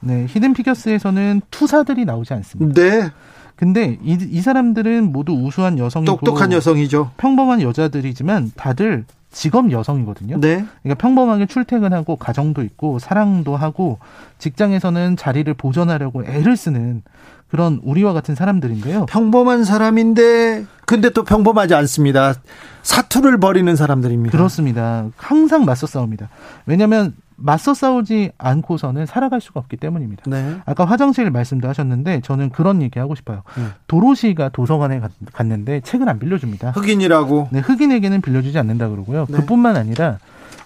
네, 0.00 0.26
히든 0.28 0.54
피겨스에서는 0.54 1.42
투사들이 1.50 2.04
나오지 2.04 2.32
않습니다. 2.34 2.80
네. 2.80 3.10
근데 3.56 3.98
이, 4.02 4.18
이 4.20 4.40
사람들은 4.40 5.12
모두 5.12 5.32
우수한 5.32 5.78
여성이고 5.78 6.16
똑똑한 6.16 6.52
여성이죠. 6.52 7.12
평범한 7.16 7.62
여자들이지만 7.62 8.52
다들 8.56 9.04
직업 9.30 9.70
여성이거든요. 9.70 10.40
네. 10.40 10.64
그러니까 10.82 11.00
평범하게 11.00 11.46
출퇴근하고 11.46 12.16
가정도 12.16 12.62
있고 12.62 12.98
사랑도 12.98 13.56
하고 13.56 13.98
직장에서는 14.38 15.16
자리를 15.16 15.52
보존하려고 15.54 16.24
애를 16.24 16.56
쓰는 16.56 17.02
그런 17.48 17.80
우리와 17.84 18.12
같은 18.12 18.34
사람들인데요. 18.34 19.06
평범한 19.06 19.64
사람인데 19.64 20.64
근데 20.86 21.10
또 21.10 21.24
평범하지 21.24 21.74
않습니다. 21.74 22.34
사투를 22.82 23.38
벌이는 23.38 23.76
사람들입니다. 23.76 24.36
그렇습니다. 24.36 25.06
항상 25.16 25.64
맞서 25.64 25.86
싸웁니다. 25.86 26.28
왜냐하면 26.66 27.14
맞서 27.36 27.74
싸우지 27.74 28.32
않고서는 28.38 29.06
살아갈 29.06 29.40
수가 29.40 29.60
없기 29.60 29.76
때문입니다. 29.76 30.22
네. 30.26 30.56
아까 30.64 30.84
화장실 30.84 31.30
말씀도 31.30 31.68
하셨는데 31.68 32.20
저는 32.20 32.50
그런 32.50 32.82
얘기 32.82 32.98
하고 32.98 33.14
싶어요. 33.14 33.42
네. 33.56 33.64
도로시가 33.86 34.50
도서관에 34.50 35.00
갔는데 35.32 35.80
책을 35.80 36.08
안 36.08 36.18
빌려줍니다. 36.18 36.70
흑인이라고? 36.72 37.48
네, 37.50 37.60
흑인에게는 37.60 38.20
빌려주지 38.20 38.58
않는다 38.58 38.88
그러고요. 38.88 39.26
네. 39.28 39.38
그뿐만 39.38 39.76
아니라 39.76 40.18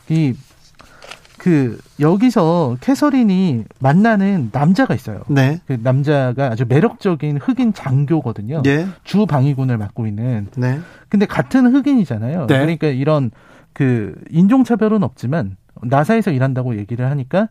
이 0.09 0.35
그 1.39 1.79
여기서 2.01 2.77
캐서린이 2.81 3.65
만나는 3.79 4.51
남자가 4.53 4.95
있어요. 4.95 5.23
네. 5.29 5.61
그 5.67 5.79
남자가 5.83 6.49
아주 6.49 6.67
매력적인 6.69 7.39
흑인 7.39 7.73
장교거든요. 7.73 8.63
네. 8.63 8.87
주 9.05 9.25
방위군을 9.25 9.79
맡고 9.79 10.07
있는. 10.07 10.49
네. 10.57 10.81
근데 11.09 11.27
같은 11.27 11.75
흑인이잖아요. 11.75 12.49
네. 12.49 12.59
그러니까 12.59 12.89
이런 12.89 13.31
그 13.73 14.15
인종차별은 14.31 15.03
없지만 15.05 15.57
나사에서 15.83 16.31
일한다고 16.31 16.77
얘기를 16.77 17.09
하니까 17.11 17.49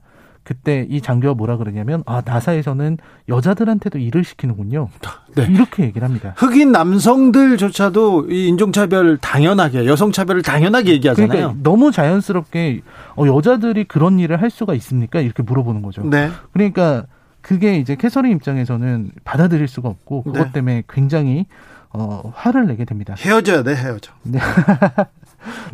그때 0.48 0.88
이 0.90 1.02
장교가 1.02 1.34
뭐라 1.34 1.58
그러냐면 1.58 2.04
아 2.06 2.22
나사에서는 2.24 3.00
여자들한테도 3.28 4.00
일을 4.00 4.24
시키는군요. 4.24 4.88
네. 5.36 5.46
이렇게 5.50 5.84
얘기를 5.84 6.08
합니다. 6.08 6.34
흑인 6.38 6.72
남성들조차도 6.72 8.32
이 8.32 8.48
인종차별 8.48 9.18
당연하게 9.18 9.86
여성차별을 9.86 10.44
당연하게 10.44 10.94
얘기하잖아요. 10.94 11.28
그러니까 11.28 11.60
너무 11.62 11.92
자연스럽게 11.92 12.80
어, 13.18 13.28
여자들이 13.28 13.84
그런 13.84 14.20
일을 14.20 14.42
할 14.42 14.50
수가 14.50 14.74
있습니까? 14.76 15.20
이렇게 15.20 15.44
물어보는 15.44 15.82
거죠. 15.82 16.04
네. 16.04 16.30
그러니까 16.54 17.04
그게 17.42 17.78
이제 17.78 17.96
캐서린 17.96 18.32
입장에서는 18.38 19.12
받아들일 19.26 19.68
수가 19.68 19.90
없고 19.90 20.24
그것 20.24 20.46
네. 20.46 20.52
때문에 20.54 20.84
굉장히 20.88 21.46
어, 21.90 22.32
화를 22.34 22.68
내게 22.68 22.86
됩니다. 22.86 23.16
헤어져야 23.18 23.64
돼, 23.64 23.76
헤어져. 23.76 24.14
네. 24.24 24.40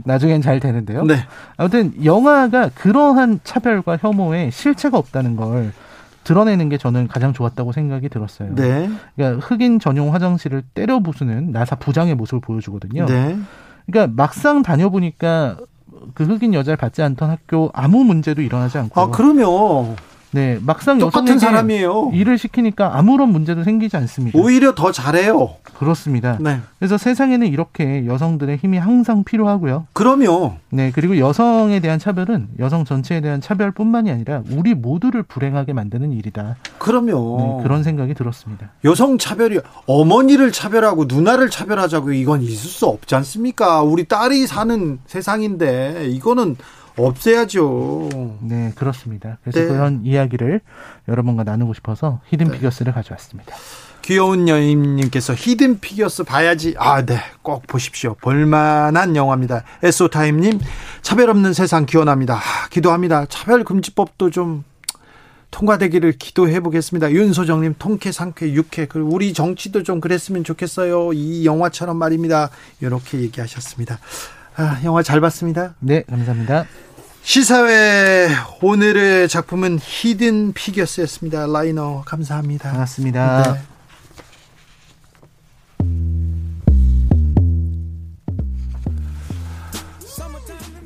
나중엔 0.03 0.41
잘 0.41 0.59
되는데요. 0.59 1.03
네. 1.03 1.15
아무튼 1.57 1.93
영화가 2.03 2.69
그러한 2.75 3.39
차별과 3.43 3.97
혐오에 3.97 4.49
실체가 4.51 4.97
없다는 4.97 5.35
걸 5.35 5.71
드러내는 6.23 6.69
게 6.69 6.77
저는 6.77 7.07
가장 7.07 7.33
좋았다고 7.33 7.71
생각이 7.71 8.09
들었어요. 8.09 8.55
네. 8.55 8.89
그러니까 9.15 9.45
흑인 9.45 9.79
전용 9.79 10.13
화장실을 10.13 10.63
때려 10.73 10.99
부수는 10.99 11.51
나사 11.51 11.75
부장의 11.75 12.15
모습을 12.15 12.39
보여주거든요. 12.39 13.05
네. 13.05 13.37
그러니까 13.85 14.13
막상 14.15 14.63
다녀보니까 14.63 15.57
그 16.13 16.23
흑인 16.23 16.53
여자를 16.53 16.77
받지 16.77 17.01
않던 17.01 17.29
학교 17.29 17.69
아무 17.73 18.03
문제도 18.03 18.41
일어나지 18.41 18.77
않고. 18.77 18.99
아, 18.99 19.09
그러면. 19.09 19.95
네, 20.33 20.59
막상 20.65 20.97
똑같은 20.97 21.37
사람이에요. 21.37 22.11
일을 22.13 22.37
시키니까 22.37 22.97
아무런 22.97 23.29
문제도 23.29 23.63
생기지 23.63 23.95
않습니다. 23.97 24.37
오히려 24.37 24.73
더 24.73 24.91
잘해요. 24.91 25.55
그렇습니다. 25.77 26.37
네. 26.39 26.59
그래서 26.79 26.97
세상에는 26.97 27.47
이렇게 27.47 28.05
여성들의 28.05 28.57
힘이 28.57 28.77
항상 28.79 29.23
필요하고요. 29.23 29.87
그럼요. 29.93 30.55
네, 30.71 30.91
그리고 30.93 31.17
여성에 31.17 31.79
대한 31.79 31.99
차별은 31.99 32.47
여성 32.59 32.83
전체에 32.83 33.21
대한 33.21 33.41
차별뿐만이 33.41 34.11
아니라 34.11 34.41
우리 34.51 34.73
모두를 34.73 35.21
불행하게 35.23 35.73
만드는 35.73 36.11
일이다. 36.11 36.55
그럼요. 36.79 37.57
네, 37.59 37.63
그런 37.63 37.83
생각이 37.83 38.13
들었습니다. 38.15 38.71
여성 38.85 39.17
차별이 39.17 39.59
어머니를 39.85 40.51
차별하고 40.51 41.05
누나를 41.05 41.49
차별하자고 41.49 42.13
이건 42.13 42.41
있을 42.41 42.69
수 42.69 42.87
없지 42.87 43.13
않습니까? 43.15 43.81
우리 43.83 44.05
딸이 44.05 44.47
사는 44.47 44.99
세상인데 45.05 46.07
이거는 46.09 46.55
없애야죠. 46.97 48.37
네, 48.41 48.71
그렇습니다. 48.75 49.37
그래서 49.43 49.59
네. 49.59 49.67
그런 49.67 50.01
이야기를 50.05 50.61
여러분과 51.07 51.43
나누고 51.43 51.73
싶어서 51.73 52.21
히든 52.27 52.47
네. 52.47 52.53
피겨스를 52.53 52.93
가져왔습니다. 52.93 53.55
귀여운 54.03 54.49
여인님께서 54.49 55.33
히든 55.33 55.79
피겨스 55.79 56.23
봐야지. 56.23 56.75
아, 56.77 57.05
네. 57.05 57.19
꼭 57.41 57.65
보십시오. 57.67 58.15
볼만한 58.15 59.15
영화입니다. 59.15 59.63
에소타임님, 59.81 60.59
차별 61.01 61.29
없는 61.29 61.53
세상 61.53 61.85
기원합니다. 61.85 62.35
아, 62.35 62.67
기도합니다. 62.69 63.25
차별금지법도 63.27 64.29
좀 64.29 64.65
통과되기를 65.51 66.13
기도해 66.13 66.59
보겠습니다. 66.59 67.11
윤소정님, 67.11 67.75
통쾌, 67.79 68.11
상쾌, 68.11 68.51
육쾌. 68.53 68.87
그리고 68.87 69.09
우리 69.09 69.33
정치도 69.33 69.83
좀 69.83 70.01
그랬으면 70.01 70.43
좋겠어요. 70.43 71.13
이 71.13 71.45
영화처럼 71.45 71.95
말입니다. 71.95 72.49
이렇게 72.81 73.19
얘기하셨습니다. 73.21 73.99
아, 74.55 74.79
영화 74.83 75.01
잘 75.01 75.19
봤습니다. 75.21 75.73
네, 75.79 76.03
감사합니다. 76.09 76.65
시사회 77.23 78.27
오늘의 78.61 79.29
작품은 79.29 79.79
히든 79.81 80.53
피겨스였습니다. 80.53 81.47
라이너 81.47 82.03
감사합니다. 82.05 82.69
반갑습니다. 82.71 83.53
네. 83.53 83.72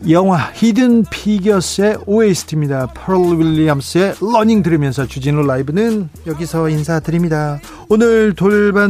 영화 0.09 0.37
히든 0.53 1.03
피겨스의 1.09 1.97
OST입니다. 2.05 2.87
퍼렐 2.93 3.39
윌리엄스의 3.39 4.15
러닝 4.21 4.63
들으면서 4.63 5.05
주진우 5.05 5.45
라이브는 5.45 6.09
여기서 6.25 6.69
인사드립니다. 6.69 7.59
오늘 7.89 8.33
돌발, 8.33 8.89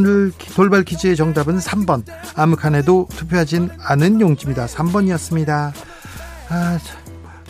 돌발 0.54 0.84
퀴즈의 0.84 1.16
정답은 1.16 1.58
3번. 1.58 2.04
아무칸에도 2.36 3.08
투표하진 3.10 3.68
않은 3.80 4.20
용지입니다. 4.20 4.66
3번이었습니다. 4.66 5.72
아, 6.50 6.78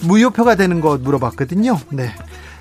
무효표가 0.00 0.54
되는 0.54 0.80
것 0.80 1.02
물어봤거든요. 1.02 1.78
네. 1.90 2.10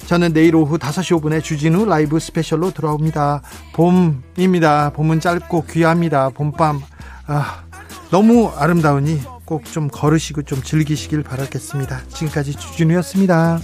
저는 0.07 0.34
내일 0.34 0.55
오후 0.57 0.77
5시 0.77 1.21
5분에 1.21 1.41
주진우 1.41 1.85
라이브 1.85 2.19
스페셜로 2.19 2.71
돌아옵니다. 2.71 3.43
봄입니다. 3.73 4.91
봄은 4.91 5.21
짧고 5.21 5.65
귀합니다. 5.69 6.29
봄밤. 6.29 6.81
아, 7.27 7.63
너무 8.09 8.51
아름다우니 8.57 9.36
꼭 9.48 9.64
좀 9.72 9.88
걸으시고 9.88 10.44
좀 10.44 10.61
즐기시길 10.61 11.24
바라겠습니다. 11.24 12.02
지금까지 12.10 12.53
주진우였습니다. 12.53 13.60